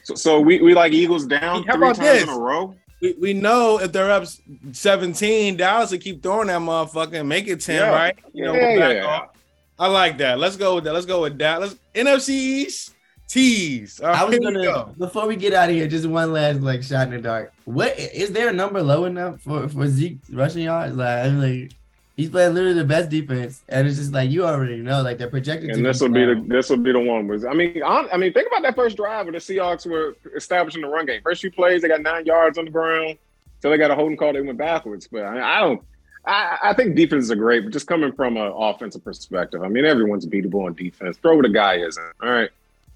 So, 0.04 0.16
so 0.16 0.40
we, 0.40 0.60
we 0.60 0.74
like 0.74 0.94
Eagles 0.94 1.28
down 1.28 1.64
How 1.64 1.74
three 1.76 1.84
about 1.90 1.96
times 1.98 2.22
this? 2.22 2.24
in 2.24 2.30
a 2.30 2.36
row. 2.36 2.74
we, 3.04 3.14
we 3.20 3.34
know 3.34 3.80
if 3.80 3.92
they're 3.92 4.10
up 4.10 4.26
17, 4.72 5.58
Dallas 5.58 5.92
will 5.92 6.00
keep 6.00 6.24
throwing 6.24 6.48
that 6.48 6.60
motherfucker 6.60 7.20
and 7.20 7.30
make 7.30 7.48
it 7.48 7.62
10, 7.62 7.76
Yeah. 7.76 7.90
right? 7.90 8.18
You 8.34 8.46
know, 8.46 8.54
Yeah, 8.56 8.80
back 8.80 8.96
yeah. 8.96 9.06
off. 9.06 9.30
I 9.78 9.88
like 9.90 10.18
that. 10.18 10.40
Let's 10.40 10.56
go 10.56 10.74
with 10.74 10.86
that. 10.86 10.94
Let's 10.94 11.06
go 11.06 11.22
with 11.22 11.38
that. 11.38 11.62
Let's 11.62 11.76
NFC 11.94 12.30
East 12.30 12.96
tease. 13.32 14.00
All 14.02 14.10
right, 14.10 14.20
I 14.20 14.24
was 14.26 14.38
gonna 14.40 14.62
go. 14.62 14.94
before 14.98 15.28
we 15.28 15.36
get 15.36 15.54
out 15.54 15.70
of 15.70 15.76
here, 15.76 15.88
just 15.88 16.06
one 16.06 16.34
last 16.34 16.62
like 16.62 16.84
shot 16.84 17.08
in 17.08 17.14
the 17.14 17.22
dark. 17.22 17.54
What 17.66 17.98
is 17.98 18.32
there 18.32 18.50
a 18.50 18.54
number 18.54 18.82
low 18.82 19.06
enough 19.06 19.42
for 19.42 19.70
for 19.70 19.88
Zeke 19.88 20.18
rushing 20.32 20.64
yards? 20.64 20.96
Like 20.96 21.26
I'm 21.26 21.40
like 21.40 21.72
he's 22.18 22.30
playing 22.30 22.54
literally 22.54 22.76
the 22.76 22.86
best 22.86 23.10
defense, 23.10 23.64
and 23.70 23.88
it's 23.88 23.98
just 23.98 24.12
like 24.12 24.30
you 24.30 24.46
already 24.46 24.78
know, 24.78 25.02
like 25.02 25.18
they're 25.18 25.30
projected. 25.30 25.72
And 25.72 25.86
this 25.86 26.00
go 26.00 26.08
will 26.08 26.14
be 26.14 26.26
the 26.26 26.44
this 26.48 26.70
will 26.70 26.78
be 26.78 26.92
the 26.92 27.00
one. 27.00 27.28
Was 27.28 27.46
I 27.46 27.54
mean, 27.54 27.82
on, 27.84 28.10
I 28.12 28.18
mean, 28.18 28.34
think 28.34 28.48
about 28.48 28.64
that 28.64 28.76
first 28.76 28.98
drive 28.98 29.26
where 29.26 29.34
the 29.34 29.40
Seahawks 29.40 29.90
were 29.90 30.16
establishing 30.36 30.82
the 30.82 30.90
run 30.90 31.06
game. 31.06 31.22
First 31.24 31.42
few 31.42 31.52
plays, 31.52 31.82
they 31.82 31.88
got 31.88 32.02
nine 32.02 32.26
yards 32.26 32.58
on 32.58 32.66
the 32.66 32.72
ground. 32.72 33.18
So 33.62 33.70
they 33.70 33.78
got 33.78 33.92
a 33.92 33.96
holding 33.96 34.18
call. 34.18 34.34
They 34.34 34.42
went 34.42 34.58
backwards. 34.58 35.08
But 35.08 35.24
I, 35.24 35.58
I 35.58 35.60
don't. 35.62 35.82
I, 36.24 36.58
I 36.64 36.74
think 36.76 36.96
defenses 36.96 37.32
are 37.32 37.36
great, 37.36 37.64
but 37.64 37.74
just 37.74 37.88
coming 37.88 38.12
from 38.12 38.38
an 38.38 38.52
offensive 38.56 39.04
perspective, 39.04 39.64
I 39.64 39.70
mean, 39.70 39.86
everyone's 39.86 40.28
beatable 40.28 40.68
on 40.68 40.76
defense. 40.76 41.18
Throw 41.18 41.36
what 41.36 41.46
a 41.46 41.50
guy 41.50 41.78
isn't. 41.78 42.14
All 42.22 42.30
right. 42.30 42.52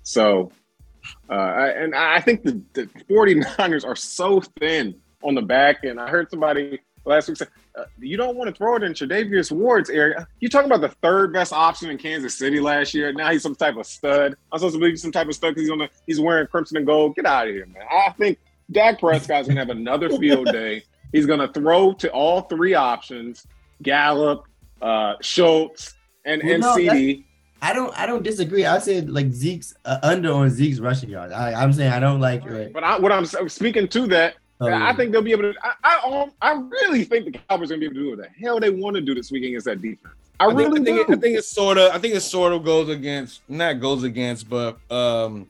So, 0.05 0.51
uh, 1.29 1.33
and 1.33 1.93
I 1.95 2.21
think 2.21 2.43
the, 2.43 2.61
the 2.73 2.85
49ers 3.09 3.85
are 3.85 3.95
so 3.95 4.39
thin 4.59 4.95
on 5.23 5.35
the 5.35 5.41
back 5.41 5.83
end. 5.83 5.99
I 5.99 6.07
heard 6.07 6.29
somebody 6.29 6.79
last 7.05 7.27
week 7.27 7.37
say, 7.37 7.47
uh, 7.75 7.85
you 7.99 8.15
don't 8.15 8.37
want 8.37 8.47
to 8.47 8.55
throw 8.55 8.75
it 8.75 8.83
in 8.83 8.93
Tre'Davious 8.93 9.51
Ward's 9.51 9.89
area. 9.89 10.27
You're 10.39 10.49
talking 10.49 10.71
about 10.71 10.81
the 10.81 10.95
third 11.01 11.33
best 11.33 11.51
option 11.51 11.89
in 11.89 11.97
Kansas 11.97 12.37
City 12.37 12.59
last 12.59 12.93
year? 12.93 13.11
Now 13.11 13.31
he's 13.31 13.41
some 13.41 13.55
type 13.55 13.77
of 13.77 13.85
stud. 13.87 14.35
I'm 14.51 14.59
supposed 14.59 14.75
to 14.75 14.79
believe 14.79 14.93
he's 14.93 15.01
some 15.01 15.11
type 15.11 15.27
of 15.27 15.33
stud 15.33 15.55
because 15.55 15.63
he's 15.63 15.71
on 15.71 15.79
the 15.79 15.89
he's 16.05 16.19
wearing 16.19 16.47
crimson 16.47 16.77
and 16.77 16.85
gold. 16.85 17.15
Get 17.15 17.25
out 17.25 17.47
of 17.47 17.53
here, 17.53 17.65
man. 17.65 17.83
I 17.91 18.11
think 18.11 18.37
Dak 18.71 18.99
Prescott's 18.99 19.47
gonna 19.47 19.59
have 19.59 19.69
another 19.69 20.09
field 20.17 20.47
day. 20.51 20.83
He's 21.11 21.25
gonna 21.25 21.51
throw 21.51 21.93
to 21.93 22.11
all 22.11 22.41
three 22.41 22.75
options: 22.75 23.45
Gallup, 23.81 24.45
uh, 24.81 25.15
Schultz, 25.21 25.95
and 26.23 26.41
Well, 26.43 26.53
and 26.53 26.61
no, 26.61 26.75
CeeDee. 26.75 27.25
I 27.65 27.73
don't 27.73 27.99
I 27.99 28.05
don't 28.05 28.21
disagree. 28.21 28.63
I 28.63 28.77
said 28.77 29.09
like 29.09 29.31
Zeke's 29.31 29.73
uh, 29.85 29.97
under 30.03 30.31
on 30.31 30.51
Zeke's 30.51 30.77
rushing 30.79 31.09
yards. 31.09 31.33
I, 31.33 31.53
I'm 31.53 31.73
saying 31.73 31.91
I 31.91 31.99
don't 31.99 32.19
like. 32.19 32.47
Like, 32.47 32.73
But 32.73 32.83
I, 32.83 32.99
what 32.99 33.11
I'm 33.11 33.25
speaking 33.25 33.87
to 33.87 34.07
that, 34.07 34.35
oh, 34.61 34.67
yeah. 34.67 34.87
I 34.87 34.93
think 34.93 35.11
they'll 35.11 35.23
be 35.23 35.31
able 35.31 35.51
to. 35.51 35.55
I, 35.63 35.73
I, 35.83 36.21
um, 36.21 36.31
I 36.43 36.53
really 36.53 37.05
think 37.05 37.25
the 37.25 37.31
Cowboys 37.31 37.71
are 37.71 37.73
gonna 37.73 37.79
be 37.79 37.85
able 37.85 37.95
to 37.95 38.01
do 38.01 38.09
what 38.11 38.19
the 38.19 38.29
hell 38.39 38.59
they 38.59 38.69
want 38.69 38.95
to 38.97 39.01
do 39.01 39.15
this 39.15 39.31
week 39.31 39.45
against 39.45 39.65
that 39.65 39.81
defense. 39.81 40.13
I, 40.39 40.45
I 40.45 40.47
think, 40.49 40.59
really 40.59 40.81
I 40.81 40.83
think, 40.83 40.97
it, 40.97 41.17
I 41.17 41.19
think 41.19 41.37
it's 41.37 41.47
sort 41.47 41.77
of 41.79 41.91
I 41.91 41.97
think 41.97 42.13
it 42.13 42.21
sort 42.21 42.53
of 42.53 42.63
goes 42.63 42.89
against 42.89 43.41
not 43.49 43.79
goes 43.79 44.03
against, 44.03 44.47
but 44.47 44.77
um 44.91 45.47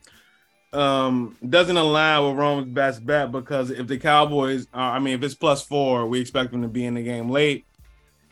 um 0.71 1.35
doesn't 1.49 1.77
align 1.77 2.27
with 2.27 2.37
Rome's 2.37 2.67
best 2.67 3.05
bet 3.05 3.31
because 3.31 3.71
if 3.71 3.87
the 3.87 3.97
Cowboys 3.97 4.67
are, 4.73 4.95
I 4.95 4.99
mean 4.99 5.15
if 5.15 5.23
it's 5.23 5.35
plus 5.35 5.63
four, 5.63 6.05
we 6.05 6.21
expect 6.21 6.51
them 6.51 6.61
to 6.61 6.69
be 6.69 6.85
in 6.85 6.93
the 6.93 7.03
game 7.03 7.29
late, 7.29 7.65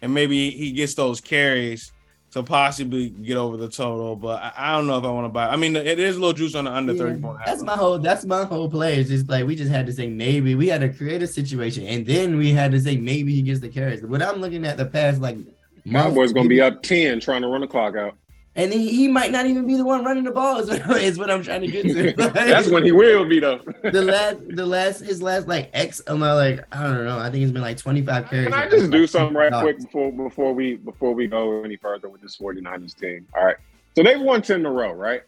and 0.02 0.14
maybe 0.14 0.52
he 0.52 0.72
gets 0.72 0.94
those 0.94 1.20
carries 1.20 1.92
to 2.34 2.42
possibly 2.42 3.10
get 3.10 3.38
over 3.38 3.58
the 3.58 3.70
total. 3.70 4.16
But 4.16 4.42
I, 4.42 4.54
I 4.58 4.72
don't 4.76 4.88
know 4.88 4.98
if 4.98 5.04
I 5.04 5.12
want 5.12 5.26
to 5.26 5.30
buy. 5.30 5.48
I 5.48 5.56
mean, 5.56 5.76
it 5.76 6.00
is 6.00 6.18
a 6.18 6.20
little 6.20 6.34
juice 6.34 6.56
on 6.56 6.66
the 6.66 6.72
under 6.72 6.94
Yeah, 6.94 7.00
thirty 7.00 7.22
point. 7.22 7.40
That's 7.46 7.62
my 7.62 7.76
whole. 7.76 8.00
That's 8.00 8.26
my 8.26 8.44
whole 8.44 8.70
play. 8.70 8.96
It's 8.96 9.10
just 9.10 9.30
like 9.30 9.46
we 9.46 9.56
just 9.56 9.72
had 9.72 9.86
to 9.86 9.94
say 9.94 10.08
maybe 10.08 10.56
we 10.56 10.68
had 10.68 10.82
to 10.82 10.90
create 10.90 11.22
a 11.22 11.28
situation, 11.28 11.86
and 11.86 12.06
then 12.06 12.38
we 12.38 12.52
had 12.52 12.72
to 12.72 12.80
say 12.80 12.98
maybe 12.98 13.36
he 13.36 13.44
gets 13.44 13.60
the 13.60 13.70
carries. 13.70 14.02
But 14.02 14.22
I'm 14.24 14.42
looking 14.42 14.66
at 14.66 14.78
the 14.78 14.86
past 14.86 15.22
like 15.22 15.38
month, 15.86 16.08
Cowboys 16.08 16.34
gonna 16.34 16.50
be 16.50 16.62
up 16.62 16.82
ten 16.82 17.20
trying 17.20 17.44
to 17.44 17.48
run 17.48 17.62
the 17.62 17.68
clock 17.68 17.96
out. 17.96 18.16
And 18.56 18.72
he, 18.72 18.90
he 18.90 19.08
might 19.08 19.32
not 19.32 19.48
even 19.48 19.66
be 19.66 19.76
the 19.76 19.84
one 19.84 20.06
running 20.06 20.24
the 20.24 20.32
ball. 20.32 20.60
Is 20.60 20.70
what, 20.70 21.02
is 21.02 21.18
what 21.18 21.32
I'm 21.32 21.44
trying 21.44 21.62
to 21.62 21.68
get 21.68 21.84
to. 21.84 22.14
That's 22.34 22.70
when 22.70 22.84
he 22.84 22.92
will 22.92 23.26
be 23.26 23.40
though. 23.40 23.60
the 23.84 24.02
last, 24.02 24.38
the 24.50 24.66
last, 24.66 25.00
his 25.00 25.22
last 25.22 25.48
like 25.48 25.70
X 25.74 26.02
amount, 26.08 26.38
like 26.38 26.76
I 26.76 26.84
don't 26.84 27.06
know. 27.06 27.18
I 27.18 27.32
think 27.32 27.44
it's 27.44 27.52
been 27.52 27.62
like 27.62 27.78
25 27.78 28.30
carries. 28.30 28.46
Can 28.46 28.54
I 28.54 28.70
just 28.70 28.92
do 28.92 29.08
something 29.08 29.36
right 29.36 29.52
quick 29.62 29.80
before 29.80 30.12
before 30.12 30.54
we 30.54 30.76
before 30.76 31.14
we 31.14 31.28
go 31.28 31.64
any 31.64 31.78
further 31.78 32.10
with 32.10 32.22
this 32.22 32.38
49ers 32.38 32.96
team? 32.96 33.28
All 33.36 33.46
right. 33.46 33.58
So 33.96 34.04
they've 34.04 34.22
won 34.22 34.42
10 34.42 34.62
in 34.62 34.66
a 34.66 34.72
row, 34.72 34.94
right? 34.94 35.24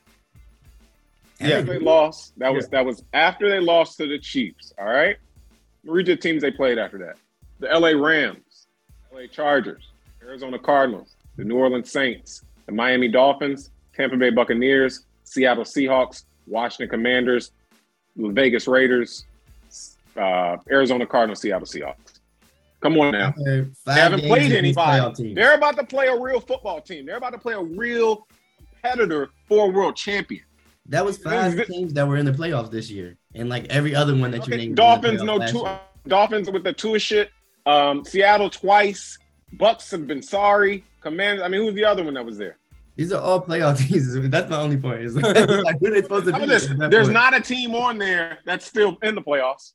Yeah. 1.40 1.62
They 1.62 1.80
lost. 1.80 2.38
That 2.38 2.54
was 2.54 2.68
that 2.70 2.86
was 2.86 3.04
after 3.14 3.50
they 3.50 3.60
lost 3.60 3.98
to 3.98 4.08
the 4.08 4.20
Chiefs. 4.20 4.72
All 4.78 4.86
right. 4.86 5.18
Read 5.84 6.06
the 6.06 6.16
teams 6.16 6.42
they 6.42 6.52
played 6.52 6.78
after 6.78 6.98
that. 7.00 7.18
The 7.60 7.68
LA 7.68 7.90
Rams, 7.90 8.68
LA 9.14 9.28
Chargers, 9.32 9.84
Arizona 10.22 10.60
Cardinals, 10.60 11.16
the 11.38 11.44
New 11.44 11.58
Orleans 11.58 11.92
Saints, 11.92 12.42
the 12.66 12.72
Miami 12.72 13.08
Dolphins, 13.08 13.72
Tampa 13.96 14.18
Bay 14.18 14.30
Buccaneers, 14.30 15.06
Seattle 15.24 15.64
Seahawks, 15.64 16.24
Washington 16.48 16.90
Commanders, 16.90 17.52
Vegas 18.18 18.68
Raiders, 18.68 19.26
uh, 20.18 20.58
Arizona 20.72 21.06
Cardinals, 21.06 21.42
Seattle 21.42 21.68
Seahawks. 21.68 22.20
Come 22.82 22.98
on 23.00 23.14
now. 23.14 23.34
They 23.46 23.66
haven't 23.88 24.22
played 24.22 24.52
anybody. 24.52 25.34
They're 25.34 25.56
about 25.56 25.76
to 25.78 25.84
play 25.84 26.08
a 26.08 26.20
real 26.20 26.40
football 26.40 26.82
team. 26.82 27.06
They're 27.06 27.18
about 27.18 27.32
to 27.34 27.40
play 27.40 27.54
a 27.54 27.62
real 27.62 28.28
competitor 28.60 29.30
for 29.48 29.66
a 29.70 29.72
world 29.72 29.96
champion. 29.96 30.44
That 30.88 31.04
was 31.04 31.18
five 31.18 31.56
This- 31.56 31.68
teams 31.68 31.94
that 31.94 32.08
were 32.08 32.18
in 32.18 32.26
the 32.26 32.32
playoffs 32.32 32.70
this 32.70 32.92
year, 32.92 33.18
and 33.34 33.50
like 33.50 33.66
every 33.72 33.96
other 33.96 34.16
one 34.16 34.30
that 34.32 34.48
you 34.48 34.54
Okay, 34.54 34.58
named. 34.66 34.76
Dolphins, 34.76 35.24
no 35.24 35.40
two. 35.48 35.60
year. 35.60 35.80
Dolphins 36.08 36.52
with 36.52 36.64
the 36.64 36.74
two 36.74 37.00
shit. 37.00 37.32
Um, 37.66 38.06
Seattle 38.06 38.52
twice. 38.52 39.18
Bucks 39.54 39.90
have 39.90 40.06
been 40.06 40.22
sorry. 40.22 40.84
Commanders. 41.06 41.44
I 41.44 41.48
mean, 41.48 41.62
who's 41.62 41.76
the 41.76 41.86
other 41.86 42.04
one 42.04 42.16
that 42.16 42.26
was 42.26 42.38
there? 42.38 42.58
These 42.96 43.14
are 43.14 43.22
all 43.22 43.40
playoff 43.46 43.78
teams. 43.88 44.30
That's 44.30 44.50
my 44.50 44.58
only 44.58 44.78
point. 44.78 45.02
Is 45.02 45.16
like, 45.16 45.36
like, 45.64 45.80
who 45.80 45.92
they 45.92 46.02
supposed 46.02 46.26
to 46.26 46.32
How 46.32 46.40
be? 46.40 46.46
about 46.46 46.54
this? 46.54 46.68
There's 46.90 47.08
point? 47.08 47.14
not 47.14 47.36
a 47.36 47.42
team 47.42 47.76
on 47.76 47.98
there 48.00 48.40
that's 48.46 48.66
still 48.66 48.98
in 49.04 49.14
the 49.16 49.22
playoffs. 49.22 49.74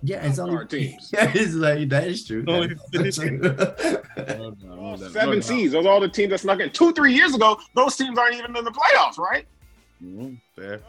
Yeah, 0.00 0.24
it's 0.24 0.38
only 0.38 0.54
Hard 0.54 0.70
teams. 0.70 1.10
Yeah, 1.12 1.32
it's 1.34 1.54
like 1.54 1.88
that 1.88 2.06
is 2.06 2.24
true. 2.24 2.44
Only 2.46 2.68
That- 2.92 4.02
All 4.78 4.96
seven 4.96 5.42
seeds. 5.42 5.72
Those 5.72 5.86
are 5.86 5.88
all 5.88 5.98
the 6.00 6.08
teams 6.08 6.30
that 6.30 6.38
snuck 6.38 6.60
in. 6.60 6.70
Two, 6.70 6.92
three 6.92 7.12
years 7.12 7.34
ago, 7.34 7.58
those 7.74 7.96
teams 7.96 8.16
aren't 8.16 8.36
even 8.36 8.56
in 8.56 8.64
the 8.64 8.70
playoffs, 8.70 9.18
right? 9.18 9.44
Mhm, 10.00 10.40
fair. 10.54 10.80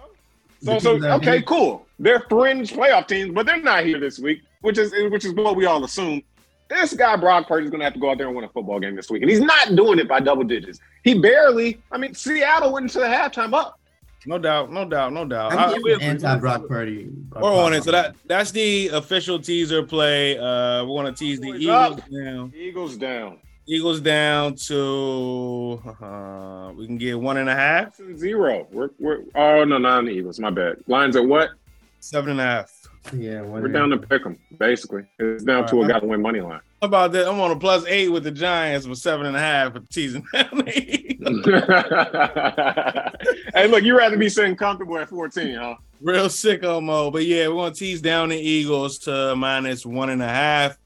So, 0.61 0.73
The 0.75 0.79
so 0.79 0.91
okay, 1.15 1.31
made- 1.37 1.45
cool. 1.47 1.87
They're 1.97 2.19
fringe 2.29 2.71
playoff 2.73 3.07
teams, 3.07 3.33
but 3.33 3.47
they're 3.47 3.59
not 3.61 3.83
here 3.83 3.99
this 3.99 4.19
week, 4.19 4.41
which 4.61 4.77
is 4.77 4.91
which 5.11 5.25
is 5.25 5.33
what 5.33 5.55
we 5.55 5.65
all 5.65 5.83
assume. 5.83 6.21
This 6.69 6.93
guy 6.93 7.15
Brock 7.15 7.47
Purdy 7.47 7.65
is 7.65 7.71
going 7.71 7.79
to 7.79 7.85
have 7.85 7.93
to 7.93 7.99
go 7.99 8.11
out 8.11 8.17
there 8.17 8.27
and 8.27 8.35
win 8.35 8.45
a 8.45 8.49
football 8.49 8.79
game 8.79 8.95
this 8.95 9.09
week, 9.09 9.21
and 9.23 9.29
he's 9.29 9.39
not 9.41 9.75
doing 9.75 9.97
it 9.99 10.07
by 10.07 10.19
double 10.19 10.43
digits. 10.43 10.79
He 11.03 11.19
barely. 11.19 11.81
I 11.91 11.97
mean, 11.97 12.13
Seattle 12.13 12.71
went 12.73 12.83
into 12.83 12.99
the 12.99 13.05
halftime 13.05 13.53
up. 13.53 13.79
No 14.25 14.37
doubt, 14.37 14.71
no 14.71 14.85
doubt, 14.85 15.13
no 15.13 15.25
doubt. 15.25 15.53
I'm 15.53 15.69
I- 15.69 15.73
giving 15.77 16.01
anti 16.01 16.37
Brock 16.37 16.67
Purdy. 16.67 17.09
We're 17.35 17.53
on 17.53 17.73
it. 17.73 17.83
So 17.83 17.91
that 17.91 18.15
that's 18.25 18.51
the 18.51 18.89
official 18.89 19.39
teaser 19.39 19.81
play. 19.81 20.37
Uh, 20.37 20.85
we're 20.85 21.03
gonna 21.03 21.13
tease 21.15 21.39
the 21.39 21.51
Boys 21.53 21.61
Eagles 21.61 21.97
up. 21.97 22.09
down. 22.11 22.53
Eagles 22.55 22.97
down 22.97 23.39
Eagles 23.69 24.01
down 24.01 24.55
to 24.55 25.79
uh, 26.01 26.71
we 26.75 26.87
can 26.87 26.97
get 26.97 27.19
one 27.19 27.37
and 27.37 27.47
a 27.47 27.53
half, 27.55 27.95
zero. 28.15 28.67
We're, 28.71 28.89
we're 28.97 29.19
oh 29.35 29.63
no, 29.63 29.77
not 29.77 30.05
the 30.05 30.09
Eagles. 30.09 30.39
My 30.39 30.49
bad. 30.49 30.77
Lines 30.87 31.15
at 31.15 31.23
what? 31.23 31.51
seven 31.99 32.31
and 32.31 32.39
a 32.41 32.43
half. 32.43 32.78
Yeah, 33.13 33.41
We're 33.41 33.67
down 33.67 33.89
to 33.89 33.97
pick 33.97 34.23
them. 34.23 34.37
Basically, 34.57 35.03
it's 35.17 35.43
down 35.43 35.67
to 35.67 35.83
a 35.83 35.87
guy 35.87 35.99
to 35.99 36.05
win 36.05 36.21
money 36.21 36.41
line. 36.41 36.61
How 36.81 36.87
about 36.87 37.11
that? 37.11 37.27
I'm 37.27 37.39
on 37.39 37.51
a 37.51 37.55
plus 37.55 37.85
eight 37.87 38.09
with 38.09 38.23
the 38.23 38.31
Giants 38.31 38.87
with 38.87 38.99
seven 38.99 39.25
and 39.25 39.35
a 39.35 39.39
half 39.39 39.73
for 39.73 39.81
teasing 39.91 40.25
down 40.33 40.49
the 40.51 40.73
Eagles. 40.75 41.45
hey, 43.53 43.67
look, 43.67 43.83
you 43.83 43.97
rather 43.97 44.17
be 44.17 44.29
sitting 44.29 44.55
comfortable 44.55 44.97
at 44.97 45.09
14, 45.09 45.55
huh? 45.55 45.75
Real 46.01 46.27
sicko 46.27 46.81
mode. 46.81 47.13
But 47.13 47.25
yeah, 47.25 47.47
we're 47.47 47.55
gonna 47.55 47.75
tease 47.75 48.01
down 48.01 48.29
the 48.29 48.37
Eagles 48.37 48.99
to 48.99 49.35
minus 49.35 49.85
one 49.85 50.09
and 50.09 50.21
a 50.21 50.27
half. 50.27 50.77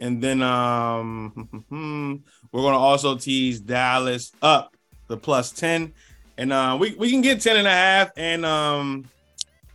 And 0.00 0.22
then 0.22 0.42
um 0.42 1.64
we're 2.52 2.62
gonna 2.62 2.78
also 2.78 3.16
tease 3.16 3.60
Dallas 3.60 4.32
up 4.42 4.76
the 5.08 5.16
plus 5.16 5.50
10. 5.50 5.92
And 6.38 6.52
uh 6.52 6.76
we, 6.78 6.94
we 6.94 7.10
can 7.10 7.22
get 7.22 7.40
10 7.40 7.56
and 7.56 7.66
a 7.66 7.70
half 7.70 8.10
and 8.16 8.44
um 8.44 9.08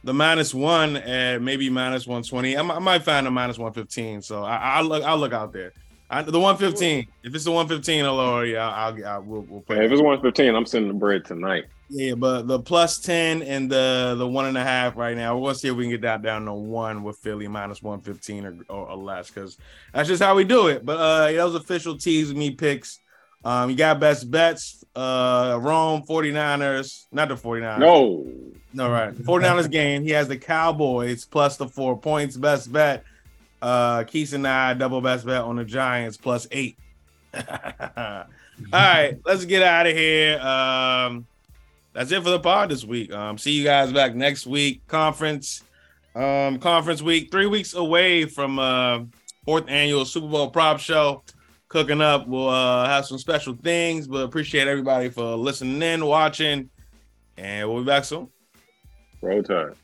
the 0.04 0.14
minus 0.14 0.54
one 0.54 0.98
and 0.98 1.44
maybe 1.44 1.70
minus 1.70 2.08
120. 2.08 2.56
I, 2.58 2.62
I 2.62 2.80
might 2.80 3.04
find 3.04 3.28
a 3.28 3.32
minus 3.32 3.58
115. 3.58 4.22
So 4.22 4.44
I, 4.44 4.78
I'll 4.78 4.86
look 4.86 5.04
I'll 5.04 5.18
look 5.18 5.34
out 5.34 5.54
there. 5.54 5.74
I, 6.10 6.24
the 6.24 6.40
115. 6.40 7.08
If 7.24 7.36
it's 7.36 7.44
the 7.44 7.52
115 7.52 8.06
or 8.06 8.12
lower, 8.12 8.46
yeah, 8.46 8.68
I'll, 8.68 8.96
I'll, 8.96 9.06
I'll 9.06 9.22
we'll, 9.22 9.42
we'll 9.42 9.62
play. 9.62 9.86
If 9.86 9.92
it's 9.92 10.02
115, 10.02 10.56
I'm 10.56 10.66
sending 10.66 10.88
the 10.88 10.98
bread 10.98 11.26
tonight. 11.26 11.66
Yeah, 11.92 12.14
but 12.14 12.48
the 12.48 12.60
plus 12.60 13.00
10 13.00 13.42
and 13.42 13.70
the 13.70 14.16
the 14.18 14.28
one 14.28 14.46
and 14.46 14.58
a 14.58 14.64
half 14.64 14.96
right 14.96 15.18
now. 15.18 15.36
We're 15.36 15.48
gonna 15.48 15.56
see 15.56 15.70
if 15.70 15.76
we 15.76 15.86
can 15.86 15.92
get 15.92 16.02
that 16.02 16.22
down 16.22 16.46
to 16.46 16.54
one 16.54 17.04
with 17.04 17.18
Philly 17.18 17.48
minus 17.48 17.82
115 17.82 18.46
or, 18.46 18.58
or, 18.70 18.90
or 18.90 18.98
less, 18.98 19.30
because 19.30 19.58
that's 19.92 20.08
just 20.08 20.22
how 20.22 20.36
we 20.36 20.44
do 20.44 20.68
it. 20.68 20.86
But 20.86 20.98
uh 20.98 21.32
those 21.32 21.56
official 21.56 21.98
teas 21.98 22.34
me 22.34 22.52
picks. 22.52 23.00
Um, 23.44 23.70
you 23.70 23.76
got 23.76 24.00
best 24.00 24.30
bets, 24.30 24.84
uh 24.96 25.58
Rome 25.60 26.04
49ers, 26.08 27.06
not 27.12 27.30
the 27.30 27.36
49ers. 27.36 27.80
No. 27.80 28.28
No, 28.74 28.90
right. 28.90 29.14
49ers 29.14 29.70
game. 29.72 30.04
He 30.04 30.12
has 30.12 30.28
the 30.28 30.38
Cowboys 30.38 31.26
plus 31.26 31.58
the 31.58 31.68
four 31.68 31.98
points. 31.98 32.38
Best 32.38 32.72
bet. 32.72 33.04
Uh 33.62 34.04
Keith 34.04 34.32
and 34.34 34.48
I 34.48 34.74
double 34.74 35.02
best 35.02 35.26
bet 35.26 35.42
on 35.42 35.58
the 35.58 35.66
Giants 35.66 36.16
plus 36.18 36.48
eight. 36.52 36.78
All 37.34 38.24
right, 38.74 39.18
let's 39.26 39.46
get 39.46 39.64
out 39.64 39.88
of 39.88 39.96
here. 39.96 40.40
Um 40.40 41.26
that's 41.94 42.12
it 42.12 42.24
for 42.24 42.30
the 42.30 42.40
pod 42.40 42.70
this 42.70 42.86
week. 42.86 43.12
Um, 43.12 43.38
see 43.38 43.52
you 43.52 43.64
guys 43.64 43.92
back 43.92 44.16
next 44.16 44.46
week. 44.48 44.86
Conference, 44.88 45.64
um, 46.16 46.60
conference 46.60 47.02
week, 47.02 47.32
three 47.32 47.48
weeks 47.48 47.74
away 47.74 48.26
from 48.26 48.60
uh 48.60 49.00
fourth 49.44 49.66
annual 49.68 50.06
Super 50.06 50.28
Bowl 50.28 50.50
prop 50.50 50.80
show. 50.80 51.24
Cooking 51.68 52.02
up. 52.02 52.28
We'll 52.28 52.50
uh 52.50 52.86
have 52.88 53.06
some 53.06 53.18
special 53.18 53.56
things, 53.56 54.08
but 54.08 54.24
appreciate 54.24 54.68
everybody 54.68 55.10
for 55.10 55.36
listening 55.36 55.82
in, 55.82 56.06
watching, 56.06 56.70
and 57.38 57.68
we'll 57.68 57.80
be 57.80 57.86
back 57.88 58.06
soon. 58.06 58.30
Roll 59.22 59.44
Tide. 59.44 59.76